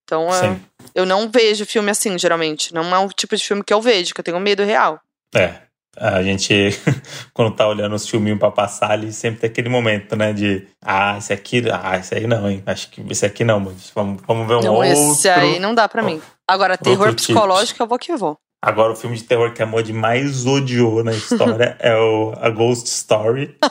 Então, 0.05 0.29
sim. 0.31 0.61
eu 0.93 1.05
não 1.05 1.29
vejo 1.29 1.65
filme 1.65 1.89
assim, 1.91 2.17
geralmente. 2.17 2.73
Não 2.73 2.95
é 2.95 2.99
um 2.99 3.07
tipo 3.07 3.35
de 3.35 3.43
filme 3.43 3.63
que 3.63 3.73
eu 3.73 3.81
vejo, 3.81 4.13
que 4.13 4.19
eu 4.21 4.23
tenho 4.23 4.39
medo 4.39 4.63
real. 4.63 5.01
É. 5.33 5.64
A 5.97 6.21
gente, 6.23 6.53
quando 7.33 7.55
tá 7.55 7.67
olhando 7.67 7.95
os 7.95 8.07
filminhos 8.07 8.39
pra 8.39 8.51
passar 8.51 8.91
ali, 8.91 9.11
sempre 9.13 9.39
tem 9.41 9.49
aquele 9.49 9.69
momento, 9.69 10.15
né? 10.15 10.33
De, 10.33 10.67
ah, 10.83 11.17
esse 11.17 11.31
aqui, 11.33 11.63
ah, 11.71 11.97
esse 11.97 12.13
aí 12.15 12.27
não, 12.27 12.49
hein? 12.49 12.61
Acho 12.65 12.89
que 12.89 13.01
esse 13.09 13.25
aqui 13.25 13.43
não, 13.43 13.59
mas 13.59 13.91
vamos, 13.93 14.21
vamos 14.27 14.47
ver 14.47 14.55
um 14.55 14.61
Não, 14.61 14.75
outro. 14.75 14.91
esse 14.91 15.29
aí 15.29 15.59
não 15.59 15.73
dá 15.73 15.87
pra 15.87 16.01
mim. 16.03 16.21
Agora, 16.47 16.77
terror 16.77 17.07
outro 17.07 17.15
tipo. 17.15 17.33
psicológico, 17.33 17.81
eu 17.81 17.87
vou 17.87 17.97
que 17.99 18.15
vou. 18.15 18.37
Agora, 18.63 18.93
o 18.93 18.95
filme 18.95 19.15
de 19.15 19.23
terror 19.23 19.53
que 19.53 19.61
a 19.61 19.65
Mod 19.65 19.93
mais 19.93 20.45
odiou 20.45 21.03
na 21.03 21.11
história 21.13 21.75
é 21.79 21.95
o 21.95 22.33
A 22.41 22.49
Ghost 22.49 22.87
Story. 22.87 23.55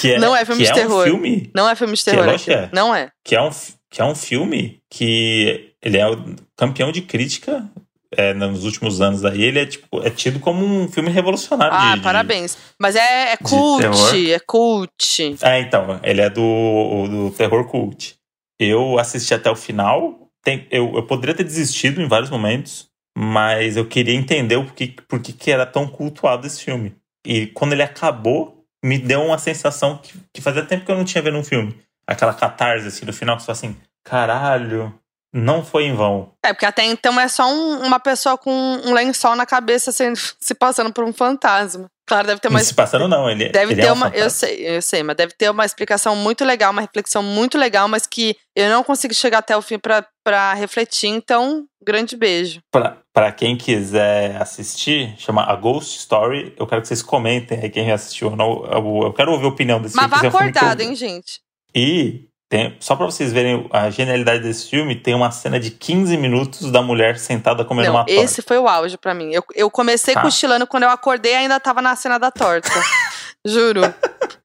Que 0.00 0.12
é, 0.12 0.18
Não 0.18 0.34
é 0.34 0.44
filme 0.44 0.62
de 0.64 0.70
é 0.70 0.74
terror. 0.74 1.02
Um 1.02 1.04
filme, 1.10 1.50
Não 1.54 1.68
é 1.68 1.74
filme 1.74 1.94
de 1.94 2.04
Que 2.04 2.10
terror. 2.10 2.38
que 2.38 2.52
é. 2.52 2.68
Não 2.72 2.94
é. 2.94 3.08
que, 3.24 3.34
é 3.34 3.42
um, 3.42 3.50
que 3.90 4.00
é 4.00 4.04
um 4.04 4.14
filme 4.14 4.80
que 4.88 5.74
ele 5.82 5.98
é 5.98 6.08
o 6.08 6.16
campeão 6.56 6.92
de 6.92 7.02
crítica 7.02 7.68
é, 8.16 8.32
nos 8.34 8.64
últimos 8.64 9.00
anos 9.00 9.24
aí. 9.24 9.42
Ele 9.42 9.60
é, 9.60 9.66
tipo, 9.66 10.02
é 10.02 10.10
tido 10.10 10.38
como 10.40 10.64
um 10.64 10.88
filme 10.88 11.10
revolucionário. 11.10 11.74
Ah, 11.76 11.96
de- 11.96 12.02
parabéns. 12.02 12.56
Mas 12.78 12.96
é, 12.96 13.32
é 13.32 13.36
de 13.36 13.42
cult, 13.42 14.32
é 14.32 14.38
cult. 14.40 15.36
É, 15.42 15.60
então, 15.60 16.00
ele 16.02 16.20
é 16.20 16.30
do, 16.30 17.06
do 17.08 17.30
terror 17.32 17.64
cult. 17.66 18.14
Eu 18.60 18.98
assisti 18.98 19.34
até 19.34 19.50
o 19.50 19.56
final. 19.56 20.28
Tem, 20.44 20.66
eu, 20.70 20.94
eu 20.94 21.02
poderia 21.04 21.34
ter 21.34 21.44
desistido 21.44 22.00
em 22.02 22.08
vários 22.08 22.30
momentos, 22.30 22.88
mas 23.16 23.76
eu 23.76 23.86
queria 23.86 24.14
entender 24.14 24.56
o 24.56 24.64
porquê, 24.64 24.94
por 25.08 25.20
que 25.20 25.50
era 25.50 25.64
tão 25.66 25.86
cultuado 25.86 26.46
esse 26.46 26.62
filme. 26.62 26.94
E 27.26 27.46
quando 27.48 27.72
ele 27.72 27.82
acabou, 27.82 28.64
me 28.84 28.98
deu 28.98 29.22
uma 29.22 29.38
sensação 29.38 29.98
que, 29.98 30.12
que 30.34 30.40
fazia 30.42 30.64
tempo 30.64 30.84
que 30.84 30.90
eu 30.90 30.96
não 30.96 31.04
tinha 31.04 31.22
vendo 31.22 31.38
um 31.38 31.44
filme. 31.44 31.76
Aquela 32.06 32.34
catarse 32.34 32.88
assim, 32.88 33.06
no 33.06 33.12
final, 33.12 33.36
que 33.36 33.42
você 33.42 33.46
fala 33.46 33.58
assim: 33.58 33.76
caralho, 34.04 34.92
não 35.32 35.64
foi 35.64 35.84
em 35.84 35.94
vão. 35.94 36.32
É, 36.44 36.52
porque 36.52 36.66
até 36.66 36.84
então 36.84 37.18
é 37.18 37.26
só 37.28 37.46
um- 37.50 37.84
uma 37.86 37.98
pessoa 38.00 38.36
com 38.36 38.50
um 38.52 38.92
lençol 38.92 39.34
na 39.34 39.46
cabeça 39.46 39.90
sendo, 39.92 40.16
se 40.40 40.54
passando 40.54 40.92
por 40.92 41.04
um 41.04 41.12
fantasma. 41.12 41.86
Claro, 42.04 42.26
deve 42.26 42.40
ter 42.40 42.48
uma. 42.48 42.58
Se 42.58 42.74
passando, 42.74 43.06
não. 43.08 43.30
Ele, 43.30 43.48
Deve 43.50 43.72
ele 43.72 43.80
ter 43.80 43.86
é 43.88 43.92
um 43.92 43.94
uma. 43.94 44.08
Eu 44.08 44.28
sei, 44.28 44.76
eu 44.76 44.82
sei, 44.82 45.02
mas 45.04 45.16
deve 45.16 45.32
ter 45.38 45.48
uma 45.48 45.64
explicação 45.64 46.14
muito 46.16 46.44
legal, 46.44 46.72
uma 46.72 46.82
reflexão 46.82 47.22
muito 47.22 47.56
legal, 47.56 47.86
mas 47.88 48.06
que 48.06 48.36
eu 48.56 48.68
não 48.68 48.82
consigo 48.82 49.14
chegar 49.14 49.38
até 49.38 49.56
o 49.56 49.62
fim 49.62 49.78
pra, 49.78 50.04
pra 50.24 50.52
refletir. 50.52 51.06
Então, 51.08 51.64
grande 51.82 52.16
beijo. 52.16 52.58
Pra, 52.72 52.98
pra 53.14 53.30
quem 53.30 53.56
quiser 53.56 54.36
assistir, 54.42 55.14
chama 55.16 55.44
A 55.44 55.54
Ghost 55.54 56.00
Story. 56.00 56.52
Eu 56.58 56.66
quero 56.66 56.82
que 56.82 56.88
vocês 56.88 57.02
comentem 57.02 57.60
aí 57.62 57.70
quem 57.70 57.86
já 57.86 57.94
assistiu. 57.94 58.30
Eu, 58.30 58.36
não- 58.36 58.64
eu- 58.66 59.00
eu 59.04 59.12
quero 59.12 59.30
ouvir 59.32 59.46
a 59.46 59.48
opinião 59.48 59.80
desse 59.80 59.96
mas 59.96 60.10
vá 60.10 60.18
é 60.22 60.24
eu- 60.26 60.28
acordado, 60.28 60.80
hein, 60.80 60.94
gente? 60.96 61.40
E 61.74 62.26
tem, 62.52 62.76
só 62.78 62.94
pra 62.94 63.06
vocês 63.06 63.32
verem 63.32 63.66
a 63.72 63.88
genialidade 63.88 64.42
desse 64.42 64.68
filme, 64.68 64.94
tem 64.94 65.14
uma 65.14 65.30
cena 65.30 65.58
de 65.58 65.70
15 65.70 66.18
minutos 66.18 66.70
da 66.70 66.82
mulher 66.82 67.18
sentada 67.18 67.64
comendo 67.64 67.88
Não, 67.88 67.94
uma 67.94 68.04
torta. 68.04 68.20
esse 68.22 68.42
foi 68.42 68.58
o 68.58 68.68
auge 68.68 68.98
pra 68.98 69.14
mim. 69.14 69.32
Eu, 69.32 69.42
eu 69.54 69.70
comecei 69.70 70.12
Tá. 70.12 70.20
cochilando 70.20 70.66
quando 70.66 70.82
eu 70.82 70.90
acordei 70.90 71.34
ainda 71.34 71.58
tava 71.58 71.80
na 71.80 71.96
cena 71.96 72.18
da 72.18 72.30
torta. 72.30 72.68
Juro. 73.42 73.80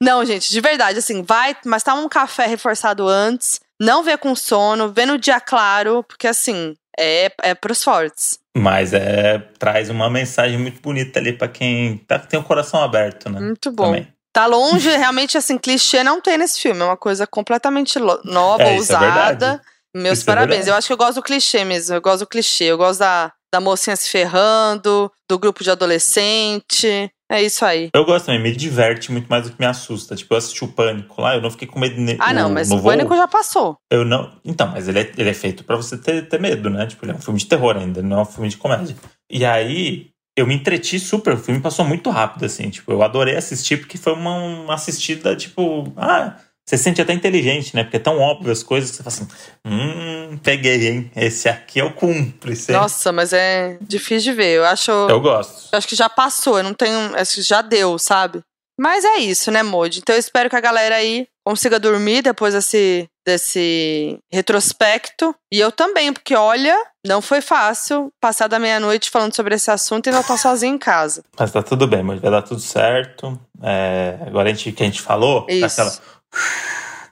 Não, 0.01 0.23
gente, 0.23 0.49
de 0.49 0.61
verdade, 0.61 0.99
assim, 0.99 1.21
vai, 1.21 1.53
mas 1.65 1.83
toma 1.83 2.01
um 2.01 2.07
café 2.07 2.45
reforçado 2.47 3.05
antes, 3.05 3.59
não 3.77 4.01
vê 4.03 4.15
com 4.15 4.33
sono, 4.35 4.87
vê 4.87 5.05
no 5.05 5.17
dia 5.17 5.41
claro, 5.41 6.01
porque 6.07 6.27
assim, 6.27 6.75
é, 6.97 7.29
é 7.43 7.53
pros 7.53 7.83
fortes. 7.83 8.39
Mas 8.57 8.93
é 8.93 9.39
traz 9.59 9.89
uma 9.89 10.09
mensagem 10.09 10.57
muito 10.57 10.81
bonita 10.81 11.19
ali 11.19 11.33
pra 11.33 11.49
quem 11.49 11.97
tá, 12.07 12.17
tem 12.17 12.39
o 12.39 12.43
coração 12.43 12.81
aberto, 12.81 13.29
né? 13.29 13.41
Muito 13.41 13.69
bom. 13.69 13.87
Também. 13.87 14.07
Tá 14.37 14.45
longe, 14.45 14.87
realmente, 14.95 15.35
assim, 15.35 15.57
clichê 15.57 16.03
não 16.03 16.21
tem 16.21 16.37
nesse 16.37 16.61
filme. 16.61 16.79
É 16.79 16.83
uma 16.83 16.95
coisa 16.97 17.25
completamente 17.25 17.97
nova, 18.23 18.61
É, 18.61 18.73
é 18.73 18.77
ousada. 18.77 18.99
verdade. 19.39 19.61
Meus 19.95 20.19
Isso 20.19 20.29
é 20.29 20.31
parabéns. 20.33 20.49
verdade. 20.57 20.69
eu 20.69 20.75
acho 20.75 20.85
que 20.87 20.93
eu 20.93 20.97
gosto 20.97 21.15
do 21.15 21.23
clichê 21.23 21.63
mesmo. 21.65 21.95
Eu 21.95 22.01
gosto 22.01 22.19
do 22.19 22.27
clichê. 22.27 22.65
Eu 22.65 22.77
gosto 22.77 22.99
da, 22.99 23.33
da 23.51 23.59
mocinha 23.59 23.95
se 23.95 24.07
ferrando, 24.11 25.11
do 25.27 25.39
grupo 25.39 25.63
de 25.63 25.71
adolescente. 25.71 27.11
É 27.31 27.41
isso 27.41 27.65
aí. 27.65 27.89
Eu 27.93 28.05
gosto 28.05 28.27
também, 28.27 28.41
me 28.41 28.55
diverte 28.55 29.11
muito 29.11 29.27
mais 29.27 29.43
do 29.45 29.49
que 29.51 29.59
me 29.59 29.65
assusta. 29.65 30.15
Tipo, 30.15 30.33
eu 30.33 30.37
assisti 30.37 30.63
o 30.63 30.67
Pânico 30.67 31.19
lá, 31.19 31.35
eu 31.35 31.41
não 31.41 31.49
fiquei 31.51 31.67
com 31.67 31.79
medo 31.79 31.99
ne- 31.99 32.15
Ah, 32.19 32.31
não, 32.31 32.47
no- 32.47 32.53
mas 32.53 32.69
no 32.69 32.75
o 32.75 32.79
voo. 32.79 32.91
pânico 32.91 33.15
já 33.17 33.27
passou. 33.27 33.75
Eu 33.91 34.05
não. 34.05 34.31
Então, 34.45 34.67
mas 34.67 34.87
ele 34.87 34.99
é, 34.99 35.11
ele 35.17 35.29
é 35.29 35.33
feito 35.33 35.63
pra 35.63 35.75
você 35.75 35.97
ter, 35.97 36.29
ter 36.29 36.39
medo, 36.39 36.69
né? 36.69 36.85
Tipo, 36.85 37.03
ele 37.05 37.11
é 37.11 37.15
um 37.15 37.19
filme 37.21 37.39
de 37.39 37.47
terror 37.47 37.75
ainda, 37.75 38.01
não 38.03 38.19
é 38.19 38.21
um 38.21 38.25
filme 38.25 38.47
de 38.49 38.55
comédia. 38.57 38.95
E 39.29 39.43
aí, 39.43 40.07
eu 40.41 40.47
me 40.47 40.55
entreti 40.55 40.99
super. 40.99 41.33
O 41.33 41.37
filme 41.37 41.59
passou 41.61 41.83
muito 41.85 42.09
rápido, 42.09 42.45
assim. 42.45 42.69
Tipo, 42.69 42.91
eu 42.91 43.01
adorei 43.03 43.35
assistir 43.35 43.77
porque 43.77 43.97
foi 43.97 44.13
uma, 44.13 44.35
uma 44.35 44.73
assistida, 44.75 45.35
tipo, 45.35 45.91
ah, 45.97 46.35
Você 46.65 46.77
se 46.77 46.83
sente 46.83 47.01
até 47.01 47.13
inteligente, 47.13 47.73
né? 47.75 47.83
Porque 47.83 47.95
é 47.97 47.99
tão 47.99 48.19
óbvio 48.19 48.51
as 48.51 48.61
coisas 48.61 48.91
que 48.91 48.97
você 48.97 49.03
fala 49.03 49.15
assim: 49.15 49.27
hum, 49.65 50.37
peguei, 50.43 50.87
hein? 50.89 51.11
Esse 51.15 51.47
aqui 51.47 51.79
é 51.79 51.83
o 51.83 51.93
cúmplice. 51.93 52.71
hein?" 52.71 52.77
Nossa, 52.77 53.11
mas 53.11 53.31
é 53.33 53.77
difícil 53.81 54.31
de 54.33 54.37
ver. 54.37 54.57
Eu 54.57 54.65
acho. 54.65 54.91
Eu 54.91 55.21
gosto. 55.21 55.69
Eu 55.71 55.77
acho 55.77 55.87
que 55.87 55.95
já 55.95 56.09
passou, 56.09 56.57
eu 56.57 56.63
não 56.63 56.73
tenho. 56.73 57.15
Acho 57.15 57.35
que 57.35 57.41
já 57.41 57.61
deu, 57.61 57.97
sabe? 57.97 58.41
Mas 58.79 59.03
é 59.05 59.17
isso, 59.17 59.49
né, 59.49 59.63
Modi? 59.63 59.99
Então 59.99 60.13
eu 60.13 60.19
espero 60.19 60.49
que 60.49 60.55
a 60.55 60.61
galera 60.61 60.95
aí 60.95 61.25
consiga 61.43 61.79
dormir 61.79 62.21
depois 62.21 62.53
desse, 62.53 63.07
desse 63.25 64.19
retrospecto. 64.31 65.33
E 65.51 65.59
eu 65.59 65.71
também, 65.71 66.13
porque 66.13 66.35
olha, 66.35 66.75
não 67.07 67.21
foi 67.21 67.41
fácil 67.41 68.11
passar 68.21 68.47
da 68.47 68.59
meia-noite 68.59 69.09
falando 69.09 69.35
sobre 69.35 69.55
esse 69.55 69.71
assunto 69.71 70.07
e 70.07 70.09
ainda 70.09 70.21
estar 70.21 70.37
sozinho 70.37 70.75
em 70.75 70.77
casa. 70.77 71.23
Mas 71.39 71.51
tá 71.51 71.63
tudo 71.63 71.87
bem, 71.87 72.03
mas 72.03 72.19
vai 72.19 72.29
dar 72.31 72.41
tudo 72.41 72.59
certo. 72.61 73.39
É, 73.63 74.17
agora 74.27 74.49
a 74.49 74.53
gente, 74.53 74.71
que 74.71 74.83
a 74.83 74.85
gente 74.85 75.01
falou, 75.01 75.45
Isso. 75.49 75.65
aquela. 75.65 75.97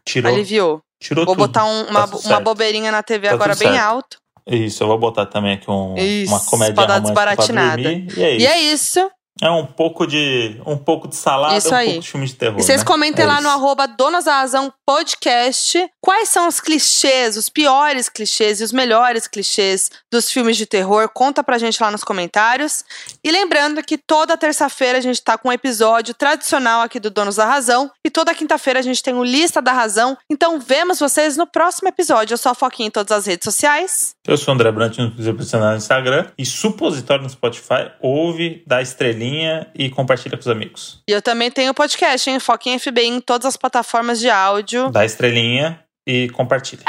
Tirou, 0.08 0.32
Aliviou. 0.34 0.82
tirou 1.02 1.26
Vou 1.26 1.36
tudo. 1.36 1.48
botar 1.48 1.66
um- 1.66 1.86
uma, 1.90 2.08
Tá 2.08 2.18
uma 2.26 2.40
bobeirinha 2.40 2.92
na 2.92 3.02
TV 3.02 3.28
Tá 3.28 3.34
agora 3.34 3.56
bem 3.56 3.70
certo. 3.74 3.84
alto. 3.84 4.18
Isso, 4.48 4.84
eu 4.84 4.88
vou 4.88 5.00
botar 5.00 5.26
também 5.26 5.54
aqui 5.56 5.70
um, 5.72 5.96
Isso, 5.98 6.32
uma 6.32 6.40
comédia 6.46 6.76
pra 6.76 6.86
dar 6.86 6.94
romântica 7.00 7.14
pra 7.16 7.36
desbaratinada. 7.36 7.82
dormir. 7.82 8.08
E 8.16 8.24
é 8.24 8.32
isso. 8.36 8.42
E 8.42 8.48
é 8.48 8.60
isso. 8.62 9.12
É 9.42 9.50
um 9.50 9.66
pouco 9.66 10.08
de 10.08 10.62
um 10.66 10.78
pouco 10.78 11.10
de 11.10 11.16
salada, 11.18 11.58
Isso 11.58 11.70
um 11.70 11.76
aí. 11.76 11.88
pouco 11.88 12.02
de 12.02 12.10
filme 12.10 12.26
de 12.26 12.36
terror. 12.36 12.58
E 12.58 12.64
vocês 12.64 12.80
né? 12.80 12.86
comentem 12.86 13.24
É 13.26 13.28
lá 13.28 13.34
isso. 13.36 13.44
no 13.44 13.50
arroba 13.50 13.86
Donas 13.86 14.24
da 14.26 14.38
Razão 14.40 14.72
Podcast 14.86 15.90
quais 16.00 16.30
são 16.30 16.48
os 16.48 16.62
clichês, 16.62 17.36
os 17.36 17.50
piores 17.50 18.08
clichês 18.08 18.62
e 18.62 18.64
os 18.64 18.72
melhores 18.72 19.28
clichês 19.28 19.90
dos 20.10 20.32
filmes 20.32 20.56
de 20.56 20.66
terror. 20.66 21.10
Conta 21.10 21.44
pra 21.44 21.58
gente 21.58 21.82
lá 21.84 21.92
nos 21.92 22.04
comentários. 22.04 22.86
E 23.26 23.32
lembrando 23.32 23.82
que 23.82 23.98
toda 23.98 24.38
terça-feira 24.38 25.00
a 25.00 25.02
gente 25.02 25.20
tá 25.20 25.36
com 25.36 25.50
um 25.50 25.52
episódio 25.52 26.14
tradicional 26.14 26.82
aqui 26.82 27.00
do 27.00 27.10
Donos 27.10 27.38
da 27.38 27.46
Razão. 27.46 27.90
E 28.06 28.10
toda 28.12 28.36
quinta-feira 28.36 28.80
a 28.80 28.84
gente 28.84 29.02
tem 29.02 29.16
o 29.16 29.24
Lista 29.24 29.64
da 29.64 29.72
Razão. 29.72 30.16
Então 30.30 30.60
vemos 30.60 31.00
vocês 31.00 31.36
no 31.36 31.48
próximo 31.48 31.90
episódio. 31.90 32.36
Eu 32.36 32.38
sou 32.38 32.52
a 32.52 32.56
Foquinha 32.56 32.88
em 32.88 32.92
todas 32.92 33.12
as 33.12 33.26
redes 33.26 33.44
sociais. 33.44 34.12
Eu 34.28 34.38
sou 34.38 34.54
o 34.54 34.56
André 34.56 34.72
Brant 34.72 35.00
no 35.00 35.76
Instagram 35.76 36.28
e 36.38 36.46
supositório 36.46 37.24
no 37.24 37.30
Spotify. 37.32 37.92
Ouve, 38.00 38.64
dá 38.68 38.80
estrelinha 38.80 39.72
e 39.74 39.90
compartilha 39.90 40.38
com 40.38 40.42
os 40.42 40.48
amigos. 40.48 41.02
E 41.10 41.12
eu 41.12 41.20
também 41.20 41.50
tenho 41.50 41.72
o 41.72 41.74
podcast, 41.74 42.30
hein? 42.30 42.40
Foquinha 42.40 42.78
FBI 42.78 43.08
em 43.08 43.20
todas 43.20 43.48
as 43.48 43.58
plataformas 43.58 44.20
de 44.20 44.30
áudio. 44.30 44.92
Dá 44.92 45.04
estrelinha 45.04 45.84
e 46.06 46.30
compartilha. 46.30 46.84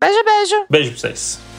Beijo, 0.00 0.24
beijo. 0.24 0.66
Beijo 0.68 0.90
pra 0.90 0.98
vocês. 0.98 1.51